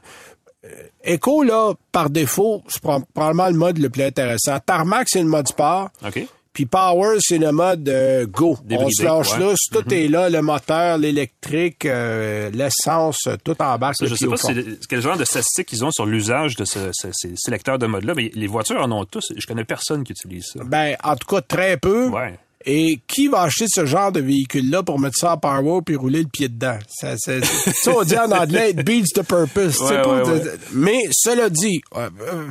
euh, 0.64 1.14
Eco, 1.14 1.42
là, 1.42 1.72
par 1.90 2.10
défaut, 2.10 2.62
c'est 2.68 2.82
prob- 2.82 3.04
probablement 3.14 3.48
le 3.48 3.54
mode 3.56 3.78
le 3.78 3.90
plus 3.90 4.02
intéressant. 4.04 4.58
Tarmac, 4.64 5.08
c'est 5.10 5.20
le 5.22 5.28
mode 5.28 5.48
sport. 5.48 5.90
OK. 6.06 6.26
Puis 6.52 6.66
Power, 6.66 7.16
c'est 7.20 7.38
le 7.38 7.50
mode 7.50 7.88
euh, 7.88 8.26
go. 8.26 8.58
Débridé, 8.62 8.84
on 8.84 8.90
se 8.90 9.02
lâche 9.02 9.32
ouais. 9.38 9.38
là, 9.40 9.54
tout 9.72 9.94
est 9.94 10.06
là, 10.06 10.28
le 10.28 10.42
moteur, 10.42 10.98
l'électrique, 10.98 11.86
euh, 11.86 12.50
l'essence, 12.50 13.26
tout 13.42 13.56
en 13.62 13.78
bas. 13.78 13.92
Ça, 13.94 14.04
je 14.04 14.14
sais 14.14 14.26
pas 14.26 14.36
si 14.36 14.54
quel 14.86 15.00
genre 15.00 15.16
de 15.16 15.24
statistiques 15.24 15.72
ils 15.72 15.82
ont 15.82 15.90
sur 15.90 16.04
l'usage 16.04 16.54
de 16.56 16.66
ce, 16.66 16.90
ce- 16.92 17.08
ces 17.12 17.32
sélecteurs 17.36 17.78
de 17.78 17.86
mode-là, 17.86 18.12
mais 18.14 18.30
les 18.34 18.46
voitures 18.46 18.82
en 18.82 18.92
ont 18.92 19.06
tous. 19.06 19.32
Je 19.34 19.46
connais 19.46 19.64
personne 19.64 20.04
qui 20.04 20.12
utilise 20.12 20.44
ça. 20.52 20.60
Ben, 20.64 20.94
en 21.02 21.16
tout 21.16 21.26
cas, 21.26 21.40
très 21.40 21.78
peu. 21.78 22.08
Ouais. 22.08 22.38
Et 22.64 23.00
qui 23.06 23.28
va 23.28 23.42
acheter 23.42 23.66
ce 23.68 23.84
genre 23.86 24.12
de 24.12 24.20
véhicule-là 24.20 24.82
pour 24.82 24.98
mettre 24.98 25.16
ça 25.18 25.32
en 25.34 25.36
power 25.38 25.80
puis 25.84 25.96
rouler 25.96 26.22
le 26.22 26.28
pied 26.28 26.48
dedans? 26.48 26.78
Ça, 26.88 27.14
c'est- 27.16 27.44
ça 27.44 27.92
on 27.96 28.02
dit 28.02 28.16
en 28.16 28.30
anglais, 28.32 28.70
it 28.70 28.84
beats 28.84 29.12
the 29.14 29.22
purpose. 29.22 29.78
Ouais, 29.80 30.06
ouais, 30.06 30.22
ouais. 30.28 30.42
Mais 30.72 30.98
cela 31.12 31.48
dit, 31.50 31.80
euh, 31.96 32.08
euh, 32.20 32.48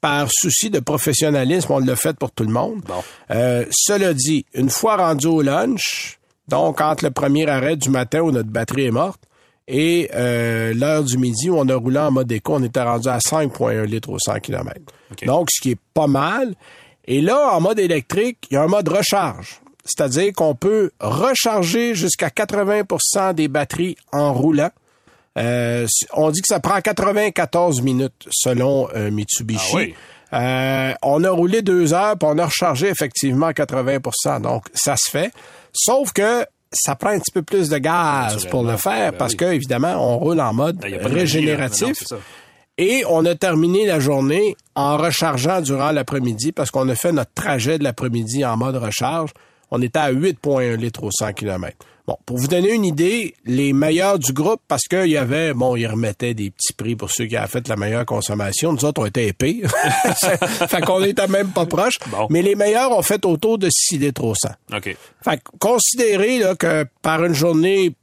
par 0.00 0.28
souci 0.30 0.70
de 0.70 0.80
professionnalisme, 0.80 1.72
on 1.72 1.78
l'a 1.80 1.96
fait 1.96 2.16
pour 2.16 2.30
tout 2.32 2.44
le 2.44 2.52
monde. 2.52 2.80
Bon. 2.86 3.02
Euh, 3.30 3.64
cela 3.70 4.14
dit, 4.14 4.46
une 4.54 4.70
fois 4.70 4.96
rendu 4.96 5.26
au 5.26 5.42
lunch, 5.42 6.18
donc 6.48 6.80
entre 6.80 7.04
le 7.04 7.10
premier 7.10 7.46
arrêt 7.48 7.76
du 7.76 7.90
matin 7.90 8.20
où 8.20 8.30
notre 8.30 8.48
batterie 8.48 8.86
est 8.86 8.90
morte 8.90 9.20
et 9.68 10.10
euh, 10.14 10.72
l'heure 10.74 11.04
du 11.04 11.16
midi 11.18 11.48
où 11.50 11.58
on 11.58 11.68
a 11.68 11.76
roulé 11.76 11.98
en 11.98 12.10
mode 12.10 12.32
éco, 12.32 12.54
on 12.54 12.62
était 12.64 12.82
rendu 12.82 13.08
à 13.08 13.18
5,1 13.18 13.84
litres 13.84 14.08
au 14.10 14.18
100 14.18 14.40
km. 14.40 14.80
Donc, 15.26 15.48
ce 15.52 15.60
qui 15.60 15.72
est 15.72 15.78
pas 15.94 16.06
mal. 16.06 16.54
Et 17.10 17.20
là, 17.20 17.50
en 17.52 17.60
mode 17.60 17.80
électrique, 17.80 18.38
il 18.50 18.54
y 18.54 18.56
a 18.56 18.62
un 18.62 18.68
mode 18.68 18.88
recharge. 18.88 19.60
C'est-à-dire 19.84 20.32
qu'on 20.32 20.54
peut 20.54 20.92
recharger 21.00 21.96
jusqu'à 21.96 22.28
80% 22.28 23.34
des 23.34 23.48
batteries 23.48 23.96
en 24.12 24.32
roulant. 24.32 24.70
Euh, 25.36 25.88
on 26.12 26.30
dit 26.30 26.40
que 26.40 26.46
ça 26.46 26.60
prend 26.60 26.80
94 26.80 27.82
minutes 27.82 28.28
selon 28.30 28.88
euh, 28.94 29.10
Mitsubishi. 29.10 29.72
Ah 29.72 29.76
oui. 29.76 29.94
Euh, 30.32 30.94
on 31.02 31.24
a 31.24 31.30
roulé 31.30 31.62
deux 31.62 31.92
heures, 31.92 32.16
puis 32.16 32.28
on 32.30 32.38
a 32.38 32.46
rechargé 32.46 32.86
effectivement 32.86 33.46
à 33.46 33.52
80% 33.52 34.42
Donc, 34.42 34.66
ça 34.72 34.94
se 34.96 35.10
fait. 35.10 35.32
Sauf 35.72 36.12
que 36.12 36.46
ça 36.72 36.94
prend 36.94 37.10
un 37.10 37.18
petit 37.18 37.32
peu 37.32 37.42
plus 37.42 37.68
de 37.68 37.78
gaz 37.78 38.46
pour 38.46 38.62
le 38.62 38.76
faire 38.76 39.10
Ben 39.10 39.18
parce 39.18 39.32
oui. 39.32 39.38
que, 39.38 39.44
évidemment, 39.46 39.96
on 39.98 40.18
roule 40.18 40.40
en 40.40 40.52
mode 40.52 40.76
Ben, 40.76 41.04
régénératif. 41.04 42.08
Non. 42.12 42.18
Et 42.82 43.04
on 43.10 43.26
a 43.26 43.34
terminé 43.34 43.84
la 43.84 44.00
journée 44.00 44.56
en 44.74 44.96
rechargeant 44.96 45.60
durant 45.60 45.90
l'après-midi 45.90 46.50
parce 46.50 46.70
qu'on 46.70 46.88
a 46.88 46.94
fait 46.94 47.12
notre 47.12 47.34
trajet 47.34 47.78
de 47.78 47.84
l'après-midi 47.84 48.42
en 48.42 48.56
mode 48.56 48.76
recharge. 48.76 49.32
On 49.70 49.82
était 49.82 49.98
à 49.98 50.10
8,1 50.10 50.76
litres 50.76 51.04
au 51.04 51.10
100 51.10 51.34
km. 51.34 51.76
Bon, 52.06 52.16
pour 52.24 52.38
vous 52.38 52.48
donner 52.48 52.72
une 52.72 52.86
idée, 52.86 53.34
les 53.44 53.74
meilleurs 53.74 54.18
du 54.18 54.32
groupe, 54.32 54.62
parce 54.66 54.84
qu'il 54.84 55.08
y 55.08 55.18
avait, 55.18 55.52
bon, 55.52 55.76
ils 55.76 55.86
remettaient 55.86 56.32
des 56.32 56.50
petits 56.50 56.72
prix 56.72 56.96
pour 56.96 57.10
ceux 57.10 57.26
qui 57.26 57.36
avaient 57.36 57.48
fait 57.48 57.68
la 57.68 57.76
meilleure 57.76 58.06
consommation. 58.06 58.72
Nous 58.72 58.86
autres, 58.86 59.02
on 59.02 59.06
était 59.06 59.26
épais. 59.26 59.60
fait 60.66 60.80
qu'on 60.80 61.04
était 61.04 61.28
même 61.28 61.48
pas 61.48 61.66
proches. 61.66 61.98
Bon. 62.06 62.28
Mais 62.30 62.40
les 62.40 62.54
meilleurs 62.54 62.92
ont 62.92 63.02
fait 63.02 63.26
autour 63.26 63.58
de 63.58 63.68
6 63.70 63.98
litres 63.98 64.24
au 64.24 64.34
100. 64.34 64.48
OK. 64.74 64.96
Fait 65.22 65.36
que 65.36 65.42
considérez 65.58 66.38
là, 66.38 66.54
que 66.54 66.86
par 67.02 67.22
une 67.26 67.34
journée 67.34 67.94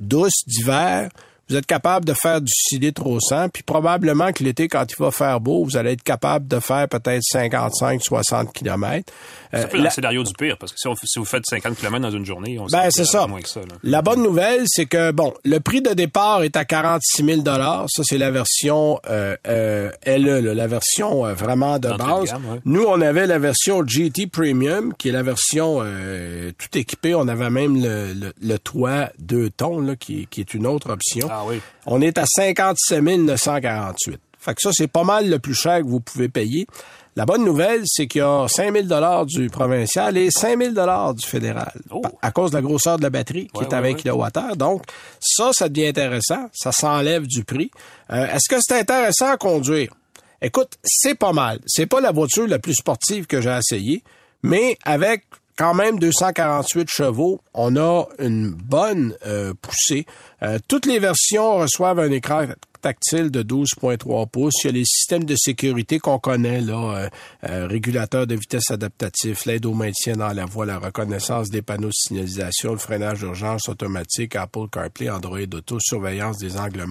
douce 0.00 0.46
d'hiver, 0.46 1.10
vous 1.52 1.58
êtes 1.58 1.66
capable 1.66 2.06
de 2.06 2.14
faire 2.14 2.40
du 2.40 2.50
6 2.50 2.78
litres 2.78 3.06
au 3.06 3.20
100, 3.20 3.50
puis 3.50 3.62
probablement 3.62 4.32
que 4.32 4.42
l'été, 4.42 4.68
quand 4.68 4.86
il 4.90 4.96
va 4.98 5.10
faire 5.10 5.38
beau, 5.38 5.62
vous 5.64 5.76
allez 5.76 5.92
être 5.92 6.02
capable 6.02 6.48
de 6.48 6.58
faire 6.60 6.88
peut-être 6.88 7.20
55-60 7.30 8.52
km. 8.52 9.12
C'est 9.41 9.41
un 9.52 9.66
peu 9.66 9.78
dans 9.78 9.84
le 9.84 9.90
scénario 9.90 10.22
du 10.22 10.32
pire, 10.32 10.56
parce 10.58 10.72
que 10.72 10.78
si, 10.78 10.86
on- 10.88 10.94
si 10.94 11.18
vous 11.18 11.24
faites 11.24 11.44
50 11.48 11.76
km 11.76 12.00
dans 12.00 12.10
une 12.10 12.24
journée, 12.26 12.58
on 12.58 12.66
Ben, 12.66 12.90
c'est 12.90 13.04
ça. 13.04 13.26
moins 13.26 13.40
que 13.40 13.48
ça. 13.48 13.60
là. 13.60 13.66
La 13.82 14.02
bonne 14.02 14.22
nouvelle, 14.22 14.62
c'est 14.66 14.86
que, 14.86 15.10
bon, 15.12 15.34
le 15.44 15.58
prix 15.60 15.82
de 15.82 15.90
départ 15.90 16.42
est 16.42 16.56
à 16.56 16.64
46 16.64 17.24
000 17.24 17.42
Ça, 17.44 17.86
c'est 18.02 18.18
la 18.18 18.30
version 18.30 18.98
euh, 19.10 19.36
euh, 19.46 19.90
LE, 20.06 20.40
là, 20.40 20.54
la 20.54 20.66
version 20.66 21.26
euh, 21.26 21.34
vraiment 21.34 21.78
de 21.78 21.88
base. 21.88 22.24
gamme, 22.32 22.46
ouais. 22.50 22.60
Nous, 22.64 22.84
on 22.84 23.00
avait 23.00 23.26
la 23.26 23.38
version 23.38 23.82
GT 23.86 24.26
Premium, 24.26 24.94
qui 24.94 25.08
est 25.08 25.12
la 25.12 25.22
version 25.22 25.80
euh, 25.82 26.50
tout 26.58 26.78
équipée. 26.78 27.14
On 27.14 27.28
avait 27.28 27.50
même 27.50 27.82
le, 27.82 28.12
le, 28.14 28.32
le 28.40 28.58
toit 28.58 29.10
deux 29.18 29.50
tons, 29.50 29.80
là, 29.80 29.96
qui, 29.96 30.26
qui 30.30 30.40
est 30.40 30.54
une 30.54 30.66
autre 30.66 30.90
option. 30.90 31.28
Ah 31.30 31.42
oui. 31.46 31.60
On 31.86 32.00
est 32.00 32.16
à 32.18 32.24
57 32.26 33.02
948. 33.02 34.18
Fait 34.44 34.54
que 34.54 34.60
ça, 34.60 34.70
c'est 34.72 34.88
pas 34.88 35.04
mal 35.04 35.30
le 35.30 35.38
plus 35.38 35.54
cher 35.54 35.78
que 35.80 35.86
vous 35.86 36.00
pouvez 36.00 36.28
payer. 36.28 36.66
La 37.14 37.26
bonne 37.26 37.44
nouvelle, 37.44 37.82
c'est 37.84 38.06
qu'il 38.06 38.20
y 38.20 38.24
a 38.24 38.46
5 38.48 38.72
000 38.88 39.24
du 39.26 39.50
provincial 39.50 40.16
et 40.16 40.30
5 40.30 40.58
000 40.74 41.12
du 41.12 41.26
fédéral. 41.26 41.72
Oh. 41.90 42.00
Pa- 42.00 42.10
À 42.22 42.30
cause 42.32 42.50
de 42.50 42.56
la 42.56 42.62
grosseur 42.62 42.96
de 42.96 43.02
la 43.02 43.10
batterie, 43.10 43.48
qui 43.52 43.60
Ouais, 43.60 43.66
est 43.70 43.74
à 43.74 43.80
ouais, 43.82 43.92
20 43.94 44.12
ouais. 44.14 44.30
kWh. 44.52 44.56
Donc, 44.56 44.82
ça, 45.20 45.50
ça 45.52 45.68
devient 45.68 45.88
intéressant. 45.88 46.48
Ça 46.54 46.72
s'enlève 46.72 47.26
du 47.26 47.44
prix. 47.44 47.70
Euh, 48.10 48.26
Est-ce 48.26 48.48
que 48.48 48.60
c'est 48.60 48.78
intéressant 48.80 49.28
à 49.30 49.36
conduire? 49.36 49.92
Écoute, 50.40 50.72
c'est 50.82 51.14
pas 51.14 51.32
mal. 51.32 51.60
C'est 51.66 51.86
pas 51.86 52.00
la 52.00 52.10
voiture 52.12 52.48
la 52.48 52.58
plus 52.58 52.74
sportive 52.74 53.26
que 53.26 53.40
j'ai 53.42 53.56
essayée, 53.56 54.02
mais 54.42 54.76
avec 54.84 55.24
quand 55.58 55.74
même 55.74 55.98
248 55.98 56.88
chevaux, 56.90 57.40
on 57.54 57.76
a 57.76 58.06
une 58.18 58.48
bonne 58.50 59.14
euh, 59.26 59.52
poussée. 59.60 60.06
Euh, 60.42 60.58
toutes 60.66 60.86
les 60.86 60.98
versions 60.98 61.58
reçoivent 61.58 62.00
un 62.00 62.10
écran 62.10 62.46
tactile 62.82 63.30
de 63.30 63.42
12.3 63.42 64.28
pouces. 64.28 64.64
Il 64.64 64.72
les 64.72 64.84
systèmes 64.84 65.24
de 65.24 65.36
sécurité 65.36 65.98
qu'on 65.98 66.18
connaît, 66.18 66.60
là, 66.60 66.74
euh, 66.74 67.08
euh, 67.48 67.66
régulateur 67.66 68.26
de 68.26 68.34
vitesse 68.34 68.70
adaptatif, 68.70 69.46
l'aide 69.46 69.64
au 69.66 69.72
maintien 69.72 70.16
dans 70.16 70.32
la 70.32 70.44
voie, 70.44 70.66
la 70.66 70.78
reconnaissance 70.78 71.48
des 71.48 71.62
panneaux 71.62 71.88
de 71.88 71.94
signalisation, 71.94 72.72
le 72.72 72.78
freinage 72.78 73.20
d'urgence 73.20 73.68
automatique, 73.68 74.36
Apple 74.36 74.68
CarPlay, 74.70 75.08
Android 75.08 75.38
Auto, 75.54 75.78
surveillance 75.80 76.38
des 76.38 76.58
angles. 76.58 76.84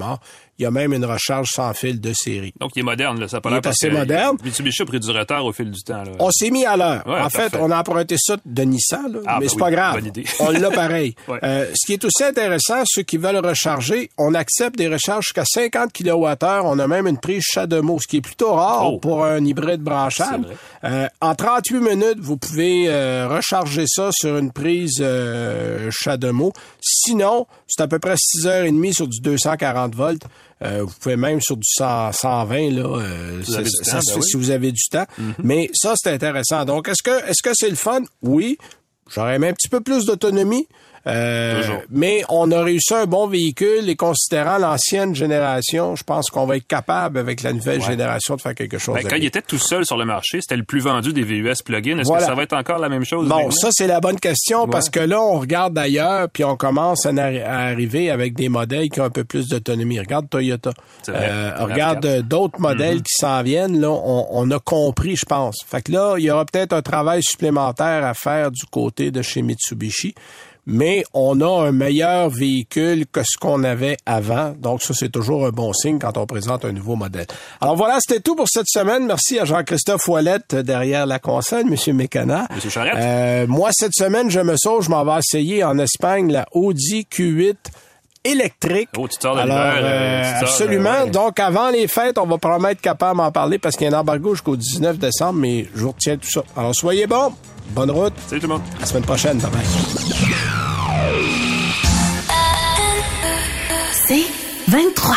Il 0.62 0.66
y 0.66 0.68
a 0.68 0.72
même 0.72 0.94
une 0.94 1.06
recharge 1.06 1.48
sans 1.56 1.74
fil 1.74 2.00
de 2.00 2.12
série. 2.14 2.54
Donc, 2.60 2.74
il 2.76 2.82
est 2.82 2.84
moderne, 2.84 3.20
là. 3.20 3.28
Ça 3.28 3.38
a 3.38 3.42
pas 3.42 3.50
Il 3.50 3.56
est 3.56 3.66
assez 3.66 3.90
moderne. 3.90 4.38
Mitsubishi 4.44 4.84
a 4.84 4.86
pris 4.86 5.00
du 5.00 5.10
retard 5.10 5.44
au 5.44 5.52
fil 5.52 5.72
du 5.72 5.82
temps, 5.82 6.04
là. 6.04 6.12
On 6.20 6.30
s'est 6.30 6.52
mis 6.52 6.66
à 6.68 6.78
l'heure. 6.78 7.02
Ouais, 7.08 7.20
en 7.20 7.32
fait, 7.32 7.56
on 7.60 7.72
a 7.72 7.80
emprunté 7.80 8.16
ça 8.20 8.38
de 8.46 8.62
Nissan, 8.62 9.12
là, 9.12 9.20
Ah, 9.26 9.38
mais 9.40 9.46
ben 9.46 9.50
c'est 9.50 9.56
oui, 9.56 9.60
pas 9.60 9.72
grave. 9.72 9.96
bonne 9.96 10.06
idée. 10.06 10.24
on 10.40 10.52
l'a 10.52 10.70
pareil. 10.70 11.16
Ouais. 11.28 11.40
Euh, 11.44 11.66
ce 11.74 11.86
qui 11.88 11.94
est 11.94 12.06
aussi 12.06 12.24
intéressant, 12.24 12.84
ceux 12.86 13.02
qui 13.02 13.18
veulent 13.18 13.44
recharger, 13.44 14.12
on 14.20 14.36
accepte 14.36 14.78
des 14.78 14.88
recharges 14.88 15.24
jusqu'à 15.26 15.46
50 15.46 15.92
kWh. 15.94 16.62
On 16.64 16.78
a 16.78 16.88
même 16.88 17.08
une 17.08 17.18
prise 17.20 17.42
CHAdeMO, 17.44 17.98
ce 18.00 18.08
qui 18.08 18.18
est 18.18 18.22
plutôt 18.22 18.54
rare 18.54 18.94
Oh. 18.94 19.00
pour 19.00 19.26
un 19.26 19.44
hybride 19.44 19.82
branchable. 19.82 20.48
Euh, 20.84 21.08
en 21.22 21.34
38 21.34 21.80
minutes, 21.80 22.20
vous 22.20 22.38
pouvez 22.38 22.86
euh, 22.88 23.28
recharger 23.28 23.86
ça 23.88 24.10
sur 24.12 24.38
une 24.38 24.52
prise 24.52 25.04
CHAdeMO. 25.90 26.54
Sinon, 26.82 27.48
c'est 27.68 27.82
à 27.82 27.88
peu 27.88 27.98
près 28.00 28.16
6h30 28.16 28.94
sur 28.94 29.08
du 29.08 29.20
240 29.22 29.96
volts. 29.96 30.24
Euh, 30.64 30.84
vous 30.84 30.94
pouvez 31.00 31.16
même 31.16 31.42
sur 31.42 31.58
du 31.58 31.68
100, 31.68 32.12
120 32.12 32.70
là, 32.72 32.84
euh, 33.00 33.44
ça- 33.44 33.62
du 33.64 33.70
ça 33.70 33.94
temps, 33.94 34.02
se 34.02 34.14
ben 34.14 34.20
oui. 34.20 34.24
si 34.24 34.38
vous 34.38 34.50
avez 34.52 34.72
du 34.72 34.84
temps. 34.92 35.06
Mais 35.44 35.70
ça, 35.74 35.94
c'est 35.96 36.12
intéressant. 36.12 36.66
Donc, 36.66 36.88
est-ce 36.88 37.02
que 37.04 37.28
est-ce 37.30 37.42
que 37.42 37.52
c'est 37.54 37.70
le 37.70 37.76
fun? 37.76 38.02
Oui. 38.22 38.58
J'aurais 39.10 39.36
aimé 39.36 39.48
un 39.50 39.54
petit 39.54 39.68
peu 39.70 39.82
plus 39.82 40.06
d'autonomie. 40.06 40.68
Euh, 41.08 41.64
mais 41.90 42.24
on 42.30 42.52
a 42.52 42.62
réussi 42.62 42.94
un 42.94 43.06
bon 43.06 43.28
véhicule 43.28 43.90
et 43.90 43.96
considérant 43.96 44.58
l'ancienne 44.60 45.16
génération, 45.16 45.96
je 45.96 46.04
pense 46.04 46.30
qu'on 46.30 46.46
va 46.46 46.58
être 46.58 46.68
capable 46.68 47.18
avec 47.18 47.42
la 47.42 47.54
nouvelle 47.54 47.82
génération 47.82 48.36
de 48.36 48.42
faire 48.42 48.54
quelque 48.54 48.78
chose. 48.78 48.96
Ben, 48.96 49.08
quand 49.10 49.16
il 49.16 49.26
était 49.26 49.42
tout 49.42 49.58
seul 49.58 49.86
sur 49.86 49.98
le 49.98 50.06
marché, 50.06 50.40
c'était 50.42 50.58
le 50.58 50.64
plus 50.64 50.80
vendu 50.82 51.12
des 51.12 51.24
VUS 51.24 51.54
plug-in. 51.66 51.98
Est-ce 51.98 52.08
Voilà. 52.08 52.24
que 52.24 52.30
ça 52.30 52.36
va 52.36 52.44
être 52.44 52.54
encore 52.54 52.78
la 52.78 52.90
même 52.90 53.04
chose? 53.04 53.28
Bon, 53.28 53.50
ça 53.52 53.70
c'est 53.72 53.88
la 53.88 54.00
bonne 54.00 54.20
question 54.20 54.68
parce 54.68 54.90
que 54.90 55.00
là 55.00 55.20
on 55.20 55.40
regarde 55.40 55.74
d'ailleurs 55.74 56.30
puis 56.30 56.44
on 56.44 56.56
commence 56.56 57.06
à, 57.06 57.12
arri- 57.12 57.44
à 57.44 57.60
arriver 57.60 58.12
avec 58.12 58.36
des 58.36 58.50
modèles 58.50 58.90
qui 58.90 59.02
ont 59.02 59.06
un 59.06 59.10
peu 59.10 59.24
plus 59.24 59.48
d'autonomie. 59.48 60.00
Regarde 60.00 60.30
Toyota. 60.30 60.72
Euh, 61.10 61.52
regarde 61.60 62.22
d'autres 62.28 62.60
modèles 62.60 63.02
qui 63.02 63.14
s'en 63.20 63.42
viennent 63.42 63.80
là, 63.82 63.90
on, 63.90 64.28
on 64.32 64.52
a 64.52 64.60
compris, 64.60 65.16
je 65.16 65.26
pense. 65.26 65.58
Fait 65.66 65.82
que 65.82 65.92
là, 65.92 66.16
il 66.18 66.26
y 66.26 66.32
aura 66.32 66.46
peut-être 66.46 66.74
un 66.74 66.82
travail 66.84 67.24
supplémentaire 67.24 68.06
à 68.06 68.14
faire 68.14 68.52
du 68.52 68.66
côté 68.70 69.10
de 69.12 69.22
chez 69.22 69.42
Mitsubishi. 69.42 70.14
Mais 70.68 71.04
on 71.14 71.42
a 71.42 71.68
un 71.68 71.72
meilleur 71.72 72.30
véhicule 72.30 73.06
que 73.12 73.22
ce 73.24 73.38
qu'on 73.40 73.64
avait 73.64 73.98
avant. 74.06 74.54
Donc, 74.60 74.84
ça, 74.84 74.94
c'est 74.94 75.10
toujours 75.12 75.48
un 75.48 75.50
bon 75.50 75.74
signe 75.74 75.98
quand 75.98 76.18
on 76.18 76.26
présente 76.28 76.66
un 76.66 76.72
nouveau 76.72 76.96
modèle. 76.96 77.26
Alors 77.60 77.76
voilà, 77.76 77.98
c'était 78.00 78.22
tout 78.22 78.36
pour 78.36 78.48
cette 78.48 78.68
semaine. 78.68 79.08
Merci 79.08 79.40
à 79.40 79.46
Jean-Christophe 79.46 80.08
Ouellette 80.08 80.54
euh, 80.54 80.62
derrière 80.64 81.06
la 81.08 81.18
console, 81.20 81.66
Monsieur 81.66 81.94
Mécana. 81.94 82.48
Monsieur 82.54 82.70
Charette. 82.70 82.94
Euh, 82.96 83.48
moi, 83.48 83.70
cette 83.72 83.96
semaine, 83.96 84.30
je 84.30 84.40
me 84.40 84.56
sauve, 84.56 84.84
je 84.84 84.90
m'en 84.92 85.04
vais 85.04 85.20
essayer 85.20 85.64
en 85.64 85.80
Espagne 85.80 86.32
la 86.32 86.46
Audi 86.52 87.08
Q8 87.12 87.56
électrique. 88.24 88.90
Oh, 88.98 89.08
tu 89.08 89.28
Alors, 89.28 89.42
euh, 89.50 90.22
tu 90.40 90.46
absolument. 90.46 90.90
euh, 90.92 91.04
ouais. 91.06 91.10
Donc, 91.10 91.40
avant 91.40 91.72
les 91.72 91.88
fêtes, 91.88 92.20
on 92.20 92.28
va 92.28 92.38
probablement 92.38 92.70
être 92.70 92.82
capable 92.82 93.18
d'en 93.18 93.32
parler 93.32 93.58
parce 93.58 93.76
qu'il 93.76 93.90
y 93.90 93.92
a 93.92 93.98
un 93.98 94.00
embargo 94.00 94.36
jusqu'au 94.36 94.56
19 94.56 95.00
décembre, 95.00 95.40
mais 95.40 95.68
je 95.74 95.82
vous 95.82 95.92
retiens 95.92 96.18
tout 96.18 96.30
ça. 96.30 96.44
Alors, 96.56 96.76
soyez 96.76 97.08
bons. 97.08 97.34
Bonne 97.70 97.92
route. 97.92 98.14
Salut 98.28 98.42
tout 98.42 98.48
le 98.48 98.54
monde. 98.54 98.62
À 98.78 98.82
la 98.82 98.86
semaine 98.86 99.04
prochaine. 99.04 99.38
Bye 99.38 99.52
bye. 99.52 99.66
C'est 103.92 104.26
23. 104.68 105.16